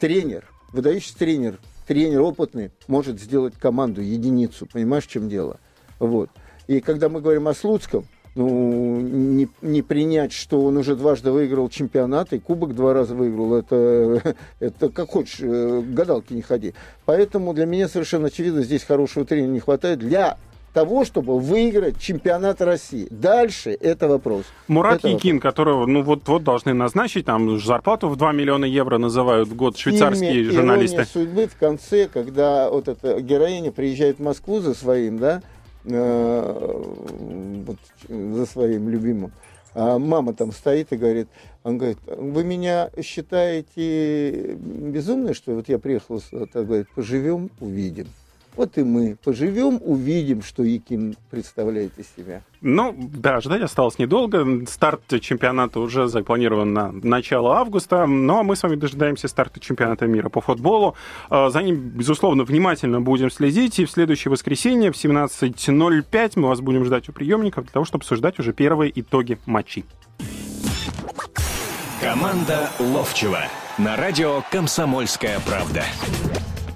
тренер, 0.00 0.48
выдающийся 0.72 1.18
тренер, 1.18 1.58
тренер 1.86 2.22
опытный, 2.22 2.70
может 2.88 3.20
сделать 3.20 3.54
команду, 3.54 4.00
единицу. 4.00 4.66
Понимаешь, 4.66 5.04
в 5.04 5.10
чем 5.10 5.28
дело? 5.28 5.58
Вот. 6.00 6.30
И 6.66 6.80
когда 6.80 7.08
мы 7.08 7.20
говорим 7.20 7.46
о 7.46 7.54
Слуцком, 7.54 8.06
ну, 8.34 9.00
не, 9.00 9.48
не 9.62 9.82
принять, 9.82 10.32
что 10.32 10.60
он 10.60 10.76
уже 10.76 10.94
дважды 10.96 11.32
выиграл 11.32 11.68
чемпионат 11.68 12.32
и 12.32 12.38
кубок 12.38 12.74
два 12.74 12.94
раза 12.94 13.14
выиграл, 13.14 13.54
это, 13.54 14.36
это 14.60 14.88
как 14.88 15.10
хочешь, 15.10 15.40
э, 15.40 15.82
гадалки 15.82 16.32
не 16.32 16.42
ходи. 16.42 16.74
Поэтому 17.04 17.52
для 17.54 17.66
меня 17.66 17.88
совершенно 17.88 18.28
очевидно, 18.28 18.62
здесь 18.62 18.84
хорошего 18.84 19.24
тренера 19.24 19.50
не 19.50 19.60
хватает 19.60 19.98
для 19.98 20.36
того, 20.72 21.04
чтобы 21.04 21.38
выиграть 21.38 21.98
чемпионат 21.98 22.62
России. 22.62 23.08
Дальше 23.10 23.70
это 23.80 24.08
вопрос. 24.08 24.44
Мурат 24.68 24.98
это 24.98 25.08
Якин, 25.08 25.36
вопрос. 25.36 25.50
которого 25.50 25.86
ну 25.86 26.02
вот-вот 26.02 26.44
должны 26.44 26.74
назначить, 26.74 27.26
там 27.26 27.58
зарплату 27.58 28.08
в 28.08 28.16
2 28.16 28.32
миллиона 28.32 28.64
евро 28.64 28.98
называют 28.98 29.48
в 29.48 29.56
год 29.56 29.76
швейцарские 29.76 30.32
фильме 30.32 30.52
журналисты. 30.52 30.94
«Ирония 30.94 31.10
судьбы» 31.12 31.46
в 31.46 31.56
конце, 31.56 32.08
когда 32.08 32.70
вот 32.70 32.88
эта 32.88 33.20
героиня 33.20 33.72
приезжает 33.72 34.18
в 34.18 34.22
Москву 34.22 34.60
за 34.60 34.74
своим, 34.74 35.18
да, 35.18 35.42
вот, 35.84 37.78
за 38.08 38.46
своим 38.46 38.88
любимым, 38.88 39.32
а 39.74 39.98
мама 39.98 40.34
там 40.34 40.52
стоит 40.52 40.92
и 40.92 40.96
говорит, 40.96 41.28
он 41.62 41.78
говорит, 41.78 41.98
вы 42.06 42.44
меня 42.44 42.90
считаете 43.02 44.54
безумной, 44.54 45.34
что 45.34 45.54
вот 45.54 45.68
я 45.68 45.78
приехал, 45.78 46.20
а 46.32 46.62
говорит, 46.62 46.88
поживем, 46.94 47.50
увидим. 47.60 48.08
Вот 48.56 48.76
и 48.78 48.82
мы 48.82 49.16
поживем, 49.22 49.80
увидим, 49.82 50.42
что 50.42 50.62
Яким 50.62 51.14
представляет 51.30 51.98
из 51.98 52.06
себя. 52.16 52.42
Ну, 52.60 52.94
да, 52.98 53.40
ждать 53.40 53.62
осталось 53.62 53.98
недолго. 53.98 54.66
Старт 54.66 55.02
чемпионата 55.20 55.80
уже 55.80 56.08
запланирован 56.08 56.72
на 56.72 56.92
начало 56.92 57.56
августа. 57.56 58.06
Ну, 58.06 58.38
а 58.38 58.42
мы 58.42 58.56
с 58.56 58.62
вами 58.62 58.76
дожидаемся 58.76 59.28
старта 59.28 59.60
чемпионата 59.60 60.06
мира 60.06 60.28
по 60.28 60.40
футболу. 60.40 60.94
А, 61.30 61.48
За 61.50 61.62
ним, 61.62 61.76
безусловно, 61.76 62.44
внимательно 62.44 63.00
будем 63.00 63.30
следить. 63.30 63.78
И 63.78 63.84
в 63.84 63.90
следующее 63.90 64.30
воскресенье 64.30 64.92
в 64.92 64.96
17.05 64.96 66.32
мы 66.36 66.48
вас 66.48 66.60
будем 66.60 66.84
ждать 66.84 67.08
у 67.08 67.12
приемников 67.12 67.64
для 67.64 67.72
того, 67.72 67.84
чтобы 67.84 68.02
обсуждать 68.02 68.38
уже 68.38 68.52
первые 68.52 68.92
итоги 69.00 69.38
матчей. 69.46 69.84
Команда 72.00 72.70
Ловчева 72.78 73.42
на 73.78 73.96
радио 73.96 74.42
«Комсомольская 74.50 75.38
правда». 75.40 75.84